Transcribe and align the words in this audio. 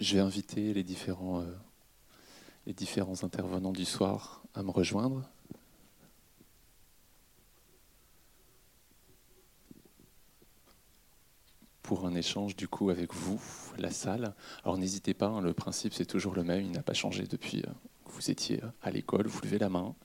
je 0.00 0.14
vais 0.14 0.20
inviter 0.20 0.74
les 0.74 0.82
différents, 0.82 1.44
les 2.66 2.72
différents 2.72 3.22
intervenants 3.22 3.72
du 3.72 3.84
soir 3.84 4.42
à 4.54 4.62
me 4.62 4.70
rejoindre. 4.70 5.28
pour 11.90 12.06
un 12.06 12.14
échange 12.14 12.54
du 12.54 12.68
coup 12.68 12.90
avec 12.90 13.12
vous, 13.12 13.42
la 13.76 13.90
salle. 13.90 14.32
Alors 14.62 14.78
n'hésitez 14.78 15.12
pas, 15.12 15.26
hein, 15.26 15.40
le 15.40 15.52
principe 15.52 15.92
c'est 15.92 16.06
toujours 16.06 16.36
le 16.36 16.44
même, 16.44 16.64
il 16.64 16.70
n'a 16.70 16.84
pas 16.84 16.94
changé 16.94 17.24
depuis 17.24 17.64
euh, 17.66 17.70
que 18.04 18.12
vous 18.12 18.30
étiez 18.30 18.62
euh, 18.62 18.68
à 18.80 18.92
l'école, 18.92 19.26
vous 19.26 19.40
levez 19.40 19.58
la 19.58 19.68
main. 19.68 19.96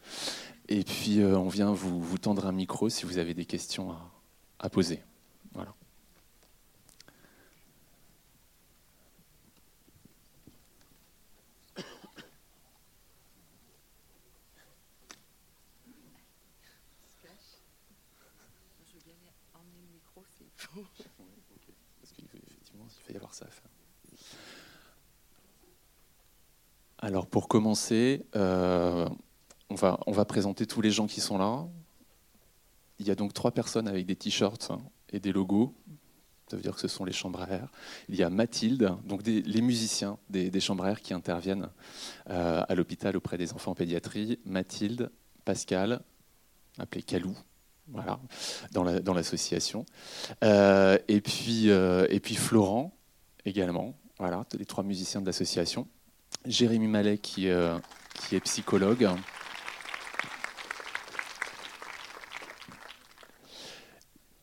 Et 0.67 0.83
puis 0.83 1.19
euh, 1.19 1.37
on 1.37 1.47
vient 1.47 1.73
vous, 1.73 2.01
vous, 2.01 2.17
tendre 2.17 2.47
un 2.47 2.51
micro 2.51 2.89
si 2.89 3.05
vous 3.05 3.19
avez 3.19 3.35
des 3.35 3.45
questions 3.45 3.91
à, 3.91 4.11
à 4.57 4.67
poser. 4.71 5.03
Voilà. 5.53 5.75
Pour 27.35 27.49
commencer, 27.49 28.25
euh, 28.37 29.09
on, 29.69 29.75
va, 29.75 30.25
présenter 30.25 30.65
tous 30.65 30.79
les 30.79 30.89
gens 30.89 31.05
qui 31.05 31.19
sont 31.19 31.37
là. 31.37 31.67
Il 32.97 33.05
y 33.05 33.11
a 33.11 33.15
donc 33.15 33.33
trois 33.33 33.51
personnes 33.51 33.89
avec 33.89 34.05
des 34.05 34.15
t-shirts 34.15 34.71
et 35.11 35.19
des 35.19 35.33
logos. 35.33 35.75
Ça 36.49 36.55
veut 36.55 36.61
dire 36.61 36.73
que 36.75 36.79
ce 36.79 36.87
sont 36.87 37.03
les 37.03 37.11
chambres 37.11 37.41
à 37.41 37.49
air. 37.49 37.67
Il 38.07 38.15
y 38.15 38.23
a 38.23 38.29
Mathilde, 38.29 38.95
donc 39.03 39.27
les 39.27 39.61
musiciens 39.61 40.17
des, 40.29 40.59
chambres 40.61 40.85
à 40.85 40.91
air 40.91 41.01
qui 41.01 41.13
interviennent 41.13 41.67
euh, 42.29 42.63
à 42.65 42.73
l'hôpital 42.73 43.17
auprès 43.17 43.37
des 43.37 43.51
enfants 43.51 43.71
en 43.71 43.75
pédiatrie. 43.75 44.39
Mathilde, 44.45 45.11
Pascal, 45.43 45.99
appelé 46.77 47.03
Calou, 47.03 47.37
voilà, 47.89 48.17
dans 48.71 49.13
l'association. 49.13 49.85
Euh, 50.45 50.97
et, 51.09 51.19
puis, 51.19 51.67
et 51.67 52.19
puis 52.21 52.35
Florent 52.35 52.95
également, 53.43 53.93
voilà, 54.19 54.45
les 54.57 54.65
trois 54.65 54.85
musiciens 54.85 55.19
de 55.19 55.25
l'association. 55.25 55.85
Jérémy 56.45 56.87
Mallet 56.87 57.17
qui, 57.17 57.49
euh, 57.49 57.77
qui 58.27 58.35
est 58.35 58.39
psychologue. 58.41 59.07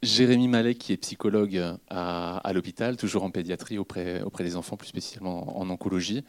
Jérémy 0.02 0.48
Mallet, 0.48 0.74
qui 0.74 0.92
est 0.92 0.96
psychologue 0.96 1.62
à, 1.88 2.50
l'hôpital, 2.52 2.96
toujours 2.96 3.22
en 3.22 3.30
pédiatrie 3.30 3.78
auprès, 3.78 4.20
auprès 4.22 4.42
des 4.42 4.56
enfants, 4.56 4.76
plus 4.76 4.88
spécialement 4.88 5.58
en, 5.58 5.70
oncologie. 5.70 6.24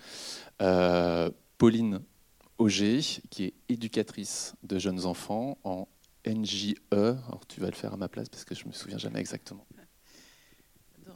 Euh, 0.61 1.31
Pauline 1.57 2.01
Auger, 2.59 2.99
qui 3.31 3.45
est 3.45 3.53
éducatrice 3.69 4.53
de 4.61 4.77
jeunes 4.77 5.05
enfants 5.05 5.57
en 5.63 5.87
NJE. 6.27 6.75
Alors, 6.91 7.41
tu 7.47 7.61
vas 7.61 7.67
le 7.67 7.75
faire 7.75 7.93
à 7.93 7.97
ma 7.97 8.07
place 8.07 8.29
parce 8.29 8.45
que 8.45 8.53
je 8.53 8.63
ne 8.63 8.69
me 8.69 8.73
souviens 8.73 8.99
jamais 8.99 9.19
exactement 9.19 9.65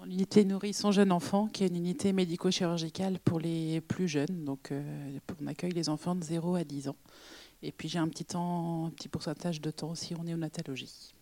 l'unité 0.07 0.45
Nourrisson 0.45 0.91
Jeune 0.91 1.11
Enfant, 1.11 1.47
qui 1.47 1.63
est 1.63 1.67
une 1.67 1.75
unité 1.75 2.13
médico-chirurgicale 2.13 3.19
pour 3.19 3.39
les 3.39 3.81
plus 3.81 4.07
jeunes. 4.07 4.45
Donc, 4.45 4.71
euh, 4.71 5.19
on 5.41 5.47
accueille 5.47 5.71
les 5.71 5.89
enfants 5.89 6.15
de 6.15 6.23
0 6.23 6.55
à 6.55 6.63
10 6.63 6.89
ans. 6.89 6.95
Et 7.61 7.71
puis, 7.71 7.89
j'ai 7.89 7.99
un 7.99 8.07
petit, 8.07 8.25
temps, 8.25 8.85
un 8.85 8.89
petit 8.91 9.09
pourcentage 9.09 9.59
de 9.59 9.69
temps 9.69 9.91
aussi 9.91 10.15
en 10.15 10.23
néonatologie. 10.23 11.13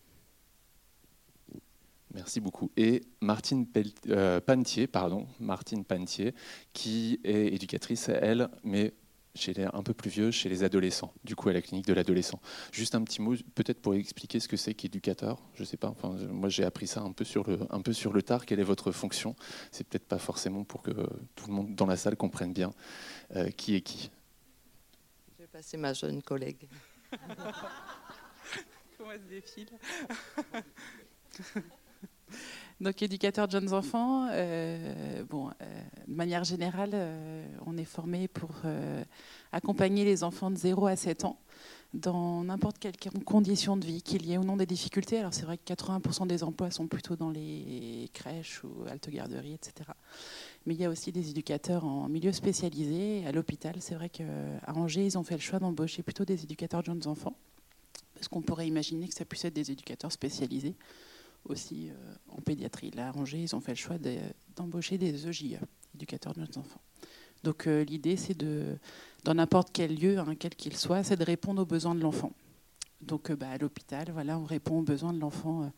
Merci 2.14 2.40
beaucoup. 2.40 2.70
Et 2.76 3.02
Martine 3.20 3.66
euh, 4.08 4.40
Pantier, 4.40 4.86
pardon, 4.86 5.26
Martine 5.40 5.84
Pantier, 5.84 6.34
qui 6.72 7.20
est 7.24 7.54
éducatrice, 7.54 8.08
elle, 8.08 8.48
mais 8.62 8.94
chez 9.36 9.52
les 9.52 9.64
un 9.64 9.82
peu 9.82 9.94
plus 9.94 10.10
vieux, 10.10 10.30
chez 10.30 10.48
les 10.48 10.64
adolescents, 10.64 11.12
du 11.24 11.36
coup 11.36 11.48
à 11.48 11.52
la 11.52 11.62
clinique 11.62 11.86
de 11.86 11.92
l'adolescent. 11.92 12.40
Juste 12.72 12.94
un 12.94 13.02
petit 13.02 13.22
mot, 13.22 13.34
peut-être 13.54 13.80
pour 13.80 13.94
expliquer 13.94 14.40
ce 14.40 14.48
que 14.48 14.56
c'est 14.56 14.74
qu'éducateur. 14.74 15.40
Je 15.54 15.62
ne 15.62 15.66
sais 15.66 15.76
pas, 15.76 15.88
enfin, 15.88 16.16
moi 16.28 16.48
j'ai 16.48 16.64
appris 16.64 16.86
ça 16.86 17.00
un 17.02 17.12
peu, 17.12 17.24
sur 17.24 17.48
le, 17.48 17.58
un 17.70 17.80
peu 17.80 17.92
sur 17.92 18.12
le 18.12 18.22
tard. 18.22 18.46
Quelle 18.46 18.60
est 18.60 18.64
votre 18.64 18.92
fonction 18.92 19.36
C'est 19.70 19.86
peut-être 19.86 20.06
pas 20.06 20.18
forcément 20.18 20.64
pour 20.64 20.82
que 20.82 20.92
tout 21.34 21.46
le 21.48 21.52
monde 21.52 21.74
dans 21.74 21.86
la 21.86 21.96
salle 21.96 22.16
comprenne 22.16 22.52
bien 22.52 22.72
euh, 23.34 23.50
qui 23.50 23.74
est 23.74 23.80
qui. 23.80 24.10
Je 25.36 25.42
vais 25.42 25.48
passer 25.48 25.76
ma 25.76 25.92
jeune 25.92 26.22
collègue. 26.22 26.68
Comment 28.98 29.12
elle 29.12 29.20
se 29.20 29.26
défile? 29.26 29.68
Donc, 32.78 33.00
éducateur 33.02 33.46
de 33.46 33.52
jeunes 33.52 33.72
enfants, 33.72 34.28
euh, 34.30 35.24
bon, 35.30 35.48
euh, 35.48 35.80
de 36.06 36.14
manière 36.14 36.44
générale, 36.44 36.90
euh, 36.92 37.46
on 37.64 37.78
est 37.78 37.86
formé 37.86 38.28
pour 38.28 38.50
accompagner 39.52 40.04
les 40.04 40.22
enfants 40.24 40.50
de 40.50 40.56
0 40.56 40.86
à 40.86 40.96
7 40.96 41.24
ans 41.24 41.38
dans 41.94 42.44
n'importe 42.44 42.78
quelle 42.78 42.96
condition 43.24 43.78
de 43.78 43.86
vie, 43.86 44.02
qu'il 44.02 44.26
y 44.26 44.34
ait 44.34 44.38
ou 44.38 44.44
non 44.44 44.58
des 44.58 44.66
difficultés. 44.66 45.18
Alors, 45.18 45.32
c'est 45.32 45.46
vrai 45.46 45.56
que 45.56 45.64
80% 45.72 46.26
des 46.26 46.44
emplois 46.44 46.70
sont 46.70 46.86
plutôt 46.86 47.16
dans 47.16 47.30
les 47.30 48.10
crèches 48.12 48.62
ou 48.64 48.84
halte-garderie, 48.86 49.54
etc. 49.54 49.92
Mais 50.66 50.74
il 50.74 50.80
y 50.80 50.84
a 50.84 50.90
aussi 50.90 51.12
des 51.12 51.30
éducateurs 51.30 51.86
en 51.86 52.10
milieu 52.10 52.32
spécialisé. 52.32 53.24
À 53.26 53.32
l'hôpital, 53.32 53.76
c'est 53.78 53.94
vrai 53.94 54.10
qu'à 54.10 54.24
Angers, 54.66 55.06
ils 55.06 55.16
ont 55.16 55.24
fait 55.24 55.36
le 55.36 55.40
choix 55.40 55.58
d'embaucher 55.58 56.02
plutôt 56.02 56.26
des 56.26 56.42
éducateurs 56.42 56.80
de 56.80 56.86
jeunes 56.86 57.06
enfants, 57.06 57.36
parce 58.12 58.28
qu'on 58.28 58.42
pourrait 58.42 58.66
imaginer 58.66 59.08
que 59.08 59.14
ça 59.14 59.24
puisse 59.24 59.46
être 59.46 59.54
des 59.54 59.70
éducateurs 59.70 60.12
spécialisés 60.12 60.74
aussi 61.48 61.90
euh, 61.90 62.14
en 62.28 62.40
pédiatrie. 62.40 62.90
Là, 62.90 63.08
à 63.08 63.16
Angers, 63.16 63.42
ils 63.42 63.54
ont 63.54 63.60
fait 63.60 63.72
le 63.72 63.76
choix 63.76 63.96
d'embaucher 64.56 64.98
des 64.98 65.26
EJE, 65.26 65.58
éducateurs 65.94 66.34
de 66.34 66.40
jeunes 66.40 66.58
enfants. 66.58 66.80
Donc 67.42 67.66
euh, 67.66 67.84
l'idée, 67.84 68.16
c'est 68.16 68.36
de, 68.36 68.76
dans 69.24 69.34
n'importe 69.34 69.70
quel 69.72 69.94
lieu, 69.98 70.18
hein, 70.18 70.34
quel 70.38 70.54
qu'il 70.54 70.76
soit, 70.76 71.02
c'est 71.02 71.16
de 71.16 71.24
répondre 71.24 71.62
aux 71.62 71.66
besoins 71.66 71.94
de 71.94 72.00
l'enfant. 72.00 72.32
Donc 73.00 73.30
euh, 73.30 73.36
bah, 73.36 73.50
à 73.50 73.58
l'hôpital, 73.58 74.10
voilà, 74.12 74.38
on 74.38 74.44
répond 74.44 74.78
aux 74.78 74.82
besoins 74.82 75.12
de 75.12 75.20
l'enfant 75.20 75.70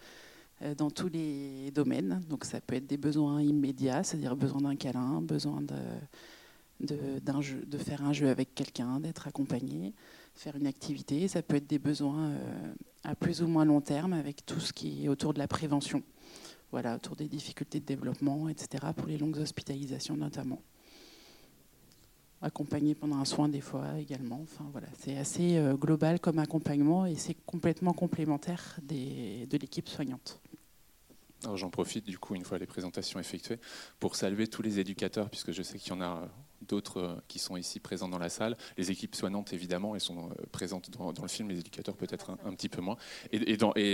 dans 0.77 0.91
tous 0.91 1.09
les 1.09 1.71
domaines. 1.71 2.21
Donc 2.29 2.45
ça 2.45 2.61
peut 2.61 2.75
être 2.75 2.87
des 2.87 2.97
besoins 2.97 3.41
immédiats, 3.41 4.03
c'est-à-dire 4.03 4.35
besoin 4.35 4.63
d'un 4.63 4.77
câlin, 4.77 5.23
besoin 5.23 5.61
de, 5.61 5.77
de 6.81 7.79
faire 7.79 8.03
un 8.03 8.13
jeu 8.13 8.29
avec 8.29 8.55
quelqu'un, 8.55 8.99
d'être 8.99 9.29
accompagné, 9.29 9.95
faire 10.39 10.57
une 10.57 10.67
activité. 10.67 11.27
Ça 11.29 11.43
peut 11.43 11.57
être 11.57 11.67
des 11.67 11.79
besoins 11.79 12.33
à 13.05 13.15
plus 13.15 13.43
ou 13.43 13.49
moins 13.49 13.65
long 13.65 13.81
terme 13.81 14.13
avec 14.13 14.45
tout 14.47 14.61
ce 14.61 14.73
qui 14.73 15.05
est 15.05 15.09
autour 15.09 15.35
de 15.35 15.39
la 15.39 15.49
prévention, 15.49 16.03
voilà, 16.71 16.97
autour 16.97 17.17
des 17.17 17.29
difficultés 17.29 17.81
de 17.81 17.85
développement, 17.85 18.49
etc., 18.49 18.87
pour 18.97 19.07
les 19.07 19.19
longues 19.19 19.39
hospitalisations 19.39 20.17
notamment. 20.17 20.63
Accompagné 22.41 22.95
pendant 22.95 23.17
un 23.17 23.25
soin 23.25 23.49
des 23.49 23.61
fois 23.61 23.99
également. 23.99 24.41
Enfin, 24.43 24.65
voilà, 24.71 24.87
c'est 25.01 25.19
assez 25.19 25.57
euh, 25.57 25.75
global 25.75 26.21
comme 26.21 26.39
accompagnement 26.39 27.05
et 27.05 27.17
c'est 27.17 27.35
complètement 27.47 27.93
complémentaire 27.93 28.79
des, 28.83 29.47
de 29.47 29.59
l'équipe 29.59 29.89
soignante. 29.89 30.41
J'en 31.55 31.71
profite 31.71 32.05
du 32.05 32.19
coup, 32.19 32.35
une 32.35 32.45
fois 32.45 32.59
les 32.59 32.67
présentations 32.67 33.19
effectuées, 33.19 33.59
pour 33.99 34.17
saluer 34.17 34.47
tous 34.47 34.63
les 34.63 34.79
éducateurs, 34.79 35.31
puisque 35.31 35.53
je 35.53 35.63
sais 35.63 35.79
qu'il 35.79 35.93
y 35.93 35.97
en 35.97 36.01
a 36.01 36.29
d'autres 36.63 37.01
euh, 37.01 37.15
qui 37.29 37.39
sont 37.39 37.57
ici 37.57 37.81
présents 37.81 38.09
dans 38.09 38.19
la 38.19 38.29
salle. 38.29 38.57
Les 38.77 38.91
équipes 38.91 39.15
soignantes, 39.15 39.53
évidemment, 39.53 39.95
elles 39.95 40.01
sont 40.01 40.31
euh, 40.31 40.35
présentes 40.53 40.91
dans, 40.91 41.13
le 41.23 41.29
film, 41.29 41.49
les 41.49 41.61
éducateurs 41.61 41.97
peut-être 41.97 42.37
un, 42.45 42.55
petit 42.55 42.69
peu 42.69 42.81
moins, 42.81 42.97
et, 43.33 43.39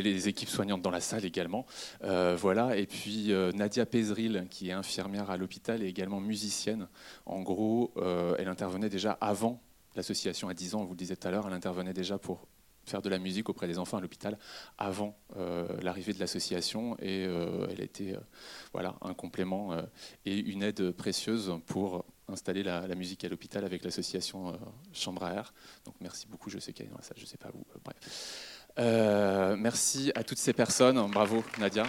les 0.02 0.28
équipes 0.28 0.48
soignantes 0.48 0.82
dans 0.82 0.90
la 0.90 1.00
salle 1.00 1.24
également. 1.24 1.66
Euh, 2.02 2.36
voilà. 2.38 2.76
Et 2.76 2.86
puis 2.86 3.32
Nadia 3.54 3.86
Pézril, 3.86 4.46
qui 4.50 4.68
est 4.68 4.72
infirmière 4.72 5.30
à 5.30 5.36
l'hôpital 5.36 5.82
et 5.82 5.86
également 5.86 6.20
musicienne. 6.20 6.88
En 7.26 7.42
gros, 7.42 7.92
elle 8.38 8.48
intervenait 8.48 8.88
déjà 8.88 9.12
avant 9.20 9.62
l'association 9.96 10.48
à 10.48 10.54
10 10.54 10.74
ans, 10.74 10.80
on 10.80 10.84
vous 10.84 10.92
le 10.92 10.98
disait 10.98 11.16
tout 11.16 11.28
à 11.28 11.30
l'heure, 11.30 11.46
elle 11.46 11.52
intervenait 11.52 11.92
déjà 11.92 12.18
pour 12.18 12.46
faire 12.84 13.00
de 13.00 13.08
la 13.08 13.18
musique 13.18 13.48
auprès 13.48 13.66
des 13.66 13.78
enfants 13.78 13.96
à 13.96 14.00
l'hôpital 14.00 14.38
avant 14.78 15.16
l'arrivée 15.82 16.12
de 16.12 16.20
l'association 16.20 16.96
et 17.00 17.22
elle 17.22 17.80
a 17.80 17.84
été 17.84 18.16
voilà, 18.72 18.96
un 19.02 19.14
complément 19.14 19.76
et 20.26 20.38
une 20.38 20.62
aide 20.62 20.92
précieuse 20.92 21.52
pour 21.66 22.04
installer 22.28 22.62
la, 22.62 22.86
musique 22.94 23.24
à 23.24 23.28
l'hôpital 23.28 23.64
avec 23.64 23.84
l'association 23.84 24.48
euh, 24.48 24.56
Chambre 24.92 25.24
à 25.24 25.34
Air. 25.34 25.54
Donc 25.84 25.94
merci 26.00 26.26
beaucoup, 26.26 26.50
je 26.50 26.58
sais 26.58 26.72
qu'elle 26.72 26.86
est 26.86 26.90
dans 26.90 26.96
la 26.96 27.02
salle, 27.02 27.16
je 27.18 27.24
ne 27.24 27.28
sais 27.28 27.36
pas 27.36 27.50
où. 27.54 27.64
Euh. 27.76 27.90
Euh, 28.78 29.56
merci 29.56 30.10
à 30.14 30.24
toutes 30.24 30.38
ces 30.38 30.52
personnes. 30.52 31.10
Bravo 31.10 31.44
Nadia. 31.58 31.84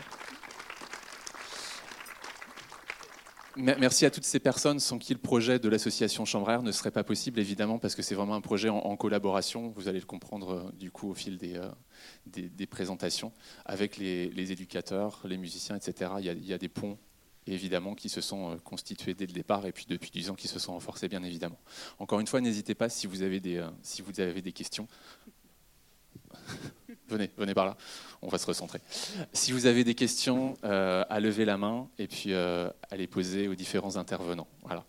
Merci 3.58 4.06
à 4.06 4.12
toutes 4.12 4.26
ces 4.26 4.42
personnes 4.42 4.82
sans 4.82 5.00
qui 5.00 5.14
le 5.14 5.20
projet 5.20 5.60
de 5.60 5.70
l'association 5.70 6.26
Chambre 6.26 6.52
Air 6.52 6.62
ne 6.62 6.74
serait 6.74 6.92
pas 6.92 7.06
possible, 7.06 7.40
évidemment, 7.40 7.80
parce 7.80 7.96
que 7.96 8.02
c'est 8.02 8.14
vraiment 8.14 8.36
un 8.36 8.42
projet 8.42 8.68
en, 8.68 8.98
collaboration, 8.98 9.70
vous 9.70 9.88
allez 9.88 10.02
le 10.02 10.06
comprendre 10.06 10.74
du 10.74 10.92
coup 10.92 11.10
au 11.10 11.14
fil 11.14 11.38
des, 11.38 12.68
présentations, 12.68 13.32
avec 13.64 13.96
les, 13.96 14.52
éducateurs, 14.52 15.22
les 15.24 15.38
musiciens, 15.38 15.78
etc. 15.78 16.12
Il 16.20 16.46
y 16.46 16.52
a 16.52 16.58
des 16.58 16.68
ponts 16.68 16.98
évidemment 17.48 17.96
qui 17.96 18.10
se 18.10 18.22
sont 18.22 18.52
euh, 18.52 18.56
constitués 18.58 19.14
dès 19.14 19.26
le 19.26 19.34
départ 19.34 19.66
et 19.66 19.72
puis 19.72 19.86
depuis 19.88 20.12
10 20.12 20.32
ans 20.32 20.36
qui 20.36 20.48
se 20.48 20.60
sont 20.60 20.74
renforcés 20.74 21.08
bien 21.08 21.24
évidemment. 21.24 21.60
Encore 22.00 22.20
une 22.20 22.28
fois, 22.28 22.42
n'hésitez 22.42 22.76
pas 22.76 22.90
si 22.90 23.08
vous 23.08 23.22
avez 23.22 23.40
des, 23.40 23.58
euh, 23.58 23.70
si 23.82 24.02
vous 24.02 24.20
avez 24.20 24.42
des 24.42 24.52
questions. 24.52 24.88
venez, 27.08 27.32
venez 27.38 27.54
par 27.54 27.66
là. 27.66 27.78
On 28.22 28.28
va 28.28 28.38
se 28.38 28.46
recentrer. 28.46 28.80
Si 29.34 29.52
vous 29.52 29.66
avez 29.66 29.84
des 29.84 29.96
questions, 29.96 30.56
à 30.64 31.20
lever 31.20 31.46
la 31.46 31.58
main 31.58 31.88
et 31.98 32.08
puis 32.08 32.34
à 32.34 32.74
les 32.94 33.08
poser 33.08 33.48
aux 33.48 33.56
différents 33.56 33.96
intervenants. 33.96 34.48
Voilà. 34.64 34.86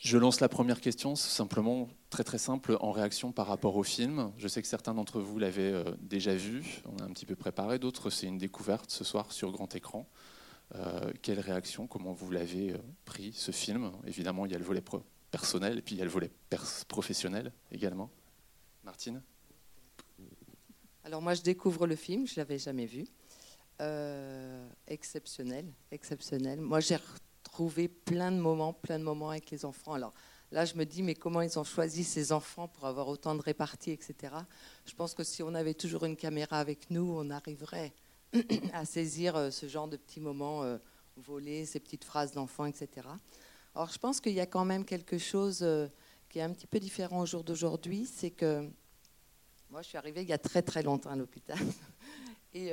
Je 0.00 0.16
lance 0.16 0.40
la 0.40 0.48
première 0.48 0.80
question, 0.80 1.14
simplement 1.14 1.86
très 2.08 2.24
très 2.24 2.38
simple, 2.38 2.78
en 2.80 2.90
réaction 2.90 3.32
par 3.32 3.46
rapport 3.46 3.76
au 3.76 3.82
film. 3.82 4.32
Je 4.38 4.48
sais 4.48 4.62
que 4.62 4.68
certains 4.68 4.94
d'entre 4.94 5.20
vous 5.20 5.38
l'avaient 5.38 5.72
euh, 5.72 5.84
déjà 6.00 6.34
vu, 6.34 6.80
on 6.86 7.02
a 7.02 7.04
un 7.04 7.10
petit 7.10 7.26
peu 7.26 7.36
préparé, 7.36 7.78
d'autres 7.78 8.08
c'est 8.08 8.26
une 8.26 8.38
découverte 8.38 8.90
ce 8.90 9.04
soir 9.04 9.30
sur 9.30 9.52
grand 9.52 9.74
écran. 9.76 10.08
Euh, 10.74 11.12
quelle 11.22 11.40
réaction, 11.40 11.86
comment 11.86 12.12
vous 12.12 12.30
l'avez 12.30 12.72
euh, 12.72 12.78
pris 13.04 13.32
ce 13.32 13.50
film? 13.50 13.92
Évidemment, 14.06 14.46
il 14.46 14.52
y 14.52 14.54
a 14.54 14.58
le 14.58 14.64
volet 14.64 14.82
personnel 15.30 15.78
et 15.78 15.82
puis 15.82 15.96
il 15.96 15.98
y 15.98 16.02
a 16.02 16.04
le 16.04 16.10
volet 16.10 16.30
professionnel 16.88 17.52
également. 17.72 18.10
Martine? 18.84 19.22
Alors 21.04 21.22
moi 21.22 21.34
je 21.34 21.42
découvre 21.42 21.86
le 21.86 21.96
film, 21.96 22.26
je 22.26 22.34
ne 22.34 22.36
l'avais 22.36 22.58
jamais 22.58 22.86
vu. 22.86 23.06
exceptionnel, 24.86 25.66
exceptionnel. 25.90 26.60
Moi 26.60 26.80
j'ai 26.80 26.98
trouver 27.50 27.88
plein 27.88 28.32
de 28.32 28.38
moments, 28.38 28.72
plein 28.72 28.98
de 28.98 29.04
moments 29.04 29.30
avec 29.30 29.50
les 29.50 29.64
enfants. 29.64 29.94
Alors 29.94 30.14
là, 30.50 30.64
je 30.64 30.74
me 30.74 30.84
dis, 30.84 31.02
mais 31.02 31.14
comment 31.14 31.42
ils 31.42 31.58
ont 31.58 31.64
choisi 31.64 32.04
ces 32.04 32.32
enfants 32.32 32.68
pour 32.68 32.86
avoir 32.86 33.08
autant 33.08 33.34
de 33.34 33.42
réparties, 33.42 33.90
etc. 33.90 34.34
Je 34.86 34.94
pense 34.94 35.14
que 35.14 35.24
si 35.24 35.42
on 35.42 35.54
avait 35.54 35.74
toujours 35.74 36.04
une 36.04 36.16
caméra 36.16 36.58
avec 36.58 36.90
nous, 36.90 37.12
on 37.16 37.28
arriverait 37.30 37.92
à 38.72 38.84
saisir 38.84 39.36
euh, 39.36 39.50
ce 39.50 39.66
genre 39.66 39.88
de 39.88 39.96
petits 39.96 40.20
moments 40.20 40.62
euh, 40.62 40.78
volés, 41.16 41.66
ces 41.66 41.80
petites 41.80 42.04
phrases 42.04 42.32
d'enfants, 42.32 42.66
etc. 42.66 43.08
Alors 43.74 43.90
je 43.90 43.98
pense 43.98 44.20
qu'il 44.20 44.32
y 44.32 44.40
a 44.40 44.46
quand 44.46 44.64
même 44.64 44.84
quelque 44.84 45.18
chose 45.18 45.60
euh, 45.62 45.88
qui 46.28 46.38
est 46.38 46.42
un 46.42 46.52
petit 46.52 46.66
peu 46.66 46.78
différent 46.78 47.20
au 47.20 47.26
jour 47.26 47.44
d'aujourd'hui, 47.44 48.06
c'est 48.06 48.30
que 48.30 48.68
moi, 49.70 49.82
je 49.82 49.88
suis 49.88 49.98
arrivée 49.98 50.22
il 50.22 50.28
y 50.28 50.32
a 50.32 50.38
très 50.38 50.62
très 50.62 50.82
longtemps 50.82 51.10
à 51.10 51.16
l'hôpital. 51.16 51.58
Et 52.54 52.72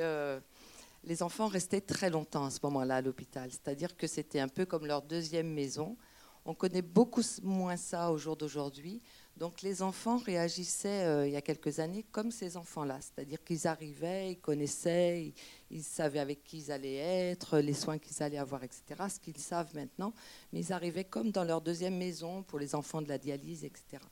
les 1.04 1.22
enfants 1.22 1.46
restaient 1.46 1.80
très 1.80 2.10
longtemps 2.10 2.46
à 2.46 2.50
ce 2.50 2.58
moment-là 2.64 2.96
à 2.96 3.00
l'hôpital. 3.00 3.48
C'est-à-dire 3.52 3.96
que 3.96 4.08
c'était 4.08 4.40
un 4.40 4.48
peu 4.48 4.66
comme 4.66 4.84
leur 4.84 5.02
deuxième 5.02 5.48
maison. 5.48 5.96
On 6.44 6.54
connaît 6.54 6.82
beaucoup 6.82 7.22
moins 7.44 7.76
ça 7.76 8.10
au 8.10 8.18
jour 8.18 8.36
d'aujourd'hui. 8.36 9.00
Donc 9.38 9.62
les 9.62 9.82
enfants 9.82 10.16
réagissaient 10.16 11.04
euh, 11.04 11.28
il 11.28 11.32
y 11.32 11.36
a 11.36 11.40
quelques 11.40 11.78
années 11.78 12.04
comme 12.10 12.32
ces 12.32 12.56
enfants-là. 12.56 12.98
C'est-à-dire 13.00 13.42
qu'ils 13.44 13.68
arrivaient, 13.68 14.32
ils 14.32 14.40
connaissaient, 14.40 15.32
ils, 15.70 15.84
savaient 15.84 16.18
avec 16.18 16.42
qui 16.42 16.58
ils 16.58 16.72
allaient 16.72 16.96
être, 16.96 17.58
les 17.60 17.72
soins 17.72 17.98
qu'ils 17.98 18.20
allaient 18.20 18.38
avoir, 18.38 18.64
etc. 18.64 18.82
Ce 19.08 19.20
qu'ils 19.20 19.38
savent 19.38 19.72
maintenant. 19.76 20.12
Mais 20.52 20.58
ils 20.58 20.72
arrivaient 20.72 21.04
comme 21.04 21.30
dans 21.30 21.44
leur 21.44 21.60
deuxième 21.60 21.96
maison 21.96 22.42
pour 22.42 22.58
les 22.58 22.74
enfants 22.74 23.00
de 23.00 23.08
la 23.08 23.16
dialyse, 23.16 23.64
etc. 23.64 24.02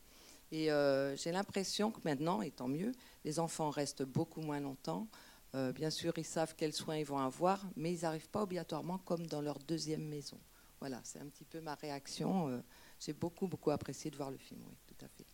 Et 0.52 0.70
euh, 0.70 1.16
j'ai 1.16 1.32
l'impression 1.32 1.90
que 1.90 1.98
maintenant, 2.04 2.40
et 2.40 2.52
tant 2.52 2.68
mieux, 2.68 2.92
les 3.24 3.40
enfants 3.40 3.70
restent 3.70 4.04
beaucoup 4.04 4.42
moins 4.42 4.60
longtemps. 4.60 5.08
Euh, 5.56 5.72
bien 5.72 5.90
sûr, 5.90 6.12
ils 6.18 6.24
savent 6.24 6.54
quels 6.56 6.72
soins 6.72 6.98
ils 6.98 7.04
vont 7.04 7.18
avoir, 7.18 7.66
mais 7.74 7.92
ils 7.92 8.02
n'arrivent 8.02 8.28
pas 8.28 8.44
obligatoirement 8.44 8.98
comme 8.98 9.26
dans 9.26 9.40
leur 9.40 9.58
deuxième 9.58 10.06
maison. 10.06 10.38
Voilà, 10.78 11.00
c'est 11.02 11.18
un 11.18 11.26
petit 11.26 11.44
peu 11.44 11.60
ma 11.60 11.74
réaction. 11.74 12.62
J'ai 13.00 13.12
beaucoup, 13.12 13.46
beaucoup 13.46 13.70
apprécié 13.70 14.10
de 14.10 14.16
voir 14.16 14.30
le 14.30 14.38
film, 14.38 14.60
oui, 14.68 14.76
tout 14.86 15.04
à 15.04 15.08
fait. 15.08 15.26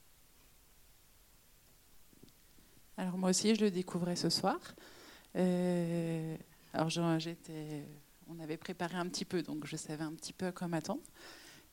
Alors 2.97 3.17
moi 3.17 3.31
aussi, 3.31 3.55
je 3.55 3.61
le 3.63 3.71
découvrais 3.71 4.17
ce 4.17 4.29
soir. 4.29 4.59
Euh, 5.37 6.37
alors 6.75 6.91
j'étais, 7.19 7.87
on 8.29 8.39
avait 8.39 8.57
préparé 8.57 8.97
un 8.97 9.07
petit 9.09 9.25
peu, 9.25 9.43
donc 9.43 9.67
je 9.67 9.77
savais 9.77 10.05
un 10.05 10.13
petit 10.13 10.33
peu 10.33 10.47
à 10.47 10.53
quoi 10.53 10.69
m'attendre. 10.69 11.03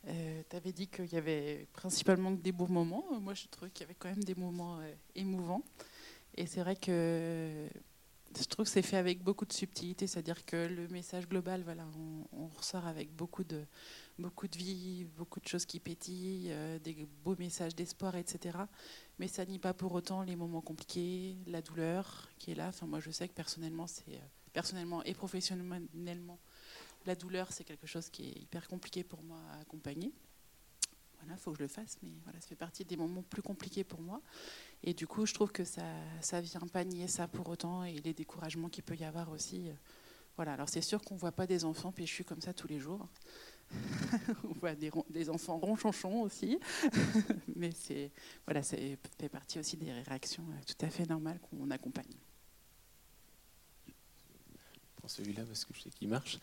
tu 0.06 0.56
avais 0.56 0.72
dit 0.72 0.88
qu'il 0.88 1.12
y 1.12 1.18
avait 1.18 1.68
principalement 1.74 2.32
des 2.32 2.52
beaux 2.52 2.68
moments. 2.68 3.06
Moi, 3.20 3.34
je 3.34 3.48
trouvais 3.48 3.70
qu'il 3.72 3.82
y 3.82 3.86
avait 3.86 3.96
quand 4.00 4.10
même 4.10 4.24
des 4.24 4.36
moments 4.36 4.80
émouvants. 5.16 5.64
Et 6.36 6.46
c'est 6.46 6.62
vrai 6.62 6.76
que 6.76 7.68
je 8.38 8.46
trouve 8.46 8.66
que 8.66 8.72
c'est 8.72 8.82
fait 8.82 8.98
avec 8.98 9.24
beaucoup 9.24 9.46
de 9.46 9.54
subtilité, 9.54 10.08
c'est-à-dire 10.08 10.46
que 10.46 10.68
le 10.68 10.88
message 10.90 11.28
global, 11.28 11.64
voilà, 11.64 11.86
on, 12.32 12.48
ressort 12.58 12.86
avec 12.86 13.16
beaucoup 13.16 13.44
de, 13.44 13.64
beaucoup 14.20 14.48
de 14.48 14.58
vie, 14.58 15.06
beaucoup 15.18 15.40
de 15.40 15.48
choses 15.48 15.66
qui 15.66 15.80
pétillent, 15.80 16.50
euh, 16.52 16.78
des 16.80 17.08
beaux 17.24 17.36
messages 17.38 17.76
d'espoir, 17.76 18.16
etc. 18.16 18.58
Mais 19.18 19.28
ça 19.28 19.46
nie 19.46 19.60
pas 19.60 19.74
pour 19.74 19.94
autant 19.94 20.22
les 20.22 20.36
moments 20.36 20.62
compliqués, 20.62 21.38
la 21.48 21.62
douleur 21.62 22.30
qui 22.38 22.52
est 22.52 22.56
là. 22.56 22.68
Enfin, 22.68 22.86
moi, 22.86 23.00
je 23.00 23.10
sais 23.10 23.28
que 23.28 23.34
personnellement, 23.34 23.88
c'est 23.88 24.16
euh, 24.16 24.28
personnellement 24.54 25.04
et 25.04 25.14
professionnellement, 25.14 26.40
la 27.06 27.16
douleur, 27.16 27.52
c'est 27.52 27.64
quelque 27.64 27.88
chose 27.88 28.10
qui 28.10 28.28
est 28.28 28.42
hyper 28.42 28.68
compliqué 28.68 29.04
pour 29.04 29.24
moi 29.24 29.40
à 29.52 29.62
accompagner. 29.62 30.14
Voilà, 31.20 31.34
il 31.34 31.40
faut 31.40 31.52
que 31.52 31.58
je 31.58 31.64
le 31.64 31.68
fasse, 31.68 31.98
mais 32.02 32.12
voilà, 32.24 32.40
ça 32.40 32.48
fait 32.48 32.56
partie 32.56 32.86
des 32.86 32.96
moments 32.96 33.24
plus 33.24 33.42
compliqués 33.42 33.84
pour 33.84 34.02
moi. 34.02 34.22
Et 34.84 34.94
du 34.94 35.06
coup, 35.06 35.26
je 35.26 35.34
trouve 35.34 35.52
que 35.52 35.66
ça 35.66 35.84
ne 35.84 36.42
vient 36.42 36.62
pas 36.72 36.84
nier 36.84 37.08
ça 37.08 37.28
pour 37.28 37.50
autant 37.50 37.84
et 37.84 38.00
les 38.00 38.14
découragements 38.14 38.70
qu'il 38.70 38.84
peut 38.84 38.96
y 38.96 39.04
avoir 39.04 39.30
aussi. 39.32 39.70
Euh, 39.70 39.74
voilà, 40.36 40.54
alors 40.54 40.70
c'est 40.70 40.82
sûr 40.82 41.02
qu'on 41.02 41.18
voit 41.18 41.34
pas 41.34 41.48
des 41.48 41.66
enfants 41.66 41.92
péchus 41.92 42.24
comme 42.24 42.40
ça 42.40 42.54
tous 42.54 42.68
les 42.68 42.80
jours. 42.80 43.06
on 44.44 44.54
voit 44.60 44.76
des, 44.76 44.92
des 45.10 45.30
enfants 45.30 45.58
ronchonchons 45.58 46.22
aussi. 46.22 46.60
Mais 47.56 47.72
c'est 47.72 48.12
voilà, 48.46 48.64
ça 48.64 48.78
fait 49.20 49.30
partie 49.30 49.60
aussi 49.60 49.78
des 49.78 49.92
réactions 49.92 50.44
euh, 50.50 50.62
tout 50.66 50.86
à 50.86 50.90
fait 50.90 51.08
normales 51.08 51.40
qu'on 51.40 51.70
accompagne. 51.72 52.06
Prends 54.98 55.08
celui-là 55.08 55.44
parce 55.46 55.66
que 55.66 55.74
je 55.74 55.82
sais 55.82 55.90
qu'il 55.90 56.10
marche. 56.10 56.40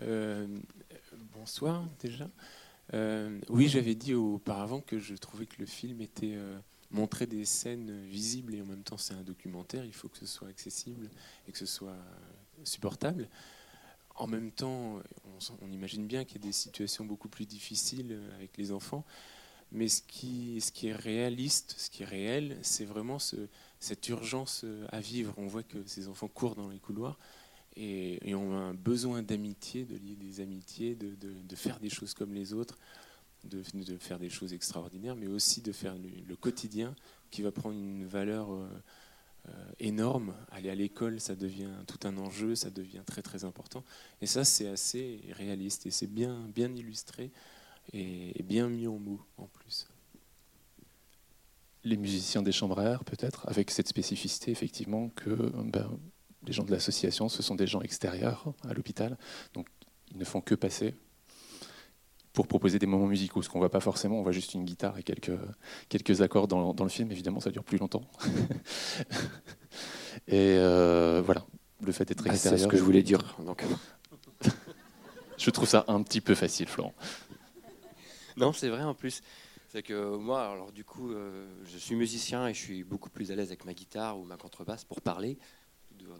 Euh, 0.00 0.46
bonsoir 1.34 1.84
déjà. 2.00 2.28
oui, 3.48 3.68
j'avais 3.68 3.94
dit 3.94 4.14
auparavant 4.14 4.80
que 4.80 4.98
je 4.98 5.14
trouvais 5.14 5.46
que 5.46 5.56
le 5.58 5.66
film 5.66 6.00
était 6.00 6.36
montrer 6.90 7.26
des 7.26 7.44
scènes 7.44 8.04
visibles 8.06 8.54
et 8.54 8.62
en 8.62 8.66
même 8.66 8.82
temps 8.82 8.96
c'est 8.96 9.14
un 9.14 9.22
documentaire, 9.22 9.84
il 9.84 9.92
faut 9.92 10.08
que 10.08 10.18
ce 10.18 10.26
soit 10.26 10.48
accessible 10.48 11.08
et 11.46 11.52
que 11.52 11.58
ce 11.58 11.66
soit 11.66 11.96
supportable. 12.64 13.28
En 14.20 14.26
même 14.26 14.50
temps, 14.52 15.00
on, 15.62 15.72
imagine 15.72 16.06
bien 16.06 16.24
qu'il 16.24 16.40
y 16.40 16.44
a 16.44 16.46
des 16.46 16.52
situations 16.52 17.04
beaucoup 17.04 17.28
plus 17.28 17.46
difficiles 17.46 18.20
avec 18.34 18.56
les 18.58 18.70
enfants, 18.70 19.04
mais 19.72 19.88
ce 19.88 20.02
qui, 20.02 20.58
est 20.58 20.92
réaliste, 20.92 21.74
ce 21.78 21.90
qui 21.90 22.02
est 22.02 22.06
réel, 22.06 22.58
c'est 22.62 22.84
vraiment 22.84 23.18
ce, 23.18 23.36
cette 23.78 24.08
urgence 24.08 24.64
à 24.90 25.00
vivre. 25.00 25.32
On 25.38 25.46
voit 25.46 25.62
que 25.62 25.78
ces 25.86 26.08
enfants 26.08 26.28
courent 26.28 26.54
dans 26.54 26.68
les 26.68 26.78
couloirs 26.78 27.18
et, 27.76 28.34
ont 28.34 28.52
un 28.52 28.74
besoin 28.74 29.22
d'amitié, 29.22 29.84
de 29.84 29.96
lier 29.96 30.16
des 30.16 30.40
amitiés, 30.40 30.94
de, 30.94 31.56
faire 31.56 31.80
des 31.80 31.90
choses 31.90 32.14
comme 32.14 32.34
les 32.34 32.52
autres 32.52 32.78
de, 33.44 33.62
faire 33.98 34.18
des 34.18 34.28
choses 34.28 34.52
extraordinaires, 34.52 35.16
mais 35.16 35.26
aussi 35.26 35.62
de 35.62 35.72
faire 35.72 35.94
le, 36.28 36.36
quotidien 36.36 36.94
qui 37.30 37.42
va 37.42 37.52
prendre 37.52 37.76
une 37.76 38.06
valeur 38.06 38.52
euh, 38.52 38.66
euh, 38.66 38.80
énorme. 39.78 40.34
Aller 40.50 40.70
à 40.70 40.74
l'école, 40.74 41.20
ça 41.20 41.34
devient 41.34 41.70
tout 41.86 42.06
un 42.06 42.16
enjeu, 42.18 42.54
ça 42.54 42.70
devient 42.70 43.02
très 43.04 43.22
très 43.22 43.44
important. 43.44 43.84
Et 44.20 44.26
ça, 44.26 44.44
c'est 44.44 44.68
assez 44.68 45.20
réaliste 45.32 45.86
et 45.86 45.90
c'est 45.90 46.06
bien, 46.06 46.48
bien 46.54 46.74
illustré 46.74 47.30
et, 47.92 48.42
bien 48.42 48.68
mis 48.68 48.86
en 48.86 48.98
mots 48.98 49.20
en 49.38 49.46
plus. 49.46 49.88
Les 51.84 51.96
musiciens 51.96 52.42
des 52.42 52.52
chambres 52.52 52.78
à 52.78 52.84
air, 52.84 53.04
peut-être, 53.04 53.48
avec 53.48 53.70
cette 53.70 53.88
spécificité, 53.88 54.50
effectivement, 54.50 55.08
que 55.10 55.50
ben, 55.64 55.98
les 56.46 56.52
gens 56.52 56.64
de 56.64 56.70
l'association, 56.70 57.28
ce 57.28 57.42
sont 57.42 57.54
des 57.54 57.66
gens 57.66 57.80
extérieurs 57.80 58.52
à 58.68 58.74
l'hôpital, 58.74 59.16
donc 59.54 59.66
ils 60.10 60.18
ne 60.18 60.24
font 60.24 60.40
que 60.40 60.54
passer 60.54 60.94
pour 62.32 62.46
proposer 62.46 62.78
des 62.78 62.86
moments 62.86 63.06
musicaux, 63.06 63.42
ce 63.42 63.48
qu'on 63.48 63.58
voit 63.58 63.70
pas 63.70 63.80
forcément, 63.80 64.20
on 64.20 64.22
voit 64.22 64.32
juste 64.32 64.54
une 64.54 64.64
guitare 64.64 64.98
et 64.98 65.02
quelques, 65.02 65.36
quelques 65.88 66.22
accords 66.22 66.48
dans, 66.48 66.74
dans 66.74 66.84
le 66.84 66.90
film, 66.90 67.10
évidemment 67.10 67.40
ça 67.40 67.50
dure 67.50 67.64
plus 67.64 67.78
longtemps. 67.78 68.04
et 70.28 70.56
euh, 70.58 71.22
voilà, 71.24 71.44
le 71.82 71.92
fait 71.92 72.04
d'être 72.04 72.26
extérieur. 72.26 72.58
c'est 72.58 72.64
ce 72.64 72.68
que 72.68 72.76
je 72.76 72.82
voulais 72.82 73.02
dire. 73.02 73.36
Donc. 73.44 73.64
je 75.38 75.50
trouve 75.50 75.68
ça 75.68 75.84
un 75.88 76.02
petit 76.02 76.20
peu 76.20 76.34
facile, 76.34 76.68
Florent. 76.68 76.94
Non, 78.36 78.52
c'est 78.52 78.68
vrai 78.68 78.82
en 78.82 78.94
plus. 78.94 79.22
C'est 79.68 79.82
que 79.82 80.16
moi, 80.16 80.48
alors 80.48 80.72
du 80.72 80.84
coup, 80.84 81.12
euh, 81.12 81.46
je 81.64 81.78
suis 81.78 81.94
musicien 81.94 82.48
et 82.48 82.54
je 82.54 82.58
suis 82.58 82.82
beaucoup 82.82 83.10
plus 83.10 83.30
à 83.30 83.36
l'aise 83.36 83.48
avec 83.48 83.64
ma 83.64 83.72
guitare 83.72 84.18
ou 84.18 84.24
ma 84.24 84.36
contrebasse 84.36 84.84
pour 84.84 85.00
parler. 85.00 85.38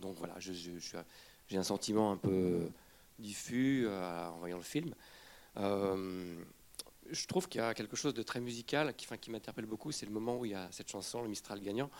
Donc 0.02 0.17
voilà, 0.19 0.35
j'ai 0.38 1.57
un 1.57 1.62
sentiment 1.62 2.12
un 2.12 2.17
peu 2.17 2.69
diffus 3.19 3.85
euh, 3.87 4.29
en 4.29 4.38
voyant 4.38 4.57
le 4.57 4.62
film. 4.62 4.95
Euh, 5.57 6.42
je 7.11 7.26
trouve 7.26 7.49
qu'il 7.49 7.61
y 7.61 7.64
a 7.64 7.75
quelque 7.75 7.97
chose 7.97 8.14
de 8.14 8.23
très 8.23 8.40
musical 8.40 8.95
qui, 8.95 9.30
m'interpelle 9.30 9.66
beaucoup, 9.66 9.90
c'est 9.90 10.07
le 10.07 10.12
moment 10.12 10.38
où 10.38 10.45
il 10.45 10.52
y 10.52 10.54
a 10.54 10.71
cette 10.71 10.88
chanson, 10.88 11.23
le 11.23 11.28
Mistral 11.28 11.61
gagnant, 11.61 11.90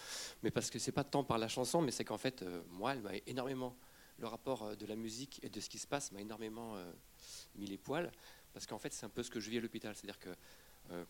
mais 0.43 0.51
parce 0.51 0.71
que 0.71 0.79
c'est 0.79 0.93
pas 0.93 1.05
tant 1.05 1.25
par 1.25 1.39
la 1.39 1.49
chanson, 1.49 1.83
mais 1.83 1.91
c'est 1.91 2.05
qu'en 2.05 2.19
fait, 2.19 2.43
euh, 2.43 2.63
moi, 2.71 2.93
elle 2.93 3.01
m'a 3.01 3.13
énormément, 3.27 3.77
le 4.19 4.27
rapport 4.29 4.63
euh, 4.63 4.75
de 4.77 4.87
la 4.87 4.97
musique 4.97 5.41
et 5.43 5.49
de 5.49 5.61
ce 5.61 5.69
qui 5.69 5.79
se 5.79 5.87
passe 5.87 6.13
m'a 6.13 6.21
énormément 6.21 6.77
mis 7.57 7.67
les 7.67 7.79
poils, 7.79 8.13
parce 8.53 8.67
qu'en 8.67 8.79
fait, 8.79 8.93
c'est 8.93 9.05
un 9.05 9.11
peu 9.11 9.23
ce 9.23 9.31
que 9.31 9.41
je 9.41 9.51
vis 9.51 9.59
à 9.59 9.61
l'hôpital, 9.61 9.95
c'est-à-dire 9.95 10.19
que, 10.19 10.31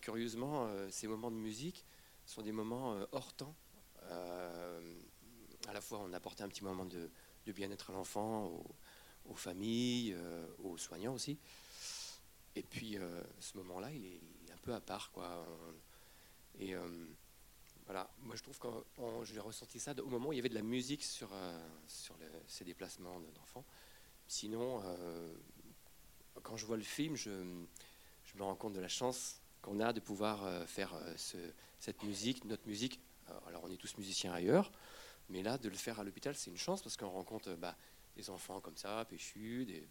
curieusement, 0.01 0.69
ces 0.91 1.07
moments 1.07 1.31
de 1.31 1.37
musique 1.37 1.85
sont 2.25 2.43
des 2.43 2.51
moments 2.51 2.97
hors 3.13 3.33
temps. 3.33 3.55
à 4.07 5.73
la 5.73 5.81
fois, 5.81 5.99
on 6.03 6.13
apportait 6.13 6.43
un 6.43 6.49
petit 6.49 6.63
moment 6.63 6.85
de, 6.85 7.09
bien-être 7.47 7.89
à 7.89 7.93
l'enfant, 7.93 8.51
aux, 9.25 9.35
familles, 9.35 10.15
aux 10.63 10.77
soignants 10.77 11.13
aussi. 11.13 11.39
Et 12.55 12.63
puis, 12.63 12.97
euh, 12.97 13.21
ce 13.39 13.57
moment-là, 13.57 13.91
il 13.91 14.05
est, 14.05 14.19
un 14.51 14.57
peu 14.61 14.73
à 14.73 14.81
part, 14.81 15.11
quoi. 15.11 15.45
Et 16.59 16.75
euh, 16.75 17.05
Voilà, 17.85 18.11
moi 18.19 18.35
je 18.35 18.43
trouve 18.43 18.59
que 18.59 18.67
j'ai 19.23 19.39
ressenti 19.39 19.79
ça 19.79 19.93
au 20.03 20.07
moment 20.07 20.29
où 20.29 20.33
il 20.33 20.35
y 20.35 20.39
avait 20.39 20.49
de 20.49 20.55
la 20.55 20.61
musique 20.61 21.03
sur, 21.03 21.29
sur 21.87 22.15
ces 22.47 22.63
déplacements 22.63 23.19
d'enfants. 23.33 23.65
Sinon, 24.27 24.83
quand 26.43 26.57
je 26.57 26.65
vois 26.65 26.77
le 26.77 26.83
film, 26.83 27.15
je, 27.15 27.29
me 27.29 28.43
rends 28.43 28.55
compte 28.55 28.73
de 28.73 28.79
la 28.79 28.87
chance 28.87 29.41
qu'on 29.61 29.79
a 29.79 29.93
de 29.93 29.99
pouvoir 29.99 30.67
faire 30.67 30.93
ce, 31.17 31.37
cette 31.79 32.03
musique, 32.03 32.45
notre 32.45 32.67
musique. 32.67 32.99
Alors 33.47 33.63
on 33.63 33.71
est 33.71 33.77
tous 33.77 33.97
musiciens 33.97 34.33
ailleurs, 34.33 34.71
mais 35.29 35.41
là, 35.41 35.57
de 35.57 35.69
le 35.69 35.75
faire 35.75 35.99
à 35.99 36.03
l'hôpital, 36.03 36.35
c'est 36.35 36.51
une 36.51 36.57
chance 36.57 36.81
parce 36.81 36.97
qu'on 36.97 37.09
rencontre 37.09 37.55
bah, 37.55 37.75
des 38.15 38.29
enfants 38.29 38.61
comme 38.61 38.77
ça, 38.77 39.05
péchus, 39.05 39.65
des, 39.65 39.87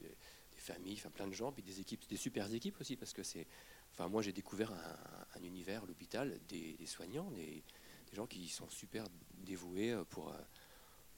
familles, 0.60 0.96
enfin 0.98 1.10
plein 1.10 1.26
de 1.26 1.32
gens, 1.32 1.52
puis 1.52 1.62
des 1.62 1.80
équipes, 1.80 2.06
des 2.08 2.16
super 2.16 2.52
équipes 2.52 2.80
aussi, 2.80 2.96
parce 2.96 3.12
que 3.12 3.22
c'est. 3.22 3.46
Enfin, 3.92 4.08
moi, 4.08 4.22
j'ai 4.22 4.32
découvert 4.32 4.72
un, 4.72 5.42
univers, 5.42 5.84
l'hôpital, 5.84 6.38
des, 6.48 6.76
soignants, 6.86 7.30
des, 7.32 7.64
gens 8.12 8.26
qui 8.26 8.48
sont 8.48 8.68
super 8.70 9.04
dévoués 9.34 9.96
pour, 10.10 10.28
euh, 10.28 10.36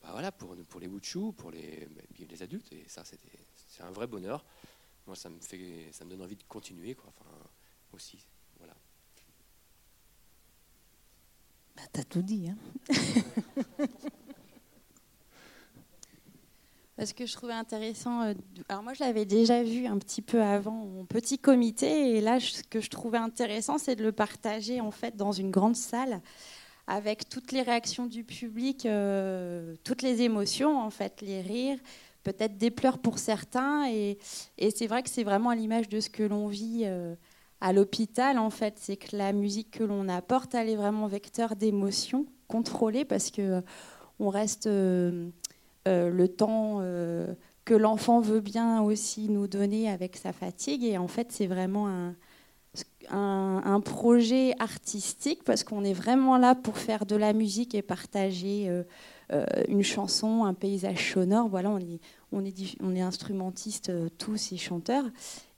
bah, 0.01 0.09
voilà, 0.13 0.33
pour, 0.33 0.57
pour 0.69 0.81
les 0.81 0.89
bouts 0.89 1.01
de 1.01 1.31
pour 1.33 1.51
les, 1.51 1.87
les 2.19 2.43
adultes, 2.43 2.73
et 2.73 2.89
ça, 2.89 3.03
c'est 3.05 3.83
un 3.83 3.91
vrai 3.91 4.07
bonheur. 4.07 4.45
Moi, 5.07 5.17
ça 5.17 5.29
me 5.29 5.41
fait, 5.41 5.91
ça 5.93 6.05
me 6.05 6.11
donne 6.11 6.23
envie 6.23 6.37
de 6.37 6.45
continuer, 6.45 6.95
quoi. 6.95 7.13
Enfin, 7.19 7.31
aussi. 7.93 8.27
Bah, 11.77 11.83
T'as 11.93 12.05
tout 12.05 12.23
dit. 12.23 12.49
Hein 12.49 12.57
Ce 16.99 17.15
que 17.15 17.25
je 17.25 17.33
trouvais 17.33 17.55
intéressant, 17.55 18.23
euh, 18.23 18.35
alors 18.69 18.83
moi 18.83 18.93
je 18.93 19.03
l'avais 19.03 19.25
déjà 19.25 19.63
vu 19.63 19.87
un 19.87 19.99
petit 19.99 20.21
peu 20.21 20.43
avant 20.43 21.01
en 21.01 21.05
petit 21.07 21.39
comité, 21.39 22.17
et 22.17 22.21
là 22.21 22.39
ce 22.39 22.63
que 22.63 22.81
je 22.81 22.91
trouvais 22.91 23.19
intéressant, 23.19 23.79
c'est 23.79 23.97
de 23.97 24.03
le 24.03 24.13
partager 24.13 24.81
en 24.81 24.91
fait 24.91 25.17
dans 25.17 25.33
une 25.33 25.51
grande 25.51 25.75
salle 25.75 26.21
avec 26.87 27.29
toutes 27.29 27.51
les 27.51 27.63
réactions 27.63 28.07
du 28.07 28.25
public, 28.25 28.85
euh, 28.85 29.75
toutes 29.85 30.03
les 30.03 30.21
émotions 30.21 30.79
en 30.79 30.91
fait, 30.91 31.23
les 31.23 31.41
rires, 31.41 31.79
peut-être 32.25 32.59
des 32.59 32.71
pleurs 32.71 32.99
pour 32.99 33.19
certains, 33.19 33.91
et, 33.91 34.19
c'est 34.59 34.87
vrai 34.87 35.03
que 35.03 35.09
c'est 35.09 35.25
vraiment 35.25 35.51
à 35.51 35.55
l'image 35.55 35.89
de 35.89 35.99
ce 35.99 36.11
que 36.11 36.23
l'on 36.23 36.47
vit. 36.47 36.83
Euh, 36.85 37.15
à 37.65 37.73
l'hôpital, 37.73 38.39
en 38.39 38.51
fait, 38.51 38.75
c'est 38.81 38.97
que 38.97 39.17
la 39.17 39.33
musique 39.33 39.71
que 39.71 39.85
l'on 39.85 40.09
apporte, 40.09 40.53
elle 40.57 40.69
est 40.69 40.75
vraiment 40.75 41.07
vecteur 41.07 41.55
d'émotions 41.55 42.27
contrôlées 42.49 43.05
parce 43.05 43.31
que 43.31 43.63
on 44.19 44.31
reste 44.31 44.69
le 45.87 46.27
temps 46.29 46.79
euh, 46.81 47.35
que 47.65 47.75
l'enfant 47.75 48.21
veut 48.21 48.41
bien 48.41 48.83
aussi 48.83 49.29
nous 49.29 49.47
donner 49.47 49.91
avec 49.91 50.17
sa 50.17 50.33
fatigue. 50.33 50.85
Et 50.85 50.99
en 50.99 51.09
fait, 51.09 51.33
c'est 51.33 51.47
vraiment 51.47 51.89
un, 51.89 52.15
un, 53.11 53.81
projet 53.81 54.55
artistique 54.59 55.45
parce 55.45 55.65
qu'on 55.65 55.85
est 55.85 55.93
vraiment 55.93 56.39
là 56.39 56.55
pour 56.55 56.79
faire 56.79 57.07
de 57.07 57.17
la 57.17 57.33
musique 57.33 57.75
et 57.75 57.83
partager 57.83 58.71
une 59.69 59.83
chanson, 59.83 60.45
un 60.45 60.55
paysage 60.55 61.13
sonore. 61.13 61.49
Voilà, 61.49 61.71
on 61.71 61.79
est, 61.79 62.01
on 62.33 62.45
est, 62.45 62.77
on 62.81 62.95
est 62.95 63.01
instrumentistes 63.01 63.91
euh, 63.91 64.09
tous 64.19 64.53
et 64.53 64.57
chanteurs, 64.57 65.05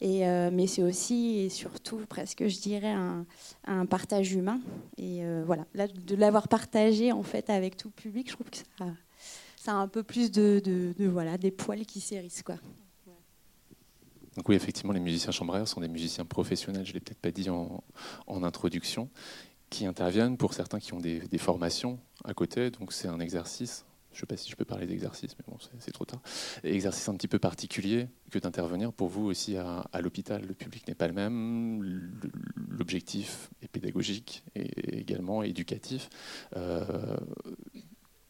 et, 0.01 0.27
euh, 0.27 0.51
mais 0.53 0.67
c'est 0.67 0.83
aussi 0.83 1.39
et 1.39 1.49
surtout 1.49 2.01
presque, 2.09 2.47
je 2.47 2.61
dirais, 2.61 2.91
un, 2.91 3.25
un 3.67 3.87
partage 3.87 4.33
humain. 4.33 4.61
Et 4.99 5.25
euh, 5.25 5.43
voilà, 5.47 5.65
là, 5.75 5.87
de 5.89 6.17
l'avoir 6.17 6.49
partagé 6.49 7.13
en 7.13 7.23
fait 7.23 7.49
avec 7.49 7.77
tout 7.77 7.89
le 7.89 8.03
public, 8.03 8.29
je 8.29 8.35
trouve 8.35 8.51
que 8.51 8.59
ça, 8.59 8.87
ça 9.65 9.73
a 9.73 9.77
un 9.77 9.89
peu 9.89 10.03
plus 10.03 10.31
de, 10.31 10.95
voilà, 11.09 11.39
des 11.39 11.51
poils 11.51 11.87
qui 11.87 12.01
s'hérissent. 12.01 12.43
Quoi. 12.43 12.57
Donc 14.37 14.49
oui, 14.49 14.57
effectivement, 14.57 14.93
les 14.93 15.01
musiciens 15.01 15.33
chambraires 15.33 15.67
sont 15.67 15.81
des 15.81 15.89
musiciens 15.89 16.27
professionnels, 16.27 16.85
je 16.85 16.91
ne 16.91 16.95
l'ai 16.95 17.01
peut-être 17.01 17.21
pas 17.21 17.31
dit 17.31 17.49
en, 17.49 17.83
introduction, 18.29 19.09
qui 19.71 19.87
interviennent 19.87 20.37
pour 20.37 20.53
certains 20.53 20.81
qui 20.81 20.93
ont 20.93 21.01
des, 21.01 21.21
des 21.21 21.39
formations 21.39 21.99
à 22.25 22.35
côté, 22.35 22.71
donc 22.71 22.93
c'est 22.93 23.09
un 23.09 23.21
exercice 23.21 23.87
je 24.13 24.19
ne 24.19 24.21
sais 24.21 24.27
pas 24.27 24.37
si 24.37 24.49
je 24.49 24.55
peux 24.55 24.65
parler 24.65 24.87
d'exercice, 24.87 25.35
mais 25.37 25.45
bon, 25.49 25.59
c'est 25.81 25.91
trop 25.91 26.05
tard. 26.05 26.21
Exercice 26.63 27.09
un 27.09 27.17
petit 27.17 27.27
peu 27.27 27.41
particulier 27.41 28.07
que 28.31 28.39
d'intervenir 28.39 28.93
pour 28.93 29.09
vous 29.09 29.25
aussi 29.25 29.57
à, 29.57 29.85
l'hôpital. 30.01 30.47
Le 30.47 30.55
public 30.55 30.87
n'est 30.87 30.95
pas 30.95 31.09
le 31.09 31.15
même, 31.15 31.83
l'objectif 32.69 33.51
est 33.61 33.67
pédagogique 33.67 34.45
et 34.55 35.01
également 35.01 35.43
éducatif. 35.43 36.11
Euh, 36.57 37.17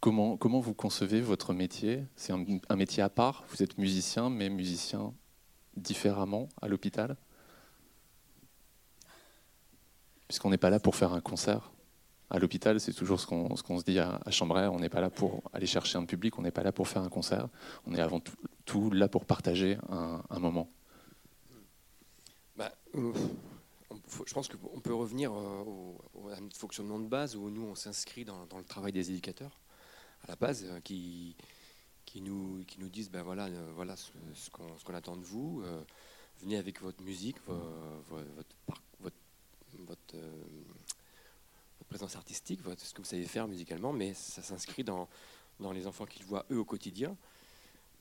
comment, 0.04 0.61
vous 0.61 0.75
concevez 0.75 1.20
votre 1.20 1.54
métier? 1.54 2.04
C'est 2.14 2.32
un, 2.32 2.76
métier 2.76 3.02
à 3.02 3.08
part? 3.08 3.44
Vous 3.49 3.62
êtes 3.62 3.78
musicien, 3.78 4.28
mais 4.28 4.50
musicien 4.50 5.14
différemment 5.76 6.49
à 6.61 6.68
l'hôpital? 6.68 7.16
Puisqu'on 10.28 10.50
n'est 10.50 10.58
pas 10.58 10.70
là 10.70 10.78
pour 10.78 10.94
faire 10.94 11.12
un 11.14 11.20
concert. 11.20 11.73
À 12.28 12.38
l'hôpital, 12.38 12.80
c'est 12.80 12.92
toujours 12.92 13.20
ce 13.20 13.26
qu'on 13.26 13.78
se 13.78 13.84
dit 13.84 13.99
à, 13.99 14.20
à 14.25 14.70
on 14.70 14.78
n'est 14.78 14.88
pas 14.88 15.00
là 15.00 15.11
pour 15.11 15.42
aller 15.52 15.66
chercher 15.66 15.96
un 15.96 16.04
public, 16.04 16.38
on 16.38 16.42
n'est 16.42 16.50
pas 16.50 16.62
là 16.62 16.73
pour 16.73 16.88
faire 16.88 17.02
un 17.02 17.08
concert, 17.08 17.49
on 17.87 17.94
est 17.94 18.00
avant 18.00 18.20
tout, 18.64 18.90
là 18.90 19.08
pour 19.08 19.25
partager 19.25 19.78
un, 19.88 20.38
moment. 20.38 20.68
Bah, 22.56 22.73
euh, 22.94 23.12
je 24.26 24.34
pense 24.34 24.49
qu'on 24.49 24.80
peut 24.80 24.94
revenir 24.94 25.32
euh, 25.32 25.62
au, 26.14 26.30
fonctionnement 26.54 26.99
de 26.99 27.06
base 27.06 27.37
où 27.37 27.50
nous 27.50 27.62
on 27.62 27.75
s'inscrit 27.75 28.25
dans, 28.25 28.46
le 28.56 28.64
travail 28.64 28.92
des 28.92 29.11
éducateurs 29.11 29.61
à 30.24 30.28
la 30.28 30.36
base 30.36 30.64
euh, 30.64 30.80
qui, 30.80 31.36
nous, 32.16 32.64
nous 32.78 32.88
disent 32.88 33.10
ben 33.10 33.22
voilà, 33.22 33.48
voilà 33.74 33.96
ce, 33.96 34.10
qu'on 34.50 34.94
attend 34.94 35.16
de 35.16 35.24
vous, 35.24 35.62
venez 36.40 36.56
avec 36.56 36.80
votre 36.80 37.02
musique, 37.02 37.36
votre, 37.46 38.34
présence 41.94 42.16
artistique, 42.16 42.58
ce 42.78 42.92
que 42.92 43.02
vous 43.02 43.06
savez 43.06 43.24
faire 43.24 43.46
musicalement, 43.46 43.92
mais 43.92 44.14
ça 44.14 44.42
s'inscrit 44.42 44.82
dans, 44.82 45.08
les 45.72 45.86
enfants 45.86 46.06
qu'ils 46.06 46.24
voient 46.24 46.44
eux 46.50 46.58
au 46.58 46.64
quotidien. 46.64 47.16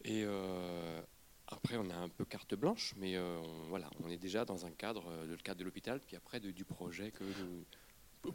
Et 0.03 0.23
euh, 0.25 0.99
après, 1.47 1.77
on 1.77 1.87
a 1.91 1.95
un 1.95 2.09
peu 2.09 2.25
carte 2.25 2.55
blanche, 2.55 2.95
mais 2.97 3.15
euh, 3.15 3.37
on, 3.39 3.67
voilà, 3.69 3.89
on 4.03 4.09
est 4.09 4.17
déjà 4.17 4.45
dans 4.45 4.65
un 4.65 4.71
cadre, 4.71 5.03
euh, 5.09 5.27
le 5.27 5.37
cadre 5.37 5.59
de 5.59 5.63
l'hôpital, 5.63 5.99
puis 5.99 6.15
après 6.15 6.39
du 6.39 6.65
projet 6.65 7.11
que 7.11 7.23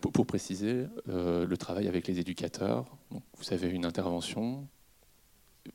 Pour, 0.01 0.27
préciser, 0.27 0.87
le 1.07 1.57
travail 1.57 1.89
avec 1.89 2.07
les 2.07 2.19
éducateurs, 2.19 2.85
vous 3.11 3.53
avez 3.53 3.69
une 3.69 3.87
intervention. 3.87 4.69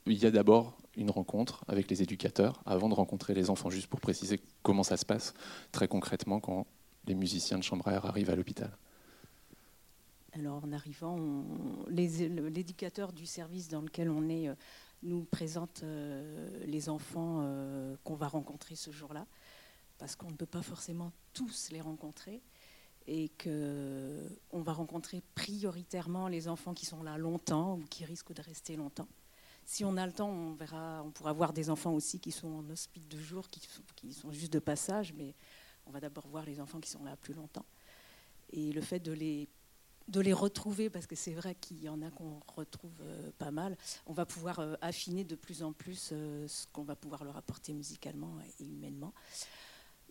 Il 0.06 0.18
y 0.18 0.26
a 0.26 0.32
d'abord 0.32 0.78
une 0.96 1.10
rencontre 1.10 1.64
avec 1.68 1.90
les 1.90 2.04
éducateurs 2.04 2.62
avant 2.66 2.90
de 2.90 2.94
rencontrer 2.94 3.34
les 3.34 3.50
enfants, 3.50 3.70
juste 3.70 3.88
pour 3.88 4.00
préciser 4.00 4.40
comment 4.62 4.84
ça 4.84 4.98
se 4.98 5.06
passe 5.06 5.34
très 5.72 5.88
concrètement 5.88 6.40
quand 6.40 6.68
les 7.08 7.16
musiciens 7.16 7.58
de 7.58 7.64
chambre 7.64 7.88
air 7.88 8.06
arrivent 8.06 8.30
à 8.30 8.36
l'hôpital. 8.36 8.78
Alors 10.34 10.64
en 10.64 10.72
arrivant, 10.72 11.46
l'éducateur 11.88 13.14
du 13.14 13.26
service 13.26 13.68
dans 13.68 13.82
lequel 13.82 14.10
on 14.10 14.30
est 14.30 14.48
euh, 14.48 14.56
nous 15.04 15.26
présente 15.26 15.82
euh, 15.84 16.66
les 16.66 16.90
enfants 16.90 17.42
euh, 17.42 17.96
qu'on 18.04 18.16
va 18.16 18.28
rencontrer 18.28 18.76
ce 18.76 18.90
jour-là, 18.90 19.28
parce 20.00 20.16
qu'on 20.16 20.32
ne 20.32 20.36
peut 20.36 20.48
pas 20.48 20.64
forcément 20.64 21.12
tous 21.34 21.70
les 21.72 21.82
rencontrer, 21.82 22.42
et 23.08 23.30
qu'on 23.42 24.62
va 24.62 24.74
rencontrer 24.74 25.22
prioritairement 25.36 26.28
les 26.28 26.48
enfants 26.48 26.74
qui 26.74 26.86
sont 26.86 27.04
là 27.04 27.18
longtemps 27.18 27.76
ou 27.76 27.84
qui 27.90 28.06
risquent 28.06 28.34
de 28.34 28.42
rester 28.42 28.76
longtemps. 28.76 29.08
Si 29.66 29.86
on 29.86 29.96
a 29.98 30.06
le 30.06 30.12
temps, 30.12 30.30
on 30.30 30.54
verra, 30.54 31.02
on 31.06 31.12
pourra 31.12 31.34
voir 31.34 31.54
des 31.54 31.70
enfants 31.70 31.94
aussi 31.94 32.20
qui 32.20 32.32
sont 32.32 32.48
en 32.48 32.70
hospice 32.70 33.08
de 33.08 33.18
jour, 33.18 33.50
qui 33.50 33.62
qui 33.96 34.14
sont 34.14 34.32
juste 34.32 34.52
de 34.54 34.60
passage, 34.60 35.14
mais 35.14 35.34
on 35.86 35.92
va 35.92 36.00
d'abord 36.00 36.28
voir 36.28 36.46
les 36.46 36.60
enfants 36.60 36.80
qui 36.80 36.90
sont 36.90 37.04
là 37.04 37.16
plus 37.16 37.34
longtemps. 37.34 37.66
Et 38.52 38.72
le 38.72 38.82
fait 38.82 39.00
de 39.00 39.12
les 39.12 39.48
de 40.08 40.20
les 40.20 40.34
retrouver, 40.34 40.90
parce 40.90 41.08
que 41.08 41.16
c'est 41.16 41.34
vrai 41.34 41.56
qu'il 41.56 41.82
y 41.82 41.90
en 41.90 42.02
a 42.02 42.10
qu'on 42.10 42.42
retrouve 42.56 42.92
euh, 43.02 43.32
pas 43.38 43.52
mal, 43.52 43.78
on 44.06 44.14
va 44.14 44.26
pouvoir 44.26 44.60
euh, 44.60 44.76
affiner 44.82 45.24
de 45.24 45.36
plus 45.36 45.64
en 45.64 45.72
plus 45.72 46.10
euh, 46.12 46.48
ce 46.48 46.68
qu'on 46.74 46.84
va 46.84 46.96
pouvoir 46.96 47.24
leur 47.24 47.38
apporter 47.38 47.74
musicalement 47.74 48.34
et 48.60 48.66
humainement. 48.66 49.14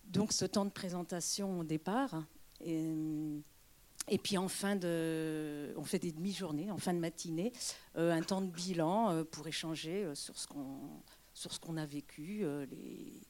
Donc 0.04 0.32
ce 0.32 0.44
temps 0.44 0.64
de 0.64 0.70
présentation 0.70 1.60
au 1.60 1.64
départ, 1.64 2.24
et, 2.64 4.18
puis 4.18 4.38
en 4.38 4.48
fin 4.48 4.76
de, 4.76 5.74
on 5.76 5.84
fait 5.84 5.98
des 5.98 6.12
demi-journées, 6.12 6.70
en 6.70 6.78
fin 6.78 6.94
de 6.94 6.98
matinée, 6.98 7.52
un 7.94 8.22
temps 8.22 8.40
de 8.40 8.50
bilan 8.50 9.24
pour 9.30 9.46
échanger 9.46 10.10
sur 10.14 10.36
ce 10.36 10.46
qu'on 10.46 11.02
sur 11.34 11.50
ce 11.50 11.58
qu'on 11.58 11.78
a 11.78 11.86
vécu, 11.86 12.44
les, 12.70 13.20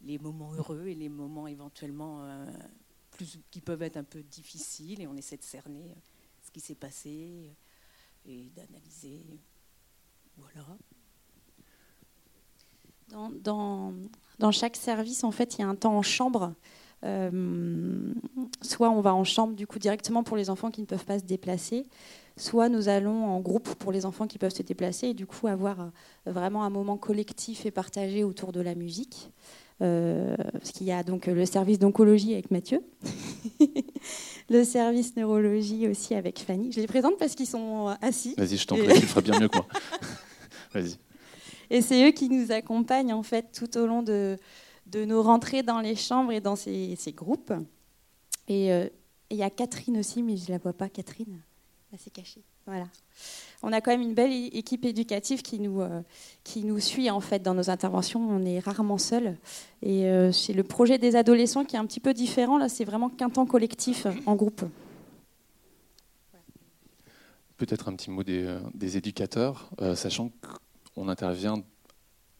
les, 0.00 0.18
moments 0.18 0.52
heureux 0.52 0.88
et 0.88 0.94
les 0.94 1.08
moments 1.08 1.46
éventuellement 1.46 2.26
plus, 3.12 3.38
qui 3.52 3.60
peuvent 3.60 3.82
être 3.82 3.96
un 3.96 4.04
peu 4.04 4.20
difficiles, 4.24 5.00
et 5.00 5.06
on 5.06 5.16
essaie 5.16 5.36
de 5.36 5.44
cerner 5.44 5.94
qui 6.52 6.60
s'est 6.60 6.74
passé 6.74 7.50
et 8.24 8.50
d'analyser. 8.54 9.22
Voilà. 10.36 10.66
Dans, 13.08 13.30
dans, 13.30 13.94
dans, 14.38 14.52
chaque 14.52 14.76
service, 14.76 15.24
en 15.24 15.32
fait, 15.32 15.56
il 15.56 15.62
y 15.62 15.64
a 15.64 15.68
un 15.68 15.74
temps 15.74 15.96
en 15.96 16.02
chambre. 16.02 16.54
Euh, 17.04 18.12
soit 18.60 18.90
on 18.90 19.00
va 19.00 19.14
en 19.14 19.24
chambre 19.24 19.54
du 19.54 19.66
coup 19.66 19.80
directement 19.80 20.22
pour 20.22 20.36
les 20.36 20.50
enfants 20.50 20.70
qui 20.70 20.80
ne 20.80 20.86
peuvent 20.86 21.04
pas 21.04 21.18
se 21.18 21.24
déplacer, 21.24 21.84
soit 22.36 22.68
nous 22.68 22.88
allons 22.88 23.24
en 23.24 23.40
groupe 23.40 23.74
pour 23.74 23.90
les 23.90 24.06
enfants 24.06 24.28
qui 24.28 24.38
peuvent 24.38 24.54
se 24.54 24.62
déplacer 24.62 25.08
et 25.08 25.14
du 25.14 25.26
coup 25.26 25.48
avoir 25.48 25.80
euh, 25.80 25.86
vraiment 26.26 26.64
un 26.64 26.70
moment 26.70 26.96
collectif 26.96 27.66
et 27.66 27.72
partagé 27.72 28.22
autour 28.22 28.52
de 28.52 28.60
la 28.60 28.74
musique. 28.74 29.30
parce 29.80 30.70
qu'il 30.70 30.86
y 30.86 30.92
a 30.92 31.02
donc 31.02 31.26
le 31.26 31.44
service 31.44 31.80
d'oncologie 31.80 32.34
avec 32.34 32.52
Mathieu, 32.52 32.82
le 34.48 34.62
service 34.62 35.16
neurologie 35.16 35.88
aussi 35.88 36.14
avec 36.14 36.38
Fanny. 36.38 36.70
Je 36.70 36.80
les 36.80 36.86
présente 36.86 37.18
parce 37.18 37.34
qu'ils 37.34 37.48
sont 37.48 37.88
assis. 38.00 38.34
Vas-y, 38.38 38.58
je 38.58 38.66
t'en 38.66 38.76
prie, 38.76 38.86
tu 38.86 38.94
le 39.00 39.06
feras 39.08 39.22
bien 39.22 39.40
mieux 39.40 39.48
que 39.48 39.58
moi. 39.58 39.66
Vas-y. 40.72 40.98
Et 41.68 41.80
c'est 41.80 42.06
eux 42.06 42.12
qui 42.12 42.28
nous 42.28 42.52
accompagnent 42.52 43.14
en 43.14 43.22
fait 43.24 43.46
tout 43.50 43.76
au 43.78 43.86
long 43.86 44.02
de, 44.02 44.36
de 44.92 45.04
nos 45.04 45.22
rentrées 45.22 45.62
dans 45.62 45.80
les 45.80 45.96
chambres 45.96 46.32
et 46.32 46.40
dans 46.40 46.56
ces, 46.56 46.96
groupes. 47.16 47.52
Et 48.48 48.68
il 49.30 49.36
y 49.36 49.42
a 49.42 49.50
Catherine 49.50 49.98
aussi, 49.98 50.22
mais 50.22 50.36
je 50.36 50.44
ne 50.44 50.50
la 50.50 50.58
vois 50.58 50.74
pas, 50.74 50.88
Catherine. 50.88 51.40
Elle 51.92 51.98
s'est 51.98 52.10
cachée. 52.10 52.42
Voilà. 52.66 52.86
On 53.62 53.72
a 53.72 53.80
quand 53.80 53.90
même 53.90 54.02
une 54.02 54.14
belle 54.14 54.32
équipe 54.32 54.84
éducative 54.84 55.42
qui 55.42 55.58
nous, 55.58 55.80
euh, 55.80 56.02
qui 56.44 56.64
nous 56.64 56.80
suit 56.80 57.10
en 57.10 57.20
fait 57.20 57.40
dans 57.40 57.54
nos 57.54 57.70
interventions. 57.70 58.20
On 58.20 58.44
est 58.44 58.60
rarement 58.60 58.98
seuls. 58.98 59.36
Et 59.82 60.06
euh, 60.06 60.32
c'est 60.32 60.52
le 60.52 60.62
projet 60.62 60.98
des 60.98 61.16
adolescents 61.16 61.64
qui 61.64 61.76
est 61.76 61.78
un 61.78 61.86
petit 61.86 62.00
peu 62.00 62.14
différent. 62.14 62.58
Là, 62.58 62.68
c'est 62.68 62.84
vraiment 62.84 63.08
qu'un 63.08 63.30
temps 63.30 63.46
collectif 63.46 64.06
en 64.26 64.36
groupe. 64.36 64.62
Peut-être 67.56 67.88
un 67.88 67.94
petit 67.94 68.10
mot 68.10 68.22
euh, 68.28 68.60
des 68.74 68.96
éducateurs, 68.96 69.70
sachant 69.94 70.30
qu'on 70.94 71.08
intervient 71.08 71.62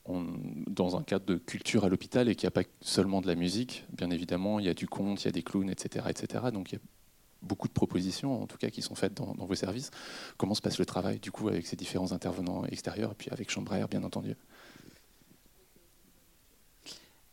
dans 0.06 0.96
un 0.96 1.02
cadre 1.02 1.26
de 1.26 1.36
culture 1.36 1.84
à 1.84 1.88
l'hôpital 1.88 2.28
et 2.28 2.34
qu'il 2.34 2.46
n'y 2.46 2.48
a 2.48 2.62
pas 2.62 2.68
seulement 2.80 3.20
de 3.20 3.28
la 3.28 3.34
musique. 3.34 3.84
Bien 3.92 4.10
évidemment, 4.10 4.58
il 4.58 4.66
y 4.66 4.68
a 4.68 4.74
du 4.74 4.88
conte, 4.88 5.22
il 5.22 5.26
y 5.26 5.28
a 5.28 5.32
des 5.32 5.42
clowns, 5.42 5.70
etc., 5.70 6.06
etc. 6.08 6.44
Donc 6.52 6.72
il 6.72 6.74
y 6.74 6.78
a 6.78 6.80
beaucoup 7.42 7.68
de 7.68 7.72
propositions, 7.72 8.42
en 8.42 8.46
tout 8.46 8.56
cas, 8.56 8.70
qui 8.70 8.82
sont 8.82 8.94
faites 8.94 9.14
dans, 9.14 9.34
vos 9.34 9.54
services. 9.54 9.90
Comment 10.36 10.54
se 10.54 10.62
passe 10.62 10.78
le 10.78 10.86
travail, 10.86 11.18
du 11.18 11.30
coup, 11.30 11.48
avec 11.48 11.66
ces 11.66 11.76
différents 11.76 12.12
intervenants 12.12 12.64
extérieurs, 12.66 13.12
et 13.12 13.14
puis 13.14 13.30
avec 13.30 13.50
Chambre 13.50 13.86
bien 13.88 14.02
entendu? 14.04 14.36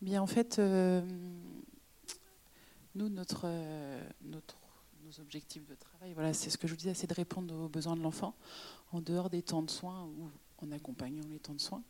Bien, 0.01 0.21
en 0.21 0.27
fait, 0.27 0.59
euh, 0.59 1.01
nous, 2.95 3.05
euh, 3.07 3.09
notre, 3.09 3.47
nos 5.03 5.19
objectifs 5.19 5.65
de 5.67 5.75
travail, 5.75 6.13
voilà, 6.13 6.33
c'est 6.33 6.49
ce 6.49 6.57
que 6.57 6.67
je 6.67 6.73
vous 6.73 6.77
disais, 6.77 6.93
c'est 6.93 7.07
de 7.07 7.13
répondre 7.13 7.53
aux 7.53 7.69
besoins 7.69 7.95
de 7.95 8.01
l'enfant 8.01 8.33
en 8.91 9.01
dehors 9.01 9.29
des 9.29 9.41
temps 9.41 9.61
de 9.61 9.69
soins 9.69 10.05
ou 10.05 10.29
en 10.63 10.71
accompagnant 10.71 11.23
les 11.29 11.39
temps 11.39 11.53
de 11.53 11.61
soins. 11.61 11.83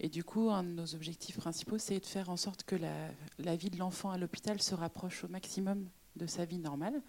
Et 0.00 0.08
du 0.08 0.24
coup, 0.24 0.50
un 0.50 0.62
de 0.62 0.68
nos 0.68 0.94
objectifs 0.94 1.36
principaux, 1.36 1.78
c'est 1.78 2.00
de 2.00 2.06
faire 2.06 2.30
en 2.30 2.36
sorte 2.36 2.64
que 2.64 2.76
la, 2.76 3.56
vie 3.56 3.70
de 3.70 3.78
l'enfant 3.78 4.10
à 4.10 4.18
l'hôpital 4.18 4.60
se 4.60 4.74
rapproche 4.74 5.24
au 5.24 5.28
maximum 5.28 5.88
de 6.16 6.26
sa 6.26 6.44
vie 6.44 6.58
normale. 6.58 7.02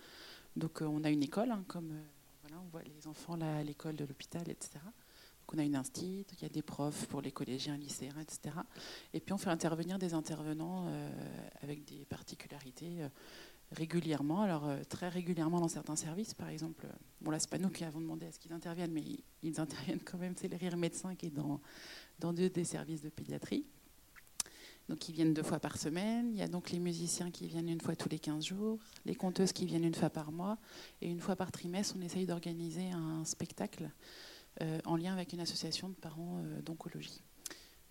Donc 0.56 0.82
euh, 0.82 0.86
on 0.86 1.04
a 1.04 1.10
une 1.10 1.24
école, 1.24 1.52
hein, 1.52 1.64
comme 1.68 1.92
euh, 1.92 2.04
voilà, 2.42 2.62
on 2.66 2.70
voit 2.70 2.84
les 2.84 3.08
enfants 3.08 3.40
à 3.42 3.64
l'école 3.64 3.96
de 3.96 4.06
l'hôpital, 4.06 4.50
etc. 4.50 4.80
Donc 4.84 5.54
on 5.54 5.60
a 5.60 5.64
une 5.64 5.76
institut, 5.76 6.26
il 6.34 6.42
y 6.42 6.46
a 6.46 6.50
des 6.50 6.62
profs 6.62 7.06
pour 7.08 7.22
les 7.22 7.32
collégiens, 7.32 7.78
lycéens, 7.78 8.20
etc. 8.20 8.56
Et 9.14 9.20
puis 9.20 9.34
on 9.34 9.38
fait 9.38 9.50
intervenir 9.50 9.98
des 9.98 10.14
intervenants 10.14 10.88
euh, 10.88 11.10
avec 11.62 11.86
des 11.86 12.06
particularités 12.06 13.08
régulièrement. 13.72 14.42
Alors 14.42 14.70
très 14.90 15.10
régulièrement 15.10 15.60
dans 15.60 15.68
certains 15.68 15.96
services, 15.96 16.34
par 16.34 16.50
exemple. 16.50 16.86
Bon 17.22 17.32
là 17.32 17.40
c'est 17.40 17.50
pas 17.50 17.58
nous 17.58 17.70
qui 17.70 17.84
avons 17.84 18.02
demandé 18.02 18.26
à 18.26 18.32
ce 18.32 18.40
qu'ils 18.40 18.54
interviennent, 18.54 18.92
mais 18.92 19.04
ils, 19.44 19.60
interviennent 19.60 20.02
quand 20.04 20.18
même. 20.18 20.34
C'est 20.36 20.48
le 20.48 20.58
Rire 20.58 20.78
Médecin 20.78 21.16
qui 21.16 21.28
est 21.28 21.36
dans, 22.20 22.34
deux 22.34 22.50
des 22.50 22.64
services 22.64 23.02
de 23.02 23.10
pédiatrie. 23.10 23.66
Donc 24.90 25.10
ils 25.10 25.14
viennent 25.14 25.34
deux 25.34 25.44
fois 25.44 25.60
par 25.60 25.78
semaine. 25.78 26.30
Il 26.32 26.38
y 26.38 26.42
a 26.42 26.48
donc 26.48 26.72
les 26.72 26.80
musiciens 26.80 27.30
qui 27.30 27.48
viennent 27.48 27.68
une 27.68 27.82
fois 27.82 27.96
tous 27.96 28.08
les 28.08 28.20
15 28.20 28.46
jours, 28.46 28.80
les 29.06 29.16
conteuses 29.16 29.52
qui 29.52 29.66
viennent 29.66 29.84
une 29.84 29.96
fois 29.96 30.10
par 30.10 30.32
mois. 30.32 30.58
Et 31.02 31.10
une 31.10 31.20
fois 31.20 31.36
par 31.36 31.52
trimestre, 31.52 31.96
on 31.98 32.02
essaye 32.02 32.26
d'organiser 32.26 32.90
un 32.92 33.26
spectacle 33.26 33.90
euh, 34.62 34.80
en 34.86 34.96
lien 34.96 35.14
avec 35.14 35.34
une 35.34 35.42
association 35.42 35.90
de 35.90 35.94
parents 35.94 36.40
euh, 36.40 36.62
d'oncologie. 36.62 37.22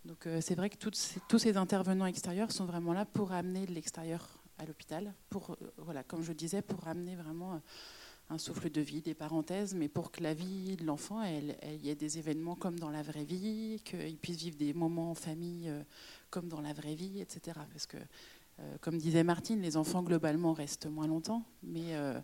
Donc 0.05 0.27
euh, 0.27 0.41
c'est 0.41 0.55
vrai 0.55 0.71
que 0.71 0.77
tous 0.77 1.39
ces 1.39 1.57
intervenants 1.57 2.07
extérieurs 2.07 2.51
sont 2.51 2.65
vraiment 2.65 2.93
là 2.93 3.05
pour 3.05 3.33
amener 3.33 3.67
de 3.67 3.73
l'extérieur 3.73 4.39
à 4.59 4.67
l'hôpital, 4.67 5.13
pour 5.31 5.57
voilà, 5.79 6.03
comme 6.03 6.23
je 6.23 6.33
disais, 6.33 6.63
pour 6.63 6.81
ramener 6.81 7.17
vraiment 7.17 7.61
un 8.29 8.39
souffle 8.39 8.71
de 8.71 8.81
vie, 8.81 9.03
des 9.03 9.15
parenthèses, 9.15 9.75
mais 9.75 9.89
pour 9.89 10.11
que 10.11 10.23
la 10.23 10.35
vie 10.35 10.77
de 10.77 10.85
l'enfant, 10.85 11.23
il 11.23 11.85
y 11.85 11.91
ait 11.91 11.95
des 11.95 12.19
événements 12.19 12.57
comme 12.57 12.79
dans 12.79 12.91
la 12.91 13.03
vraie 13.03 13.25
vie, 13.25 13.81
qu'il 13.85 14.17
puisse 14.17 14.39
vivre 14.39 14.57
des 14.57 14.75
moments 14.75 15.13
en 15.13 15.15
famille 15.15 15.69
euh, 15.69 15.83
comme 16.31 16.49
dans 16.49 16.61
la 16.61 16.73
vraie 16.73 16.95
vie, 16.95 17.21
etc. 17.21 17.59
Parce 17.73 17.87
que, 17.87 17.99
euh, 18.59 18.77
comme 18.81 18.99
disait 18.99 19.23
Martine, 19.23 19.61
les 19.61 19.77
enfants 19.77 20.03
globalement 20.03 20.55
restent 20.55 20.87
moins 20.87 21.07
longtemps, 21.07 21.45
mais 21.63 21.95
euh, 21.95 22.19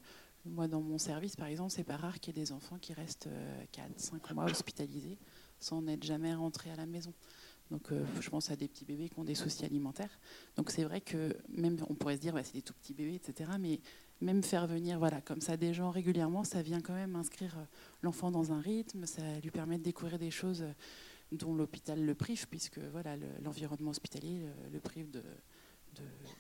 moi 0.45 0.67
dans 0.67 0.81
mon 0.81 0.99
service, 0.99 1.37
par 1.37 1.47
exemple, 1.47 1.71
c'est 1.71 1.85
pas 1.85 1.97
rare 1.97 2.19
qu'il 2.19 2.37
y 2.37 2.41
ait 2.41 2.43
des 2.43 2.53
enfants 2.53 2.79
qui 2.81 2.95
restent 2.95 3.29
4, 3.71 3.93
5 3.97 4.31
mois 4.33 4.47
hospitalisés 4.47 5.19
sans 5.61 5.83
n'être 5.83 6.03
jamais 6.03 6.35
rentrés 6.35 6.73
à 6.73 6.77
la 6.77 6.87
maison. 6.87 7.13
Donc, 7.73 7.89
je 8.21 8.31
pense 8.31 8.51
à 8.51 8.57
des 8.57 8.69
petits 8.69 8.85
bébés 8.85 9.09
qui 9.09 9.19
ont 9.19 9.25
des 9.25 9.35
soucis 9.35 9.65
alimentaires. 9.65 10.21
Donc, 10.57 10.71
c'est 10.71 10.85
vrai 10.85 11.01
que 11.01 11.37
même 11.49 11.79
on 11.89 11.95
pourrait 11.95 12.17
se 12.17 12.21
dire, 12.21 12.35
bah, 12.35 12.45
c'est 12.45 12.53
des 12.53 12.63
tout 12.63 12.75
petits 12.75 12.95
bébés, 12.95 13.15
etc. 13.15 13.51
Mais 13.59 13.81
même 14.23 14.43
faire 14.43 14.67
venir 14.67 14.99
voilà, 14.99 15.21
comme 15.21 15.41
ça 15.41 15.57
des 15.57 15.75
gens 15.75 15.91
régulièrement, 15.91 16.45
ça 16.45 16.63
vient 16.63 16.81
quand 16.81 16.95
même 16.95 17.17
inscrire 17.17 17.59
euh, 17.59 17.65
l'enfant 18.03 18.31
dans 18.31 18.53
un 18.53 18.61
rythme, 18.61 19.05
ça 19.05 19.23
lui 19.41 19.51
permet 19.51 19.79
de 19.79 19.83
découvrir 19.83 20.19
des 20.19 20.31
choses 20.31 20.63
euh, 20.63 20.73
dont 21.33 21.55
l'hôpital 21.55 22.03
le 22.03 22.15
prive, 22.15 22.47
puisque 22.49 22.79
voilà, 22.79 23.17
l'environnement 23.43 23.91
hospitalier 23.91 24.43
euh, 24.45 24.71
le, 24.73 24.81
prive 24.81 25.11
de, 25.11 25.23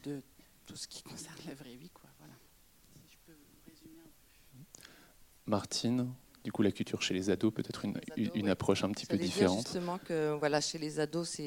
de, 0.05 0.23
tout 0.65 0.77
ce 0.77 0.87
qui 0.87 1.03
concerne 1.03 1.37
la 1.47 1.55
vraie 1.55 1.75
vie. 1.75 1.91
Quoi, 1.91 2.09
voilà. 2.19 2.35
Si 2.93 3.01
je 3.11 3.17
peux 3.27 3.39
résumer 3.67 4.01
un 4.01 4.81
peu. 4.81 4.83
Martine, 5.47 6.13
du 6.45 6.53
coup, 6.53 6.63
la 6.63 6.73
culture 6.73 7.03
chez 7.03 7.15
les 7.15 7.31
ados, 7.31 7.53
peut-être 7.53 7.85
une, 7.85 8.01
une 8.17 8.49
approche 8.49 8.85
un 8.85 8.91
petit 8.91 9.07
peu 9.07 9.17
différente. 9.17 9.59
justement 9.59 9.99
que 9.99 10.37
voilà, 10.39 10.61
chez 10.61 10.79
les 10.79 10.99
ados, 11.01 11.41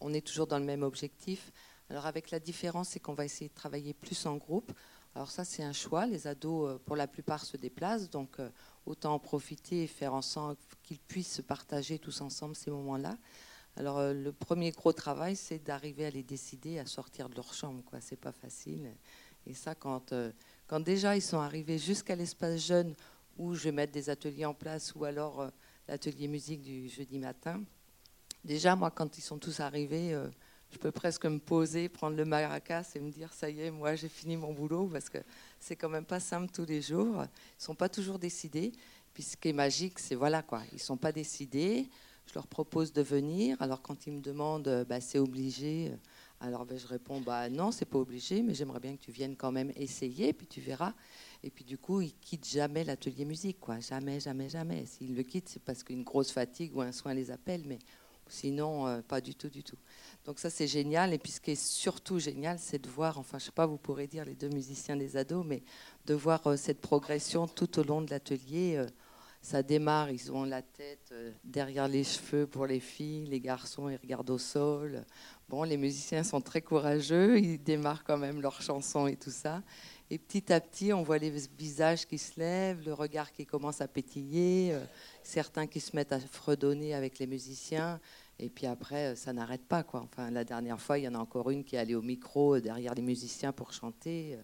on 0.00 0.12
est 0.12 0.26
toujours 0.26 0.46
dans 0.46 0.58
le 0.58 0.64
même 0.64 0.82
objectif. 0.82 1.52
Alors 1.90 2.06
avec 2.06 2.30
la 2.30 2.40
différence, 2.40 2.90
c'est 2.90 3.00
qu'on 3.00 3.14
va 3.14 3.24
essayer 3.24 3.48
de 3.48 3.54
travailler 3.54 3.94
plus 3.94 4.26
en 4.26 4.36
groupe. 4.36 4.72
Alors 5.14 5.30
ça, 5.30 5.44
c'est 5.44 5.62
un 5.62 5.74
choix. 5.74 6.06
Les 6.06 6.26
ados, 6.26 6.70
euh, 6.70 6.78
pour 6.84 6.96
la 6.96 7.06
plupart, 7.06 7.44
se 7.44 7.56
déplacent, 7.56 8.08
donc 8.08 8.40
euh, 8.40 8.48
autant 8.86 9.14
en 9.14 9.18
profiter 9.18 9.82
et 9.82 9.86
faire 9.86 10.14
en 10.14 10.22
sorte 10.22 10.58
qu'ils 10.82 10.98
puissent 10.98 11.34
se 11.34 11.42
partager 11.42 11.98
tous 11.98 12.22
ensemble 12.22 12.56
ces 12.56 12.70
moments-là. 12.70 13.18
Alors 13.76 13.98
euh, 13.98 14.14
le 14.14 14.32
premier 14.32 14.70
gros 14.70 14.92
travail, 14.92 15.36
c'est 15.36 15.58
d'arriver 15.58 16.06
à 16.06 16.10
les 16.10 16.22
décider 16.22 16.78
à 16.78 16.86
sortir 16.86 17.28
de 17.28 17.36
leur 17.36 17.52
chambre. 17.52 17.82
Quoi, 17.84 18.00
c'est 18.00 18.16
pas 18.16 18.32
facile. 18.32 18.90
Et 19.44 19.54
ça, 19.54 19.74
quand, 19.74 20.14
quand 20.68 20.80
déjà 20.80 21.16
ils 21.16 21.22
sont 21.22 21.40
arrivés 21.40 21.76
jusqu'à 21.76 22.14
l'espace 22.14 22.64
jeune, 22.64 22.94
où 23.38 23.54
je 23.54 23.64
vais 23.64 23.72
mettre 23.72 23.92
des 23.92 24.10
ateliers 24.10 24.44
en 24.44 24.54
place, 24.54 24.94
ou 24.94 25.04
alors 25.04 25.50
l'atelier 25.88 26.28
musique 26.28 26.62
du 26.62 26.88
jeudi 26.88 27.18
matin. 27.18 27.62
Déjà, 28.44 28.76
moi, 28.76 28.90
quand 28.90 29.18
ils 29.18 29.22
sont 29.22 29.38
tous 29.38 29.60
arrivés 29.60 30.16
je 30.72 30.78
peux 30.78 30.90
presque 30.90 31.26
me 31.26 31.38
poser, 31.38 31.88
prendre 31.88 32.16
le 32.16 32.24
maracas 32.24 32.90
et 32.94 33.00
me 33.00 33.10
dire 33.10 33.32
ça 33.32 33.50
y 33.50 33.60
est, 33.60 33.70
moi 33.70 33.94
j'ai 33.94 34.08
fini 34.08 34.36
mon 34.36 34.54
boulot 34.54 34.88
parce 34.90 35.10
que 35.10 35.18
c'est 35.60 35.76
quand 35.76 35.90
même 35.90 36.06
pas 36.06 36.18
simple 36.18 36.50
tous 36.50 36.64
les 36.64 36.80
jours. 36.80 37.24
Ils 37.24 37.62
sont 37.62 37.74
pas 37.74 37.90
toujours 37.90 38.18
décidés. 38.18 38.72
Puis 39.12 39.22
ce 39.22 39.36
qui 39.36 39.50
est 39.50 39.52
magique, 39.52 39.98
c'est 39.98 40.14
voilà 40.14 40.42
quoi, 40.42 40.62
ils 40.72 40.80
sont 40.80 40.96
pas 40.96 41.12
décidés. 41.12 41.90
Je 42.26 42.34
leur 42.34 42.46
propose 42.46 42.92
de 42.92 43.02
venir. 43.02 43.60
Alors 43.60 43.82
quand 43.82 44.06
ils 44.06 44.14
me 44.14 44.20
demandent, 44.22 44.86
bah, 44.88 45.00
c'est 45.02 45.18
obligé. 45.18 45.92
Alors 46.44 46.66
ben, 46.66 46.76
je 46.76 46.88
réponds 46.88 47.20
bah 47.20 47.48
non, 47.48 47.70
c'est 47.70 47.84
pas 47.84 47.98
obligé, 47.98 48.42
mais 48.42 48.52
j'aimerais 48.52 48.80
bien 48.80 48.96
que 48.96 49.00
tu 49.00 49.12
viennes 49.12 49.36
quand 49.36 49.52
même 49.52 49.70
essayer, 49.76 50.32
puis 50.32 50.48
tu 50.48 50.60
verras. 50.60 50.92
Et 51.44 51.50
puis 51.50 51.64
du 51.64 51.78
coup, 51.78 52.00
ils 52.00 52.14
quittent 52.14 52.48
jamais 52.48 52.82
l'atelier 52.82 53.24
musique, 53.24 53.60
quoi. 53.60 53.78
Jamais, 53.78 54.18
jamais, 54.18 54.48
jamais. 54.48 54.84
S'ils 54.84 55.14
le 55.14 55.22
quittent, 55.22 55.48
c'est 55.48 55.62
parce 55.62 55.84
qu'une 55.84 56.02
grosse 56.02 56.32
fatigue 56.32 56.76
ou 56.76 56.80
un 56.80 56.90
soin 56.90 57.14
les 57.14 57.30
appelle, 57.30 57.62
mais 57.64 57.78
sinon, 58.26 58.88
euh, 58.88 59.02
pas 59.02 59.20
du 59.20 59.36
tout, 59.36 59.50
du 59.50 59.62
tout. 59.62 59.76
Donc 60.24 60.40
ça, 60.40 60.50
c'est 60.50 60.66
génial. 60.66 61.14
Et 61.14 61.18
puis 61.18 61.30
ce 61.30 61.40
qui 61.40 61.52
est 61.52 61.62
surtout 61.62 62.18
génial, 62.18 62.58
c'est 62.58 62.82
de 62.82 62.88
voir, 62.88 63.20
enfin, 63.20 63.38
je 63.38 63.44
sais 63.44 63.52
pas, 63.52 63.66
vous 63.66 63.78
pourrez 63.78 64.08
dire 64.08 64.24
les 64.24 64.34
deux 64.34 64.48
musiciens 64.48 64.96
des 64.96 65.16
ados, 65.16 65.46
mais 65.46 65.62
de 66.06 66.14
voir 66.14 66.44
euh, 66.48 66.56
cette 66.56 66.80
progression 66.80 67.46
tout 67.46 67.78
au 67.78 67.84
long 67.84 68.02
de 68.02 68.10
l'atelier. 68.10 68.74
Euh, 68.78 68.86
ça 69.42 69.62
démarre, 69.62 70.10
ils 70.10 70.32
ont 70.32 70.44
la 70.44 70.62
tête 70.62 71.10
euh, 71.12 71.32
derrière 71.44 71.88
les 71.88 72.04
cheveux 72.04 72.46
pour 72.46 72.66
les 72.66 72.80
filles, 72.80 73.26
les 73.26 73.40
garçons, 73.40 73.88
ils 73.88 73.96
regardent 73.96 74.30
au 74.30 74.38
sol. 74.38 75.04
Bon, 75.48 75.64
les 75.64 75.76
musiciens 75.76 76.22
sont 76.22 76.40
très 76.40 76.62
courageux, 76.62 77.38
ils 77.38 77.62
démarrent 77.62 78.04
quand 78.04 78.16
même 78.16 78.40
leurs 78.40 78.62
chansons 78.62 79.06
et 79.06 79.16
tout 79.16 79.30
ça. 79.30 79.62
Et 80.10 80.18
petit 80.18 80.52
à 80.52 80.60
petit, 80.60 80.92
on 80.92 81.02
voit 81.02 81.18
les 81.18 81.30
visages 81.58 82.06
qui 82.06 82.18
se 82.18 82.38
lèvent, 82.38 82.84
le 82.86 82.94
regard 82.94 83.32
qui 83.32 83.44
commence 83.44 83.80
à 83.80 83.88
pétiller, 83.88 84.76
certains 85.22 85.66
qui 85.66 85.80
se 85.80 85.96
mettent 85.96 86.12
à 86.12 86.20
fredonner 86.20 86.94
avec 86.94 87.18
les 87.18 87.26
musiciens. 87.26 87.98
Et 88.38 88.50
puis 88.50 88.66
après, 88.66 89.12
euh, 89.12 89.14
ça 89.14 89.32
n'arrête 89.32 89.64
pas. 89.64 89.82
Quoi. 89.82 90.00
Enfin, 90.00 90.30
la 90.30 90.44
dernière 90.44 90.80
fois, 90.80 90.98
il 90.98 91.04
y 91.04 91.08
en 91.08 91.14
a 91.14 91.18
encore 91.18 91.50
une 91.50 91.64
qui 91.64 91.76
est 91.76 91.78
allée 91.78 91.94
au 91.94 92.02
micro 92.02 92.56
euh, 92.56 92.60
derrière 92.60 92.94
les 92.94 93.02
musiciens 93.02 93.52
pour 93.52 93.72
chanter. 93.72 94.36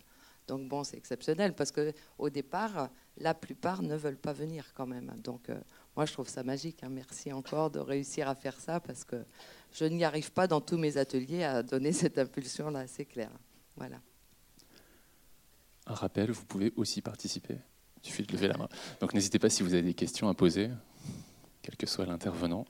Euh. 0.51 0.57
Donc 0.57 0.69
bon, 0.69 0.85
c'est 0.85 0.97
exceptionnel 0.97 1.55
parce 1.55 1.71
que 1.71 1.93
au 2.19 2.31
départ, 2.31 2.91
la 3.19 3.35
plupart 3.35 3.83
ne 3.83 3.97
veulent 3.97 4.19
pas 4.19 4.33
venir 4.33 4.73
quand 4.75 4.87
même. 4.87 5.13
Donc 5.23 5.51
moi, 5.97 6.07
je 6.07 6.13
trouve 6.13 6.29
ça 6.29 6.43
magique. 6.43 6.83
Hein. 6.83 6.91
Merci 6.91 7.33
encore 7.33 7.71
de 7.71 7.79
réussir 7.79 8.29
à 8.29 8.35
faire 8.35 8.59
ça 8.59 8.81
parce 8.81 9.05
que 9.05 9.17
je 9.73 9.85
n'y 9.85 10.05
arrive 10.05 10.33
pas 10.33 10.47
dans 10.47 10.61
tous 10.61 10.79
mes 10.79 10.97
ateliers 10.97 11.45
à 11.45 11.63
donner 11.63 11.93
cette 11.93 12.19
impulsion-là, 12.19 12.87
c'est 12.87 13.05
clair. 13.05 13.31
Voilà. 13.77 14.01
Un 15.87 15.95
rappel, 15.95 16.31
vous 16.31 16.45
pouvez 16.45 16.73
aussi 16.77 17.01
participer. 17.01 17.57
Il 18.03 18.07
suffit 18.07 18.23
de 18.23 18.33
lever 18.33 18.49
la 18.49 18.57
main. 18.57 18.69
Donc 19.01 19.15
n'hésitez 19.15 19.39
pas 19.39 19.51
si 19.51 19.63
vous 19.63 19.75
avez 19.75 19.83
des 19.83 19.95
questions 19.95 20.29
à 20.29 20.35
poser, 20.35 20.71
quel 21.63 21.77
que 21.77 21.87
soit 21.87 22.07
l'intervenant. 22.07 22.65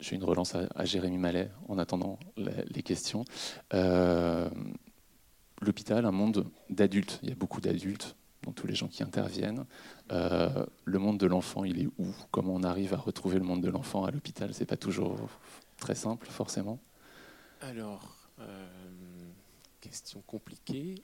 J'ai 0.00 0.16
une 0.16 0.24
relance 0.24 0.54
à, 0.54 0.84
Jérémy 0.84 1.18
Mallet 1.18 1.50
en 1.68 1.78
attendant 1.78 2.18
les 2.36 2.82
questions. 2.82 3.24
Euh, 3.74 4.48
l'hôpital, 5.60 6.04
un 6.04 6.12
monde 6.12 6.46
d'adultes. 6.70 7.18
Il 7.22 7.28
y 7.28 7.32
a 7.32 7.34
beaucoup 7.34 7.60
d'adultes 7.60 8.16
dans 8.44 8.52
tous 8.52 8.66
les 8.66 8.74
gens 8.74 8.88
qui 8.88 9.02
interviennent. 9.02 9.64
Euh, 10.12 10.64
le 10.84 10.98
monde 10.98 11.18
de 11.18 11.26
l'enfant, 11.26 11.64
il 11.64 11.82
est 11.82 11.88
où? 11.98 12.14
Comment 12.30 12.54
on 12.54 12.62
arrive 12.62 12.94
à 12.94 12.98
retrouver 12.98 13.38
le 13.38 13.44
monde 13.44 13.60
de 13.60 13.70
l'enfant 13.70 14.04
à 14.04 14.10
l'hôpital? 14.10 14.54
C'est 14.54 14.66
pas 14.66 14.76
toujours 14.76 15.16
très 15.78 15.94
simple, 15.94 16.28
forcément. 16.28 16.78
Alors, 17.60 18.16
euh, 18.40 18.68
question 19.80 20.22
compliquée. 20.26 21.02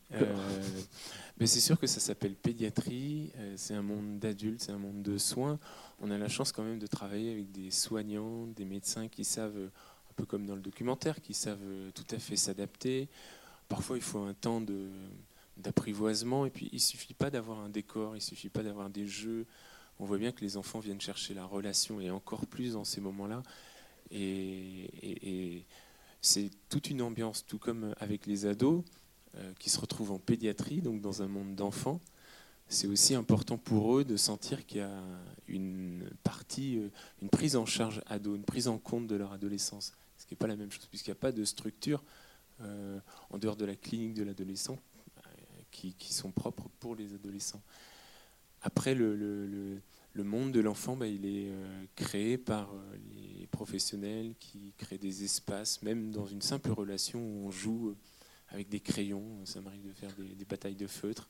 mais 1.38 1.46
c'est 1.46 1.60
sûr 1.60 1.78
que 1.78 1.86
ça 1.86 2.00
s'appelle 2.00 2.34
pédiatrie. 2.34 3.32
c'est 3.56 3.74
un 3.74 3.82
monde 3.82 4.18
d'adultes, 4.18 4.62
c'est 4.62 4.72
un 4.72 4.78
monde 4.78 5.02
de 5.02 5.18
soins 5.18 5.58
on 6.00 6.10
a 6.10 6.18
la 6.18 6.28
chance 6.28 6.52
quand 6.52 6.62
même 6.62 6.78
de 6.78 6.86
travailler 6.86 7.32
avec 7.32 7.50
des 7.50 7.70
soignants, 7.70 8.46
des 8.46 8.64
médecins 8.64 9.08
qui 9.08 9.24
savent, 9.24 9.56
un 9.56 10.14
peu 10.16 10.24
comme 10.26 10.46
dans 10.46 10.54
le 10.54 10.60
documentaire, 10.60 11.20
qui 11.20 11.34
savent 11.34 11.64
tout 11.94 12.04
à 12.10 12.18
fait 12.18 12.36
s'adapter. 12.36 13.08
Parfois, 13.68 13.96
il 13.96 14.02
faut 14.02 14.20
un 14.20 14.34
temps 14.34 14.62
d'apprivoisement, 15.56 16.46
et 16.46 16.50
puis 16.50 16.68
il 16.72 16.80
suffit 16.80 17.14
pas 17.14 17.30
d'avoir 17.30 17.60
un 17.60 17.68
décor, 17.68 18.16
il 18.16 18.20
suffit 18.20 18.48
pas 18.48 18.62
d'avoir 18.62 18.90
des 18.90 19.06
jeux. 19.06 19.46
On 19.98 20.04
voit 20.04 20.18
bien 20.18 20.32
que 20.32 20.40
les 20.40 20.56
enfants 20.56 20.80
viennent 20.80 21.00
chercher 21.00 21.34
la 21.34 21.44
relation, 21.44 22.00
et 22.00 22.10
encore 22.10 22.46
plus 22.46 22.72
dans 22.74 22.84
ces 22.84 23.00
moments-là. 23.00 23.42
Et, 24.10 25.64
c'est 26.24 26.50
toute 26.68 26.90
une 26.90 27.02
ambiance, 27.02 27.44
tout 27.46 27.58
comme 27.58 27.94
avec 27.98 28.26
les 28.26 28.46
ados 28.46 28.82
euh, 29.36 29.52
qui 29.58 29.70
se 29.70 29.80
retrouvent 29.80 30.12
en 30.12 30.18
pédiatrie, 30.18 30.80
donc 30.80 31.00
dans 31.00 31.22
un 31.22 31.28
monde 31.28 31.54
d'enfants 31.54 32.00
c'est 32.68 32.86
aussi 32.86 33.14
important 33.14 33.58
pour 33.58 33.98
eux 33.98 34.04
de 34.04 34.16
sentir 34.16 34.66
qu'il 34.66 34.78
y 34.78 34.80
a 34.80 35.02
une 35.48 36.08
partie, 36.22 36.78
euh, 36.78 36.88
une 37.22 37.28
prise 37.28 37.56
en 37.56 37.66
charge 37.66 38.02
ado, 38.06 38.34
une 38.34 38.44
prise 38.44 38.68
en 38.68 38.78
compte 38.78 39.06
de 39.06 39.16
leur 39.16 39.32
adolescence. 39.32 39.92
Ce 40.18 40.26
qui 40.26 40.34
n'est 40.34 40.38
pas 40.38 40.46
la 40.46 40.56
même 40.56 40.70
chose, 40.70 40.86
puisqu'il 40.86 41.10
n'y 41.10 41.16
a 41.16 41.20
pas 41.20 41.32
de 41.32 41.44
structure 41.44 42.02
euh, 42.62 42.98
en 43.30 43.38
dehors 43.38 43.56
de 43.56 43.64
la 43.64 43.76
clinique 43.76 44.14
de 44.14 44.22
l'adolescent 44.22 44.78
euh, 45.18 45.30
qui, 45.70 45.94
sont 46.12 46.30
propres 46.30 46.68
pour 46.80 46.96
les 46.96 47.14
adolescents. 47.14 47.62
Après, 48.62 48.94
le, 48.94 49.80
monde 50.22 50.52
de 50.52 50.60
l'enfant, 50.60 50.96
bah, 50.96 51.06
il 51.06 51.26
est 51.26 51.50
créé 51.96 52.38
par 52.38 52.72
les 53.16 53.46
professionnels 53.48 54.34
qui 54.38 54.72
créent 54.78 54.98
des 54.98 55.24
espaces, 55.24 55.82
même 55.82 56.10
dans 56.10 56.26
une 56.26 56.42
simple 56.42 56.70
relation 56.70 57.20
où 57.20 57.46
on 57.46 57.50
joue 57.50 57.96
avec 58.48 58.68
des 58.68 58.80
crayons. 58.80 59.44
Ça 59.44 59.60
m'arrive 59.60 59.82
de 59.82 59.92
faire 59.92 60.14
des 60.16 60.44
batailles 60.44 60.76
de 60.76 60.86
feutres 60.86 61.28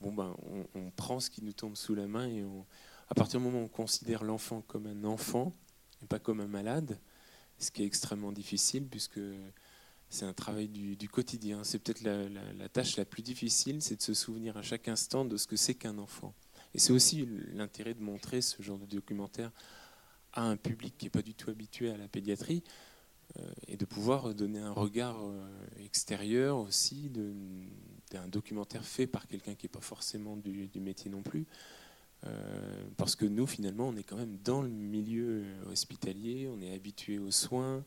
bon 0.00 0.12
ben, 0.12 0.36
on, 0.74 0.90
prend 0.90 1.20
ce 1.20 1.30
qui 1.30 1.42
nous 1.42 1.52
tombe 1.52 1.76
sous 1.76 1.94
la 1.94 2.06
main 2.06 2.28
et 2.28 2.44
à 3.08 3.14
partir 3.14 3.40
du 3.40 3.46
moment 3.46 3.60
où 3.60 3.64
on 3.64 3.68
considère 3.68 4.24
l'enfant 4.24 4.62
comme 4.62 4.86
un 4.86 5.04
enfant 5.04 5.54
et 6.02 6.06
pas 6.06 6.18
comme 6.18 6.40
un 6.40 6.46
malade, 6.46 6.98
ce 7.58 7.70
qui 7.70 7.82
est 7.82 7.86
extrêmement 7.86 8.32
difficile 8.32 8.86
puisque 8.86 9.20
c'est 10.08 10.24
un 10.24 10.32
travail 10.32 10.68
du, 10.68 11.08
quotidien. 11.08 11.64
C'est 11.64 11.78
peut-être 11.78 12.02
la, 12.02 12.68
tâche 12.68 12.96
la 12.96 13.04
plus 13.04 13.22
difficile, 13.22 13.82
c'est 13.82 13.96
de 13.96 14.02
se 14.02 14.14
souvenir 14.14 14.56
à 14.56 14.62
chaque 14.62 14.88
instant 14.88 15.24
de 15.24 15.36
ce 15.36 15.46
que 15.46 15.56
c'est 15.56 15.74
qu'un 15.74 15.98
enfant. 15.98 16.34
Et 16.76 16.78
c'est 16.78 16.92
aussi 16.92 17.26
l'intérêt 17.54 17.94
de 17.94 18.02
montrer 18.02 18.42
ce 18.42 18.60
genre 18.62 18.76
de 18.76 18.84
documentaire 18.84 19.50
à 20.34 20.42
un 20.42 20.58
public 20.58 20.94
qui 20.98 21.06
n'est 21.06 21.10
pas 21.10 21.22
du 21.22 21.32
tout 21.32 21.48
habitué 21.48 21.90
à 21.90 21.96
la 21.96 22.06
pédiatrie 22.06 22.62
euh, 23.38 23.50
et 23.66 23.78
de 23.78 23.86
pouvoir 23.86 24.34
donner 24.34 24.58
un 24.58 24.72
regard 24.72 25.16
euh, 25.22 25.48
extérieur 25.82 26.58
aussi 26.58 27.10
d'un 28.10 28.28
documentaire 28.28 28.84
fait 28.84 29.06
par 29.06 29.26
quelqu'un 29.26 29.54
qui 29.54 29.64
n'est 29.64 29.70
pas 29.70 29.80
forcément 29.80 30.36
du, 30.36 30.68
métier 30.74 31.10
non 31.10 31.22
plus. 31.22 31.46
Euh, 32.26 32.84
parce 32.98 33.16
que 33.16 33.24
nous, 33.24 33.46
finalement, 33.46 33.88
on 33.88 33.96
est 33.96 34.02
quand 34.02 34.18
même 34.18 34.36
dans 34.44 34.60
le 34.60 34.68
milieu 34.68 35.46
hospitalier, 35.70 36.46
on 36.54 36.60
est 36.60 36.74
habitué 36.74 37.18
aux 37.18 37.30
soins, 37.30 37.82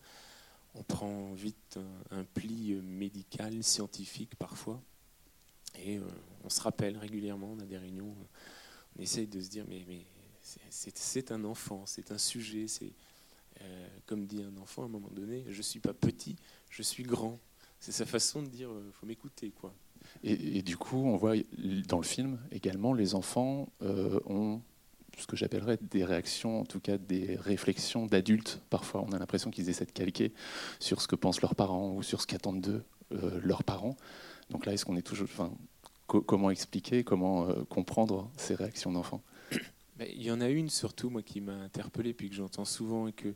on 0.74 0.82
prend 0.82 1.32
vite 1.34 1.78
un, 2.10 2.24
pli 2.24 2.74
médical, 2.82 3.64
scientifique 3.64 4.34
parfois, 4.34 4.82
et 5.78 6.00
on 6.44 6.50
se 6.50 6.62
rappelle 6.62 6.98
régulièrement, 6.98 7.52
on 7.56 7.60
a 7.60 7.66
des 7.66 7.78
réunions, 7.78 8.16
on 8.98 9.02
essaye 9.02 9.28
de 9.28 9.40
se 9.42 9.50
dire, 9.50 9.66
mais, 9.68 9.86
c'est 10.70 11.32
un 11.32 11.44
enfant, 11.44 11.84
c'est 11.86 12.12
un 12.12 12.18
sujet, 12.18 12.68
c'est 12.68 12.92
euh, 13.62 13.88
comme 14.06 14.26
dit 14.26 14.42
un 14.42 14.58
enfant 14.62 14.84
à 14.84 14.86
un 14.86 14.90
moment 14.90 15.10
donné, 15.12 15.44
je 15.50 15.62
suis 15.62 15.80
pas 15.80 15.94
petit, 15.94 16.36
je 16.70 16.82
suis 16.82 17.04
grand. 17.04 17.40
C'est 17.80 17.92
sa 17.92 18.06
façon 18.06 18.42
de 18.42 18.48
dire, 18.48 18.70
euh, 18.72 18.92
faut 18.94 19.06
m'écouter, 19.06 19.52
quoi. 19.52 19.74
Et, 20.24 20.62
du 20.62 20.78
coup, 20.78 20.98
on 20.98 21.18
voit 21.18 21.36
dans 21.88 21.98
le 21.98 22.06
film 22.06 22.40
également, 22.52 22.94
les 22.94 23.16
enfants 23.16 23.70
euh, 23.82 24.20
ont 24.26 24.62
ce 25.18 25.28
que 25.28 25.36
j'appellerais 25.36 25.78
des 25.82 26.06
réactions, 26.06 26.62
en 26.62 26.66
tout 26.66 26.80
cas 26.80 26.98
des 26.98 27.36
réflexions 27.36 28.06
d'adultes. 28.06 28.62
Parfois, 28.70 29.04
on 29.06 29.12
a 29.12 29.20
l'impression 29.20 29.52
qu'ils 29.52 29.70
essaient 29.70 29.86
de 29.86 29.92
calquer 29.92 30.34
sur 30.80 31.02
ce 31.02 31.08
que 31.08 31.16
pensent 31.16 31.42
leurs 31.42 31.56
parents 31.56 31.94
ou 31.94 32.02
sur 32.02 32.22
ce 32.22 32.28
qu'attendent 32.28 32.62
d'eux 32.62 32.84
leurs 33.44 33.64
parents. 33.64 33.98
Donc 34.50 34.66
là, 34.66 34.74
est-ce 34.74 34.86
qu'on 34.86 34.96
est 34.96 35.02
toujours, 35.02 35.28
comment 36.10 36.50
expliquer, 36.50 37.04
comment 37.04 37.48
comprendre 37.66 38.30
ces 38.38 38.56
réactions 38.56 38.92
d'enfants? 38.92 39.22
Il 40.00 40.24
y 40.24 40.32
en 40.32 40.40
a 40.40 40.50
une 40.50 40.70
surtout, 40.70 41.10
moi, 41.10 41.22
qui 41.22 41.42
m'a 41.42 41.56
interpellé, 41.56 42.14
puis 42.14 42.30
que 42.30 42.36
j'entends 42.36 42.66
souvent, 42.66 43.08
et 43.08 43.14
que, 43.14 43.34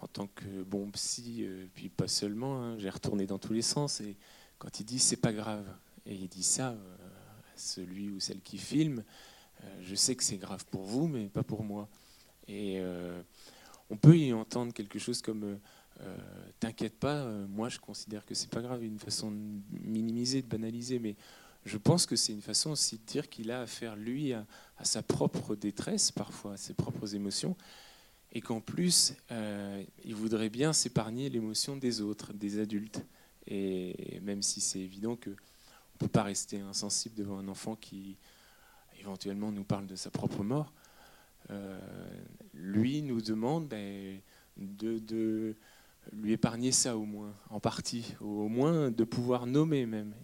en 0.00 0.06
tant 0.06 0.26
que 0.26 0.62
bon 0.62 0.90
psy, 0.90 1.38
euh, 1.40 1.66
puis 1.74 1.88
pas 1.88 2.08
seulement, 2.08 2.62
hein, 2.62 2.78
j'ai 2.78 2.90
retourné 2.90 3.26
dans 3.26 3.38
tous 3.38 3.52
les 3.52 3.62
sens, 3.62 4.00
et 4.00 4.16
quand 4.58 4.80
il 4.80 4.84
dit 4.84 4.98
c'est 4.98 5.16
pas 5.16 5.32
grave, 5.32 5.66
et 6.06 6.14
il 6.14 6.28
dit 6.28 6.42
ça 6.42 6.70
euh, 6.70 6.96
celui 7.56 8.10
ou 8.10 8.20
celle 8.20 8.40
qui 8.40 8.58
filme, 8.58 9.04
euh, 9.62 9.78
je 9.82 9.94
sais 9.94 10.14
que 10.14 10.22
c'est 10.22 10.38
grave 10.38 10.64
pour 10.70 10.82
vous, 10.82 11.08
mais 11.08 11.28
pas 11.28 11.42
pour 11.42 11.62
moi. 11.64 11.88
Et 12.48 12.82
on 13.90 13.96
peut 13.96 14.18
y 14.18 14.32
entendre 14.32 14.72
quelque 14.72 14.98
chose 14.98 15.22
comme 15.22 15.60
T'inquiète 16.58 16.98
pas, 16.98 17.24
moi 17.48 17.68
je 17.68 17.78
considère 17.78 18.24
que 18.26 18.34
c'est 18.34 18.50
pas 18.50 18.60
grave, 18.60 18.82
une 18.82 18.98
façon 18.98 19.30
de 19.30 19.36
minimiser, 19.84 20.42
de 20.42 20.48
banaliser, 20.48 20.98
mais 20.98 21.14
je 21.64 21.76
pense 21.76 22.06
que 22.06 22.16
c'est 22.16 22.32
une 22.32 22.42
façon 22.42 22.70
aussi 22.70 22.98
de 22.98 23.04
dire 23.04 23.28
qu'il 23.28 23.50
a 23.50 23.62
affaire, 23.62 23.96
lui, 23.96 24.32
à, 24.32 24.46
sa 24.82 25.02
propre 25.02 25.54
détresse, 25.56 26.10
parfois, 26.10 26.54
à 26.54 26.56
ses 26.56 26.74
propres 26.74 27.14
émotions, 27.14 27.56
et 28.32 28.40
qu'en 28.40 28.60
plus, 28.60 29.14
euh, 29.30 29.82
il 30.04 30.14
voudrait 30.14 30.48
bien 30.48 30.72
s'épargner 30.72 31.28
l'émotion 31.28 31.76
des 31.76 32.00
autres, 32.00 32.32
des 32.32 32.58
adultes. 32.58 33.04
Et 33.46 34.20
même 34.22 34.42
si 34.42 34.60
c'est 34.60 34.78
évident 34.78 35.16
qu'on 35.16 35.30
ne 35.30 35.98
peut 35.98 36.08
pas 36.08 36.22
rester 36.22 36.60
insensible 36.60 37.14
devant 37.14 37.38
un 37.38 37.48
enfant 37.48 37.76
qui, 37.76 38.16
éventuellement, 38.98 39.52
nous 39.52 39.64
parle 39.64 39.86
de 39.86 39.96
sa 39.96 40.10
propre 40.10 40.42
mort, 40.42 40.72
euh, 41.50 41.78
lui 42.54 43.02
nous 43.02 43.20
demande 43.20 43.68
ben, 43.68 44.20
de 44.56 45.56
lui 46.12 46.32
épargner 46.32 46.72
ça 46.72 46.96
au 46.96 47.04
moins, 47.04 47.34
en 47.50 47.60
partie, 47.60 48.14
au 48.20 48.48
moins 48.48 48.90
de 48.90 49.04
pouvoir 49.04 49.46
nommer 49.46 49.86
même. 49.86 50.14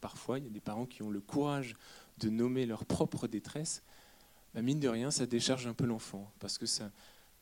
parfois, 0.00 0.38
il 0.38 0.44
y 0.44 0.46
a 0.48 0.50
des 0.50 0.60
parents 0.60 0.86
qui 0.86 1.02
ont 1.02 1.10
le 1.10 1.20
courage 1.20 1.74
de 2.18 2.30
nommer 2.30 2.66
leur 2.66 2.84
propre 2.84 3.28
détresse. 3.28 3.82
Bah, 4.54 4.62
mine 4.62 4.80
de 4.80 4.88
rien, 4.88 5.10
ça 5.10 5.26
décharge 5.26 5.66
un 5.66 5.74
peu 5.74 5.84
l'enfant, 5.84 6.32
parce 6.38 6.58
que 6.58 6.64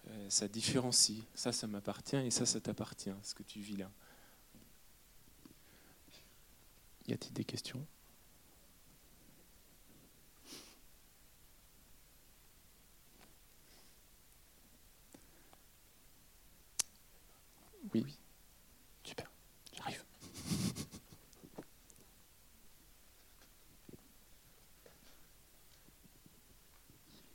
euh, 0.09 0.27
ça 0.29 0.49
différencie. 0.49 1.22
Ça, 1.35 1.53
ça 1.53 1.66
m'appartient, 1.66 2.16
et 2.16 2.31
ça, 2.31 2.46
ça 2.46 2.61
t'appartient, 2.61 3.14
ce 3.22 3.35
que 3.35 3.42
tu 3.42 3.61
vis 3.61 3.77
là. 3.77 3.90
Y 7.07 7.12
a-t-il 7.12 7.33
des 7.33 7.44
questions? 7.44 7.85
Oui. 17.94 18.05
Super. 19.05 19.31
J'arrive. 19.77 20.05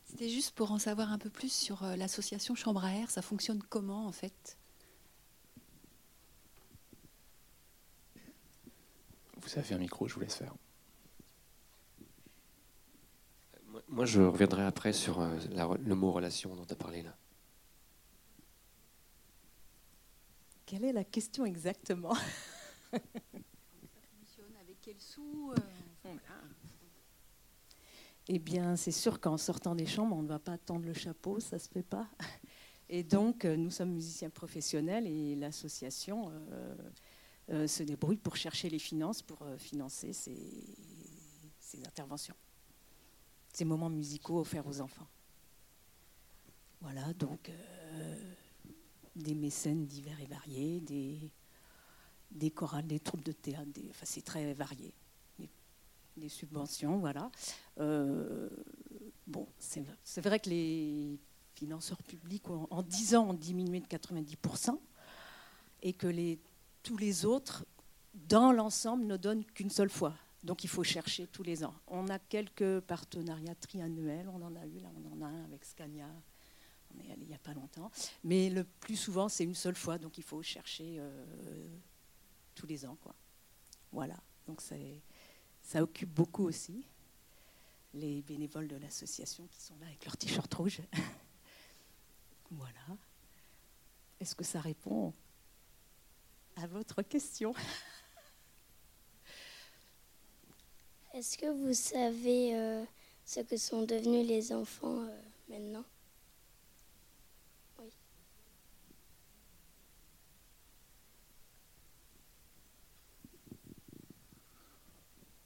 C'était 0.05 0.29
juste 0.29 0.51
pour 0.51 0.71
en 0.71 0.79
savoir 0.79 1.11
un 1.11 1.17
peu 1.17 1.29
plus 1.29 1.51
sur 1.51 1.83
euh, 1.83 1.95
l'association 1.95 2.55
Chambre 2.55 2.83
à 2.83 2.93
Air. 2.93 3.09
Ça 3.09 3.21
fonctionne 3.21 3.61
comment 3.63 4.05
en 4.05 4.11
fait? 4.11 4.57
Vous 9.37 9.57
avez 9.57 9.73
un 9.73 9.79
micro, 9.79 10.07
je 10.07 10.13
vous 10.13 10.19
laisse 10.19 10.35
faire. 10.35 10.53
Moi, 13.87 14.05
je 14.05 14.21
reviendrai 14.21 14.63
après 14.63 14.93
sur 14.93 15.19
euh, 15.19 15.37
le 15.79 15.95
mot 15.95 16.11
relation 16.11 16.55
dont 16.55 16.65
tu 16.65 16.73
as 16.73 16.75
parlé 16.75 17.01
là. 17.01 17.15
Quelle 20.71 20.85
est 20.85 20.93
la 20.93 21.03
question 21.03 21.43
exactement? 21.43 22.15
Avec 22.93 24.77
quel 24.79 24.97
sous 25.01 25.51
euh, 25.51 26.15
Eh 28.29 28.39
bien, 28.39 28.77
c'est 28.77 28.93
sûr 28.93 29.19
qu'en 29.19 29.35
sortant 29.35 29.75
des 29.75 29.85
chambres, 29.85 30.15
on 30.15 30.21
ne 30.21 30.29
va 30.29 30.39
pas 30.39 30.57
tendre 30.57 30.85
le 30.85 30.93
chapeau, 30.93 31.41
ça 31.41 31.57
ne 31.57 31.59
se 31.61 31.67
fait 31.67 31.83
pas. 31.83 32.07
Et 32.87 33.03
donc, 33.03 33.43
euh, 33.43 33.57
nous 33.57 33.69
sommes 33.69 33.91
musiciens 33.91 34.29
professionnels 34.29 35.07
et 35.07 35.35
l'association 35.35 36.31
euh, 37.49 37.67
se 37.67 37.83
débrouille 37.83 38.15
pour 38.15 38.37
chercher 38.37 38.69
les 38.69 38.79
finances, 38.79 39.21
pour 39.21 39.45
financer 39.57 40.13
ces, 40.13 40.37
ces, 41.59 41.85
interventions, 41.85 42.35
ces 43.51 43.65
moments 43.65 43.89
musicaux 43.89 44.39
offerts 44.39 44.67
aux 44.67 44.79
enfants. 44.79 45.07
Voilà, 46.79 47.11
donc 47.13 47.51
des 49.15 49.35
mécènes 49.35 49.85
divers 49.85 50.19
et 50.19 50.25
variés, 50.25 50.79
des, 50.81 51.31
des 52.31 52.51
chorales, 52.51 52.87
des 52.87 52.99
troupes 52.99 53.23
de 53.23 53.31
théâtre, 53.31 53.69
enfin, 53.89 54.05
c'est 54.05 54.23
très 54.23 54.53
varié. 54.53 54.93
Des, 56.17 56.29
subventions, 56.29 56.99
voilà. 56.99 57.31
Euh, 57.79 58.49
bon, 59.25 59.47
c'est 59.57 60.21
vrai 60.21 60.39
que 60.39 60.49
les 60.49 61.17
financeurs 61.55 62.01
publics, 62.03 62.49
en 62.49 62.83
10 62.83 63.15
ans, 63.15 63.29
ont 63.29 63.33
diminué 63.33 63.79
de 63.79 63.87
90%, 63.87 64.77
et 65.83 65.93
que 65.93 66.37
tous 66.83 66.97
les 66.97 67.25
autres, 67.25 67.65
dans 68.13 68.51
l'ensemble, 68.51 69.05
ne 69.05 69.17
donnent 69.17 69.45
qu'une 69.45 69.69
seule 69.69 69.89
fois. 69.89 70.13
Donc 70.43 70.63
il 70.63 70.69
faut 70.69 70.83
chercher 70.83 71.27
tous 71.27 71.43
les 71.43 71.63
ans. 71.63 71.73
On 71.87 72.07
a 72.09 72.17
quelques 72.17 72.79
partenariats 72.81 73.55
triannuels, 73.55 74.27
on 74.27 74.41
en 74.41 74.55
a 74.55 74.65
eu, 74.65 74.79
là 74.79 74.89
on 74.95 75.13
en 75.13 75.21
a 75.25 75.27
un 75.27 75.43
avec 75.43 75.63
Scania, 75.63 76.09
on 76.95 76.99
est 76.99 77.11
allé 77.11 77.21
il 77.21 77.27
n'y 77.27 77.35
a 77.35 77.39
pas 77.39 77.53
longtemps. 77.53 77.91
Mais 78.23 78.49
le 78.49 78.63
plus 78.63 78.95
souvent, 78.95 79.29
c'est 79.29 79.43
une 79.43 79.55
seule 79.55 79.75
fois, 79.75 79.97
donc 79.97 80.17
il 80.17 80.23
faut 80.23 80.41
chercher 80.41 80.97
euh, 80.99 81.67
tous 82.55 82.67
les 82.67 82.85
ans. 82.85 82.97
Voilà, 83.91 84.17
donc 84.47 84.61
ça 84.61 85.83
occupe 85.83 86.13
beaucoup 86.13 86.45
aussi 86.45 86.85
les 87.93 88.21
bénévoles 88.21 88.67
de 88.67 88.77
l'association 88.77 89.47
qui 89.47 89.61
sont 89.61 89.75
là 89.79 89.87
avec 89.87 90.05
leur 90.05 90.15
t-shirt 90.17 90.53
rouge. 90.53 90.81
voilà. 92.51 92.73
Est-ce 94.19 94.35
que 94.35 94.43
ça 94.43 94.61
répond 94.61 95.13
à 96.55 96.67
votre 96.67 97.01
question? 97.01 97.53
Est-ce 101.13 101.37
que 101.37 101.47
vous 101.47 101.73
savez 101.73 102.55
euh, 102.55 102.85
ce 103.25 103.41
que 103.41 103.57
sont 103.57 103.81
devenus 103.81 104.25
les 104.25 104.53
enfants 104.53 105.01
euh, 105.01 105.21
maintenant? 105.49 105.83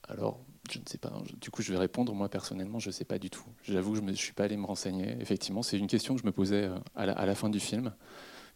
Alors, 0.07 0.39
je 0.71 0.79
ne 0.79 0.83
sais 0.87 0.97
pas. 0.97 1.11
Du 1.41 1.49
coup, 1.49 1.61
je 1.61 1.71
vais 1.71 1.77
répondre. 1.77 2.13
Moi, 2.13 2.29
personnellement, 2.29 2.79
je 2.79 2.89
ne 2.89 2.91
sais 2.91 3.05
pas 3.05 3.19
du 3.19 3.29
tout. 3.29 3.45
J'avoue 3.63 3.91
que 3.91 3.97
je 3.99 4.03
ne 4.03 4.13
suis 4.13 4.33
pas 4.33 4.45
allé 4.45 4.57
me 4.57 4.65
renseigner. 4.65 5.15
Effectivement, 5.19 5.63
c'est 5.63 5.77
une 5.77 5.87
question 5.87 6.15
que 6.15 6.21
je 6.21 6.25
me 6.25 6.31
posais 6.31 6.65
euh, 6.65 6.77
à 6.95 7.25
la, 7.25 7.35
fin 7.35 7.49
du 7.49 7.59
film. 7.59 7.93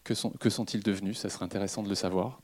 Que, 0.04 0.14
sont, 0.14 0.32
que 0.32 0.50
sont-ils 0.50 0.84
devenus? 0.84 1.18
Ça 1.18 1.30
serait 1.30 1.46
intéressant 1.46 1.84
de 1.84 1.90
le 1.90 1.96
savoir. 1.96 2.42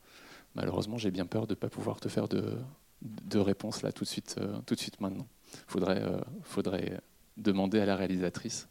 Malheureusement, 0.54 0.98
j'ai 0.98 1.10
bien 1.10 1.26
peur 1.26 1.46
de 1.46 1.52
ne 1.52 1.56
pas 1.56 1.68
pouvoir 1.68 2.00
te 2.00 2.08
faire 2.08 2.28
de, 2.28 2.58
de 3.02 3.38
réponse 3.38 3.82
là 3.82 3.92
tout 3.92 4.04
de 4.04 4.08
suite, 4.08 4.36
euh, 4.38 4.58
tout 4.66 4.74
de 4.74 4.80
suite 4.80 5.00
maintenant. 5.00 5.26
Il 5.52 5.58
faudrait, 5.70 6.02
euh, 6.02 6.20
faudrait 6.42 7.00
demander 7.36 7.80
à 7.80 7.86
la 7.86 7.96
réalisatrice 7.96 8.68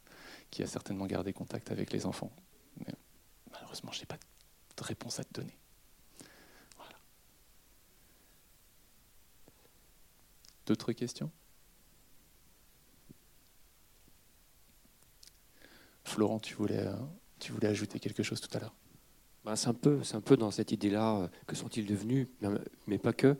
qui 0.50 0.62
a 0.62 0.66
certainement 0.66 1.06
gardé 1.06 1.32
contact 1.32 1.70
avec 1.70 1.92
les 1.92 2.06
enfants. 2.06 2.30
Mais 2.84 2.92
malheureusement, 3.52 3.92
je 3.92 4.00
n'ai 4.00 4.06
pas 4.06 4.16
de 4.16 4.82
réponse 4.82 5.20
à 5.20 5.24
te 5.24 5.32
donner. 5.32 5.56
D'autres 10.66 10.92
questions? 10.92 11.30
Florent, 16.04 16.40
tu 16.40 16.54
voulais, 16.54 16.86
euh, 16.86 16.94
tu 17.38 17.52
voulais 17.52 17.68
ajouter 17.68 17.98
quelque 18.00 18.22
chose 18.22 18.40
tout 18.40 18.56
à 18.56 18.60
l'heure? 18.60 18.74
Bah, 19.44 19.56
C'est 19.56 19.68
un, 19.68 19.74
peu, 19.74 20.00
un 20.12 20.20
peu 20.20 20.36
dans 20.36 20.50
cette 20.50 20.72
idée-là, 20.72 21.30
que 21.46 21.54
sont-ils 21.54 21.86
devenus, 21.86 22.26
mais 22.86 22.98
pas 22.98 23.12
que. 23.12 23.36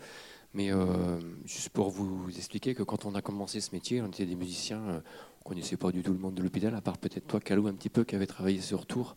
Mais 0.55 0.73
euh, 0.73 1.19
juste 1.45 1.69
pour 1.71 1.91
vous 1.91 2.31
expliquer 2.31 2.75
que 2.75 2.83
quand 2.83 3.05
on 3.05 3.15
a 3.15 3.23
commencé 3.23 3.61
ce 3.61 3.73
métier, 3.73 4.01
on 4.01 4.07
était 4.07 4.25
des 4.25 4.37
musiciens, 4.37 4.81
euh, 4.81 5.01
on 5.45 5.49
ne 5.51 5.55
connaissait 5.55 5.77
pas 5.77 5.93
du 5.93 6.03
tout 6.03 6.13
le 6.13 6.19
monde 6.19 6.35
de 6.35 6.43
l'hôpital, 6.43 6.75
à 6.75 6.81
part 6.81 6.97
peut-être 6.97 7.27
toi, 7.27 7.41
Calou, 7.41 7.67
un 7.67 7.75
petit 7.75 7.91
peu, 7.91 8.05
qui 8.05 8.15
avait 8.15 8.27
travaillé 8.27 8.61
sur 8.61 8.87
Tours 8.87 9.17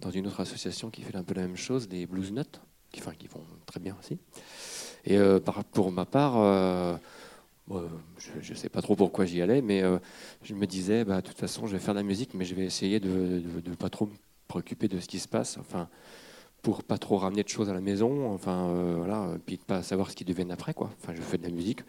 dans 0.00 0.10
une 0.10 0.26
autre 0.26 0.40
association 0.40 0.90
qui 0.90 1.02
fait 1.02 1.16
un 1.16 1.24
peu 1.24 1.34
la 1.34 1.42
même 1.42 1.56
chose, 1.56 1.88
les 1.90 2.06
Blues 2.06 2.30
Nuts, 2.30 2.60
qui, 2.92 3.00
enfin, 3.00 3.12
très 3.66 3.80
bien 3.80 3.96
aussi. 3.98 4.18
Et 5.04 5.18
euh, 5.18 5.40
pour 5.40 5.90
ma 5.90 6.04
part, 6.04 7.00
je 7.68 8.52
ne 8.52 8.56
sais 8.56 8.68
pas 8.68 8.82
trop 8.82 8.96
pourquoi 8.96 9.24
j'y 9.24 9.40
allais, 9.40 9.62
mais 9.62 9.82
je 10.42 10.54
me 10.54 10.66
disais, 10.66 11.04
bah, 11.04 11.20
de 11.20 11.26
toute 11.26 11.38
façon, 11.38 11.66
je 11.66 11.72
vais 11.72 11.78
faire 11.78 11.94
de 11.94 12.00
la 12.00 12.04
musique, 12.04 12.34
mais 12.34 12.44
je 12.44 12.54
vais 12.54 12.64
essayer 12.64 13.00
de 13.00 13.42
ne 13.66 13.74
pas 13.74 13.88
trop 13.88 14.06
me 14.06 14.12
préoccuper 14.48 14.88
de 14.88 15.00
ce 15.00 15.06
qui 15.06 15.18
se 15.18 15.28
passe. 15.28 15.56
Enfin, 15.58 15.88
pour 16.62 16.84
pas 16.84 16.96
trop 16.96 17.18
ramener 17.18 17.42
de 17.42 17.48
choses 17.48 17.68
à 17.68 17.74
la 17.74 17.80
maison, 17.80 18.32
enfin 18.32 18.68
euh, 18.68 18.94
voilà, 18.96 19.36
puis 19.44 19.58
de 19.58 19.62
pas 19.62 19.82
savoir 19.82 20.10
ce 20.10 20.16
qui 20.16 20.24
deviennent 20.24 20.52
après 20.52 20.74
quoi. 20.74 20.90
Enfin, 21.00 21.12
je 21.14 21.20
fais 21.20 21.36
de 21.36 21.42
la 21.42 21.50
musique, 21.50 21.80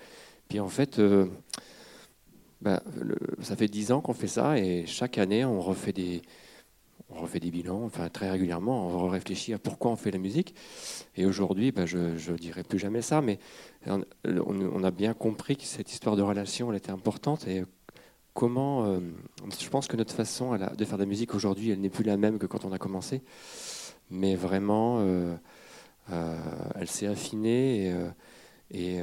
puis 0.49 0.59
en 0.59 0.67
fait, 0.67 0.99
euh, 0.99 1.27
bah, 2.62 2.81
ça 3.39 3.55
fait 3.55 3.67
dix 3.67 3.91
ans 3.91 4.01
qu'on 4.01 4.13
fait 4.13 4.27
ça 4.27 4.57
et 4.57 4.86
chaque 4.88 5.17
année 5.19 5.45
on 5.45 5.62
refait 5.62 5.93
des, 5.93 6.23
on 7.15 7.21
refait 7.21 7.39
des 7.39 7.52
bilans, 7.52 7.84
enfin 7.84 8.10
très 8.10 8.30
régulièrement, 8.30 8.88
on 8.88 9.08
réfléchit 9.08 9.54
à 9.54 9.60
pourquoi 9.60 9.91
on 9.91 9.95
fait 9.95 10.12
la 10.12 10.17
musique. 10.19 10.56
Et 11.15 11.26
aujourd'hui, 11.26 11.71
bah, 11.71 11.86
je 11.86 11.97
ne 11.97 12.38
dirai 12.38 12.63
plus 12.63 12.80
jamais 12.80 13.02
ça, 13.02 13.21
mais 13.21 13.39
on, 13.86 14.84
a 14.84 14.91
bien 14.91 15.13
compris 15.13 15.56
que 15.56 15.63
cette 15.63 15.91
histoire 15.91 16.15
de 16.15 16.21
relation, 16.21 16.71
elle 16.71 16.78
était 16.78 16.91
importante 16.91 17.47
et 17.47 17.63
comment, 18.34 18.86
euh, 18.86 18.99
je 19.60 19.69
pense 19.69 19.88
que 19.88 19.97
notre 19.97 20.13
façon 20.13 20.58
de 20.58 20.86
faire 20.86 20.97
de 20.97 21.04
la 21.04 21.08
musique 21.08 21.36
aujourd'hui, 21.36 21.69
elle 21.69 21.82
n'est 21.82 21.89
plus 21.89 22.04
la 22.04 22.17
même 22.17 22.39
que 22.39 22.47
quand 22.47 22.65
on 22.65 22.71
a 22.71 22.78
commencé 22.78 23.21
mais 24.10 24.36
vraiment, 24.36 24.99
euh, 24.99 25.36
euh, 26.12 26.39
elle 26.76 26.88
s'est 26.88 27.08
affinée 27.08 27.93
et, 28.71 29.02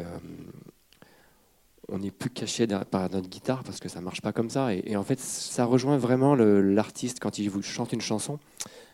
on 1.90 1.98
n'est 1.98 2.10
plus 2.10 2.30
caché 2.30 2.66
par 2.90 3.10
notre 3.10 3.28
guitare 3.28 3.62
parce 3.64 3.80
que 3.80 3.88
ça 3.88 4.00
marche 4.00 4.20
pas 4.20 4.32
comme 4.32 4.50
ça. 4.50 4.74
Et, 4.74 4.96
en 4.96 5.02
fait, 5.02 5.18
ça 5.20 5.64
rejoint 5.64 5.98
vraiment 5.98 6.34
l'artiste 6.34 7.18
quand 7.20 7.38
il 7.38 7.50
vous 7.50 7.62
chante 7.62 7.92
une 7.92 8.00
chanson. 8.00 8.38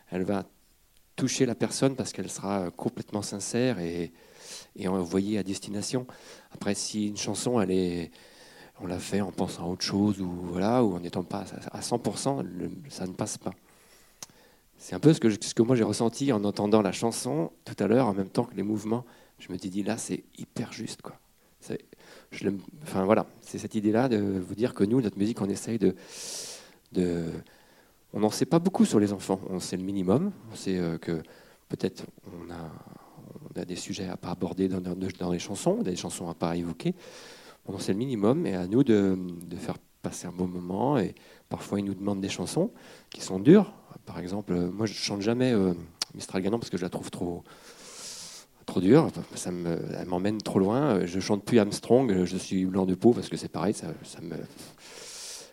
Elle 0.09 0.23
va 0.23 0.45
toucher 1.15 1.45
la 1.45 1.55
personne 1.55 1.95
parce 1.95 2.13
qu'elle 2.13 2.29
sera 2.29 2.71
complètement 2.71 3.21
sincère 3.21 3.79
et, 3.79 4.11
envoyée 4.87 5.37
à 5.37 5.43
destination. 5.43 6.07
Après, 6.51 6.75
si 6.75 7.07
une 7.07 7.17
chanson, 7.17 7.59
elle 7.59 7.71
est, 7.71 8.11
on 8.79 8.87
l'a 8.87 8.99
fait 8.99 9.21
en 9.21 9.31
pensant 9.31 9.65
à 9.65 9.67
autre 9.67 9.83
chose 9.83 10.21
ou 10.21 10.29
voilà, 10.29 10.83
ou 10.83 10.95
en 10.95 10.99
n'étant 10.99 11.23
pas 11.23 11.45
à 11.71 11.81
100%, 11.81 12.69
ça 12.89 13.07
ne 13.07 13.13
passe 13.13 13.37
pas. 13.37 13.51
C'est 14.77 14.93
un 14.93 14.99
peu 14.99 15.13
ce 15.13 15.19
que, 15.19 15.29
ce 15.29 15.55
que 15.55 15.63
moi 15.63 15.75
j'ai 15.75 15.83
ressenti 15.83 16.31
en 16.31 16.43
entendant 16.43 16.83
la 16.83 16.91
chanson 16.91 17.51
tout 17.65 17.75
à 17.83 17.87
l'heure, 17.87 18.07
en 18.07 18.13
même 18.13 18.29
temps 18.29 18.43
que 18.43 18.55
les 18.55 18.63
mouvements. 18.63 19.05
Je 19.39 19.51
me 19.51 19.57
suis 19.57 19.69
dit, 19.69 19.83
là, 19.83 19.97
c'est 19.97 20.23
hyper 20.37 20.71
juste. 20.71 21.01
Quoi. 21.01 21.15
Enfin, 22.83 23.05
voilà, 23.05 23.25
c'est 23.41 23.57
cette 23.57 23.75
idée-là 23.75 24.09
de 24.09 24.17
vous 24.17 24.55
dire 24.55 24.73
que 24.73 24.83
nous, 24.83 25.01
notre 25.01 25.17
musique, 25.17 25.41
on 25.41 25.49
essaye 25.49 25.79
de. 25.79 25.95
on 28.13 28.19
n'en 28.19 28.29
sait 28.29 28.45
pas 28.45 28.59
beaucoup 28.59 28.85
sur 28.85 28.99
les 28.99 29.13
enfants. 29.13 29.39
On 29.49 29.59
sait 29.59 29.77
le 29.77 29.83
minimum. 29.83 30.31
On 30.51 30.55
sait 30.55 30.77
euh, 30.77 30.97
que 30.97 31.21
peut-être 31.69 32.05
on 32.25 32.51
a, 32.51 33.65
des 33.65 33.75
sujets 33.75 34.07
à 34.07 34.17
pas 34.17 34.29
aborder 34.29 34.67
dans, 34.67 34.81
dans, 34.81 35.31
les 35.31 35.39
chansons, 35.39 35.81
des 35.81 35.95
chansons 35.95 36.29
à 36.29 36.35
pas 36.35 36.55
évoquer. 36.55 36.93
On 37.65 37.73
en 37.73 37.79
sait 37.79 37.91
le 37.91 37.97
minimum 37.97 38.45
et 38.45 38.53
à 38.53 38.67
nous 38.67 38.83
de, 38.83 39.17
faire 39.57 39.77
passer 40.01 40.27
un 40.27 40.31
bon 40.31 40.47
moment. 40.47 40.99
Et 40.99 41.15
parfois, 41.49 41.79
ils 41.79 41.85
nous 41.85 41.95
demandent 41.95 42.21
des 42.21 42.29
chansons 42.29 42.71
qui 43.09 43.21
sont 43.21 43.39
dures 43.39 43.73
par 44.07 44.19
exemple, 44.19 44.53
moi 44.55 44.85
je 44.85 44.93
chante 44.93 45.21
jamais 45.21 45.51
euh, 45.51 45.73
Mistral 46.15 46.41
Gagnant 46.41 46.59
parce 46.59 46.69
que 46.69 46.77
je 46.77 46.83
la 46.83 46.89
trouve 46.89 47.11
trop 47.11 47.43
dure, 48.79 49.09
ça 49.35 49.51
m'emmène 49.51 50.41
trop 50.41 50.59
loin. 50.59 51.05
Je 51.05 51.19
chante 51.19 51.43
plus 51.43 51.59
Armstrong, 51.59 52.25
je 52.25 52.37
suis 52.37 52.65
blanc 52.65 52.85
de 52.85 52.95
peau 52.95 53.13
parce 53.13 53.29
que 53.29 53.37
c'est 53.37 53.49
pareil, 53.49 53.73
ça, 53.73 53.87
me. 54.21 54.35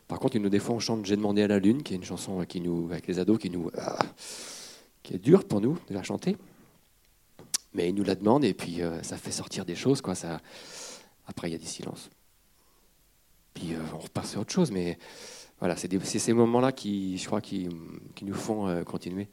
Par 0.08 0.18
contre, 0.18 0.36
une 0.36 0.48
des 0.48 0.58
fois, 0.58 0.74
on 0.74 0.80
chante 0.80 1.06
J'ai 1.06 1.16
demandé 1.16 1.42
à 1.42 1.48
la 1.48 1.58
lune, 1.58 1.82
qui 1.82 1.94
est 1.94 1.96
une 1.96 2.04
chanson 2.04 2.44
qui 2.44 2.60
nous, 2.60 2.88
avec 2.90 3.06
les 3.06 3.18
ados, 3.18 3.38
qui 3.38 3.50
nous, 3.50 3.70
ah, 3.78 3.98
qui 5.02 5.14
est 5.14 5.18
dure 5.18 5.44
pour 5.44 5.60
nous 5.60 5.78
de 5.88 5.94
la 5.94 6.02
chanter. 6.02 6.36
Mais 7.72 7.88
ils 7.88 7.94
nous 7.94 8.04
la 8.04 8.14
demandent 8.14 8.44
et 8.44 8.54
puis 8.54 8.82
euh, 8.82 9.02
ça 9.02 9.16
fait 9.16 9.32
sortir 9.32 9.64
des 9.64 9.74
choses, 9.74 10.00
quoi. 10.00 10.14
Après, 11.26 11.48
il 11.48 11.52
y 11.52 11.56
a 11.56 11.58
des 11.58 11.64
silences. 11.64 12.10
Puis 13.54 13.74
on 13.94 13.98
repasse 13.98 14.36
à 14.36 14.40
autre 14.40 14.52
chose, 14.52 14.70
mais 14.70 14.98
voilà, 15.60 15.76
c'est 15.76 16.18
ces 16.18 16.32
moments-là 16.32 16.72
qui, 16.72 17.16
je 17.16 17.26
crois, 17.26 17.40
qui, 17.40 17.68
nous 18.22 18.34
font 18.34 18.68
euh, 18.68 18.82
continuer. 18.82 19.28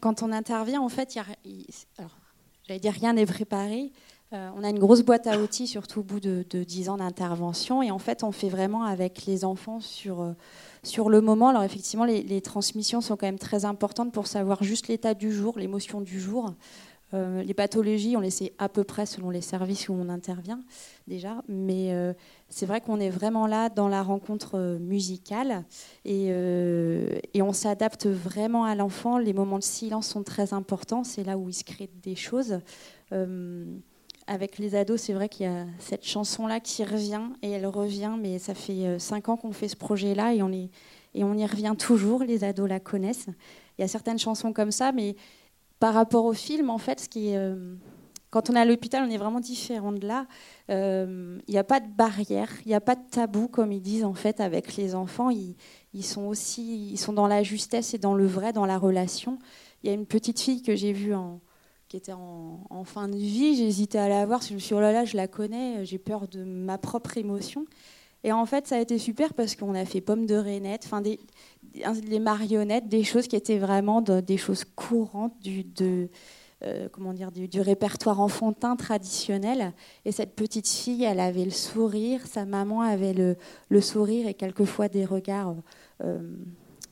Quand, 0.00 0.22
on 0.22 0.32
intervient, 0.32 0.80
en 0.80 0.88
fait, 0.88 1.14
j'allais 1.14 2.80
dire 2.80 2.92
rien 2.92 3.14
n'est 3.14 3.26
préparé. 3.26 3.92
Euh, 4.32 4.48
on 4.56 4.62
a 4.62 4.68
une 4.68 4.78
grosse 4.78 5.02
boîte 5.02 5.26
à 5.26 5.40
outils, 5.40 5.66
surtout 5.66 6.00
au 6.00 6.02
bout 6.04 6.20
de, 6.20 6.44
de 6.48 6.62
10 6.62 6.88
ans 6.88 6.98
d'intervention. 6.98 7.82
Et 7.82 7.90
en 7.90 7.98
fait, 7.98 8.22
on 8.22 8.30
fait 8.30 8.48
vraiment 8.48 8.84
avec 8.84 9.26
les 9.26 9.44
enfants 9.44 9.80
sur, 9.80 10.20
euh, 10.20 10.32
sur 10.84 11.10
le 11.10 11.20
moment. 11.20 11.48
Alors 11.48 11.64
effectivement, 11.64 12.04
les, 12.04 12.22
les, 12.22 12.40
transmissions 12.40 13.00
sont 13.00 13.16
quand 13.16 13.26
même 13.26 13.40
très 13.40 13.64
importantes 13.64 14.12
pour 14.12 14.28
savoir 14.28 14.62
juste 14.62 14.86
l'état 14.86 15.14
du 15.14 15.32
jour, 15.32 15.58
l'émotion 15.58 16.00
du 16.00 16.20
jour. 16.20 16.54
Euh, 17.12 17.42
les 17.42 17.54
pathologies, 17.54 18.16
on 18.16 18.20
les 18.20 18.30
sait 18.30 18.52
à 18.58 18.68
peu 18.68 18.84
près 18.84 19.04
selon 19.04 19.30
les 19.30 19.40
services 19.40 19.88
où 19.88 19.94
on 19.94 20.08
intervient 20.08 20.60
déjà, 21.08 21.42
mais 21.48 21.92
euh, 21.92 22.12
c'est 22.48 22.66
vrai 22.66 22.80
qu'on 22.80 23.00
est 23.00 23.10
vraiment 23.10 23.46
là 23.46 23.68
dans 23.68 23.88
la 23.88 24.02
rencontre 24.02 24.56
euh, 24.56 24.78
musicale 24.78 25.64
et, 26.04 26.32
on 27.42 27.52
s'adapte 27.52 28.06
vraiment 28.06 28.64
à 28.64 28.74
l'enfant. 28.74 29.18
Les 29.18 29.32
moments 29.32 29.58
de 29.58 29.64
silence 29.64 30.06
sont 30.06 30.22
très 30.22 30.52
importants, 30.52 31.02
c'est 31.04 31.24
là 31.24 31.36
où 31.36 31.48
il 31.48 31.54
se 31.54 31.64
crée 31.64 31.90
des 32.02 32.14
choses. 32.14 32.60
avec 34.26 34.58
les 34.58 34.76
ados, 34.76 35.00
c'est 35.00 35.14
vrai 35.14 35.28
qu'il 35.28 35.46
y 35.46 35.48
a 35.48 35.66
cette 35.78 36.04
chanson-là 36.04 36.60
qui 36.60 36.84
revient 36.84 37.30
et 37.42 37.50
elle 37.50 37.66
revient, 37.66 38.12
mais 38.20 38.38
ça 38.38 38.54
fait 38.54 38.98
cinq 39.00 39.28
ans 39.28 39.36
qu'on 39.36 39.52
fait 39.52 39.68
ce 39.68 39.76
projet-là 39.76 40.34
et 40.34 40.42
et 41.12 41.24
on 41.24 41.34
y 41.34 41.44
revient 41.44 41.74
toujours. 41.76 42.22
Les 42.22 42.44
ados 42.44 42.68
la 42.68 42.78
connaissent. 42.78 43.26
Il 43.78 43.80
y 43.80 43.84
a 43.84 43.88
certaines 43.88 44.18
chansons 44.18 44.52
comme 44.52 44.70
ça, 44.70 44.92
mais 44.92 45.16
par 45.80 45.94
rapport 45.94 46.26
au 46.26 46.34
film, 46.34 46.70
en 46.70 46.78
fait, 46.78 47.08
euh, 47.16 47.74
quand 48.28 48.50
on 48.50 48.54
est 48.54 48.60
à 48.60 48.66
l'hôpital, 48.66 49.02
on 49.02 49.10
est 49.10 49.16
vraiment 49.16 49.40
différent 49.40 49.92
de 49.92 50.06
là. 50.06 50.26
Euh, 50.70 51.40
il 51.48 51.52
n'y 51.52 51.58
a 51.58 51.64
pas 51.64 51.80
de 51.80 51.88
barrière, 51.88 52.50
il 52.66 52.68
n'y 52.68 52.74
a 52.74 52.82
pas 52.82 52.94
de 52.94 53.02
tabou, 53.10 53.48
comme 53.48 53.72
ils 53.72 53.80
disent 53.80 54.04
en 54.04 54.14
fait 54.14 54.40
avec 54.40 54.76
les 54.76 54.94
enfants. 54.94 55.30
Ils, 55.30 56.04
sont 56.04 56.26
aussi, 56.26 56.90
ils 56.92 56.98
sont 56.98 57.14
dans 57.14 57.26
la 57.26 57.42
justesse 57.42 57.94
et 57.94 57.98
dans 57.98 58.14
le 58.14 58.26
vrai, 58.26 58.52
dans 58.52 58.66
la 58.66 58.78
relation. 58.78 59.38
Il 59.82 59.88
y 59.88 59.90
a 59.90 59.94
une 59.94 60.06
petite 60.06 60.38
fille 60.38 60.62
que 60.62 60.76
j'ai 60.76 60.92
vue 60.92 61.14
qui 61.88 61.96
était 61.96 62.12
en, 62.12 62.84
fin 62.84 63.08
de 63.08 63.16
vie. 63.16 63.56
J'hésitais 63.56 63.98
à 63.98 64.08
la 64.10 64.26
voir, 64.26 64.42
je 64.42 64.52
me 64.52 64.58
suis 64.58 64.68
dit, 64.68 64.74
oh 64.74 64.80
là 64.80 64.92
là, 64.92 65.06
je 65.06 65.16
la 65.16 65.28
connais, 65.28 65.86
j'ai 65.86 65.98
peur 65.98 66.28
de 66.28 66.44
ma 66.44 66.76
propre 66.76 67.16
émotion. 67.16 67.64
Et 68.22 68.32
en 68.32 68.44
fait, 68.44 68.66
ça 68.66 68.76
a 68.76 68.80
été 68.80 68.98
super 68.98 69.32
parce 69.32 69.56
qu'on 69.56 69.74
a 69.74 69.84
fait 69.86 70.02
Pomme 70.02 70.26
de 70.26 70.42
des, 71.00 71.20
les 71.74 72.18
marionnettes, 72.18 72.88
des 72.88 73.04
choses 73.04 73.26
qui 73.26 73.36
étaient 73.36 73.58
vraiment 73.58 74.00
des 74.00 74.36
choses 74.36 74.64
courantes 74.64 75.34
du, 75.40 75.64
euh, 76.62 76.88
comment 76.92 77.12
dire, 77.12 77.30
du, 77.32 77.60
répertoire 77.60 78.20
enfantin 78.20 78.76
traditionnel. 78.76 79.72
Et 80.04 80.12
cette 80.12 80.34
petite 80.34 80.68
fille, 80.68 81.04
elle 81.04 81.20
avait 81.20 81.44
le 81.44 81.50
sourire, 81.50 82.26
sa 82.26 82.44
maman 82.44 82.82
avait 82.82 83.14
le, 83.14 83.36
le 83.68 83.80
sourire 83.80 84.26
et 84.26 84.34
quelquefois 84.34 84.88
des 84.88 85.04
regards 85.04 85.54
euh, 86.04 86.18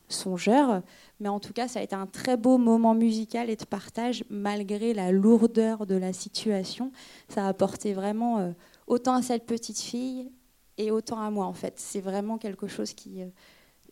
songeurs. 0.09 0.83
Mais 1.21 1.29
en 1.29 1.41
tout 1.41 1.53
cas, 1.53 1.69
ça 1.69 1.81
a 1.81 1.83
été 1.83 1.95
un 1.95 2.07
très 2.07 2.37
beau 2.37 2.57
moment 2.57 2.95
musical 2.95 3.51
et 3.51 3.57
de 3.57 3.65
partage, 3.65 4.25
malgré 4.31 4.95
la 4.95 5.13
lourdeur 5.13 5.85
de 5.85 5.97
la 5.97 6.13
situation. 6.13 6.93
Ça 7.29 7.45
a 7.45 7.49
apporté 7.49 7.93
vraiment 7.93 8.39
euh, 8.39 8.53
autant 8.87 9.17
à 9.17 9.23
cette 9.23 9.45
petite 9.45 9.81
fille 9.81 10.31
et 10.79 10.91
autant 10.91 11.21
à 11.21 11.31
moi, 11.31 11.45
en 11.45 11.53
fait. 11.53 11.75
C'est 11.77 12.01
vraiment 12.01 12.39
quelque 12.39 12.69
chose 12.69 12.95
qui... 12.95 13.23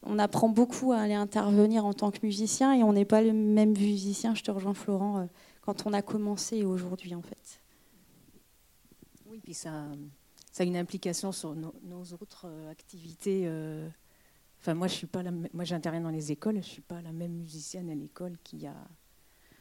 Euh, 0.06 0.12
on 0.12 0.18
apprend 0.18 0.48
beaucoup 0.48 0.92
à 0.92 0.98
aller 0.98 1.14
intervenir 1.14 1.84
en 1.84 1.92
tant 1.92 2.10
que 2.10 2.18
musicien 2.22 2.74
et 2.74 2.82
on 2.82 2.92
n'est 2.92 3.04
pas 3.04 3.22
le 3.22 3.32
même 3.32 3.72
musicien, 3.72 4.34
je 4.34 4.42
te 4.42 4.50
rejoins 4.50 4.74
Florent, 4.74 5.18
euh, 5.18 5.24
quand 5.60 5.86
on 5.86 5.92
a 5.92 6.02
commencé 6.02 6.58
et 6.58 6.64
aujourd'hui, 6.64 7.14
en 7.14 7.22
fait. 7.22 7.60
Oui, 9.26 9.40
puis 9.42 9.54
ça, 9.54 9.86
ça 10.52 10.62
a 10.62 10.66
une 10.66 10.76
implication 10.76 11.32
sur 11.32 11.54
nos, 11.54 12.04
autres 12.12 12.48
activités 12.70 13.48
Enfin, 14.66 14.74
moi, 14.74 14.88
je 14.88 14.94
suis 14.94 15.06
pas 15.06 15.22
la, 15.22 15.30
moi, 15.30 15.62
j'interviens 15.62 16.00
dans 16.00 16.10
les 16.10 16.32
écoles. 16.32 16.56
Je 16.56 16.68
suis 16.68 16.82
pas 16.82 17.00
la 17.00 17.12
même 17.12 17.32
musicienne 17.32 17.88
à 17.88 17.94
l'école 17.94 18.36
qu'il 18.42 18.62
y 18.62 18.66
a, 18.66 18.74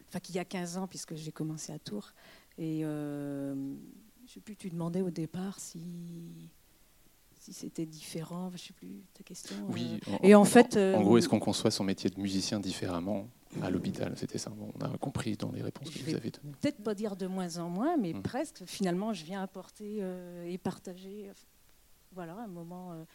enfin, 0.08 0.19
y 0.34 0.39
a 0.39 0.45
15 0.45 0.77
ans, 0.77 0.88
puisque 0.88 1.15
j'ai 1.15 1.31
commencé 1.31 1.71
à 1.71 1.79
Tours. 1.79 2.12
Et 2.58 2.81
euh, 2.84 3.53
je 4.25 4.34
sais 4.34 4.39
plus. 4.39 4.55
Tu 4.55 4.69
demandais 4.69 5.01
au 5.01 5.12
départ 5.12 5.60
si 5.60 6.49
si 7.45 7.53
c'était 7.53 7.86
différent. 7.86 8.51
Je 8.53 8.58
sais 8.58 8.73
plus 8.73 9.03
ta 9.13 9.23
question. 9.23 9.55
Oui. 9.69 9.99
Euh. 10.08 10.17
Et 10.23 10.36
en, 10.36 10.45
fait, 10.45 10.75
en, 10.77 11.01
gros, 11.01 11.17
est-ce 11.17 11.29
qu'on 11.29 11.39
conçoit 11.39 11.71
son 11.71 11.84
métier 11.84 12.10
de 12.10 12.19
musicien 12.19 12.60
différemment 12.60 13.27
à 13.62 13.69
l'hôpital? 13.69 14.13
C'était 14.15 14.38
ça. 14.38 14.51
on 14.58 14.86
a 14.86 14.97
compris 14.97 15.38
dans 15.38 15.51
les 15.51 15.62
réponses 15.62 15.89
que 15.89 15.99
vous 15.99 16.15
avez 16.15 16.31
données. 16.31 16.55
Peut-être 16.62 16.84
pas 16.84 16.95
dire 16.95 17.15
de 17.15 17.27
moins 17.27 17.58
en 17.58 17.69
moins, 17.69 17.97
mais 17.97 18.13
hmm. 18.13 18.21
presque. 18.21 18.63
Finalement, 18.65 19.13
je 19.13 19.23
viens 19.25 19.41
apporter 19.41 19.97
euh, 20.01 20.49
et 20.49 20.58
partager. 20.58 21.31
Voilà, 22.13 22.36
un 22.36 22.47
moment 22.47 23.05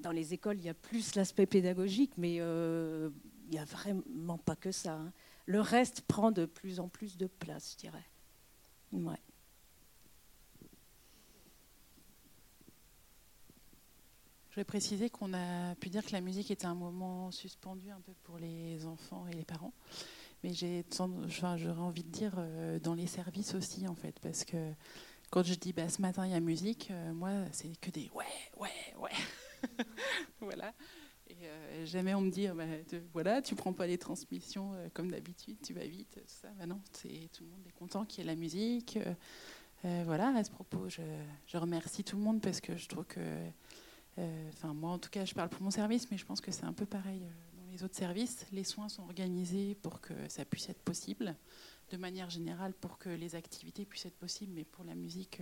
dans 0.00 0.10
les 0.10 0.34
écoles, 0.34 0.58
il 0.58 0.64
y 0.64 0.68
a 0.68 0.74
plus 0.74 1.14
l'aspect 1.14 1.46
pédagogique, 1.46 2.12
mais 2.16 2.36
euh, 2.40 3.10
il 3.46 3.52
n'y 3.52 3.58
a 3.58 3.64
vraiment 3.64 4.38
pas 4.38 4.56
que 4.56 4.72
ça. 4.72 4.94
Hein. 4.94 5.12
Le 5.46 5.60
reste 5.60 6.02
prend 6.02 6.32
de 6.32 6.44
plus 6.44 6.80
en 6.80 6.88
plus 6.88 7.16
de 7.16 7.26
place, 7.26 7.72
je 7.72 7.78
dirais. 7.78 8.04
Ouais. 8.92 9.20
Je 14.56 14.62
préciser 14.62 15.10
qu'on 15.10 15.34
a 15.34 15.74
pu 15.74 15.90
dire 15.90 16.04
que 16.04 16.12
la 16.12 16.22
musique 16.22 16.50
était 16.50 16.66
un 16.66 16.74
moment 16.74 17.30
suspendu 17.30 17.90
un 17.90 18.00
peu 18.00 18.12
pour 18.22 18.38
les 18.38 18.86
enfants 18.86 19.26
et 19.30 19.34
les 19.34 19.44
parents. 19.44 19.74
Mais 20.42 20.54
j'ai, 20.54 20.84
enfin, 20.98 21.10
j'aurais 21.28 21.80
envie 21.80 22.04
de 22.04 22.10
dire 22.10 22.34
euh, 22.38 22.78
dans 22.78 22.94
les 22.94 23.06
services 23.06 23.54
aussi, 23.54 23.86
en 23.86 23.94
fait, 23.94 24.18
parce 24.20 24.44
que 24.44 24.72
quand 25.30 25.42
je 25.42 25.54
dis 25.54 25.72
bah, 25.72 25.88
ce 25.88 26.00
matin 26.00 26.26
il 26.26 26.32
y 26.32 26.34
a 26.34 26.40
musique, 26.40 26.88
euh, 26.90 27.12
moi 27.12 27.30
c'est 27.52 27.78
que 27.80 27.90
des 27.90 28.10
ouais, 28.14 28.24
ouais, 28.58 28.94
ouais. 28.98 29.10
voilà. 30.40 30.72
Et 31.28 31.36
euh, 31.42 31.84
jamais 31.84 32.14
on 32.14 32.20
me 32.20 32.30
dit, 32.30 32.46
bah, 32.48 32.64
voilà, 33.12 33.42
tu 33.42 33.56
prends 33.56 33.72
pas 33.72 33.86
les 33.86 33.98
transmissions 33.98 34.72
euh, 34.74 34.88
comme 34.94 35.10
d'habitude, 35.10 35.58
tu 35.62 35.74
vas 35.74 35.84
vite, 35.84 36.14
tout 36.14 36.20
ça. 36.26 36.48
Bah 36.58 36.66
non, 36.66 36.80
c'est, 36.92 37.28
tout 37.32 37.44
le 37.44 37.50
monde 37.50 37.66
est 37.66 37.72
content 37.72 38.04
qu'il 38.04 38.24
y 38.24 38.26
ait 38.26 38.30
la 38.30 38.36
musique. 38.36 38.98
Voilà, 40.04 40.30
à 40.30 40.42
ce 40.42 40.50
propos, 40.50 40.88
je, 40.88 41.56
remercie 41.56 42.02
tout 42.02 42.16
le 42.16 42.22
monde 42.22 42.40
parce 42.40 42.60
que 42.60 42.76
je 42.76 42.88
trouve 42.88 43.04
que, 43.04 43.20
enfin 44.18 44.72
moi 44.74 44.90
en 44.90 44.98
tout 44.98 45.10
cas, 45.10 45.24
je 45.24 45.34
parle 45.34 45.48
pour 45.48 45.62
mon 45.62 45.70
service, 45.70 46.10
mais 46.10 46.18
je 46.18 46.24
pense 46.24 46.40
que 46.40 46.50
c'est 46.50 46.64
un 46.64 46.72
peu 46.72 46.86
pareil 46.86 47.20
dans 47.20 47.72
les 47.72 47.82
autres 47.82 47.96
services. 47.96 48.46
Les 48.52 48.64
soins 48.64 48.88
sont 48.88 49.02
organisés 49.02 49.74
pour 49.82 50.00
que 50.00 50.14
ça 50.28 50.44
puisse 50.44 50.68
être 50.68 50.82
possible, 50.82 51.36
de 51.90 51.96
manière 51.96 52.30
générale 52.30 52.72
pour 52.72 52.98
que 52.98 53.08
les 53.08 53.34
activités 53.34 53.84
puissent 53.84 54.06
être 54.06 54.18
possibles, 54.18 54.52
mais 54.54 54.64
pour 54.64 54.84
la 54.84 54.94
musique 54.94 55.40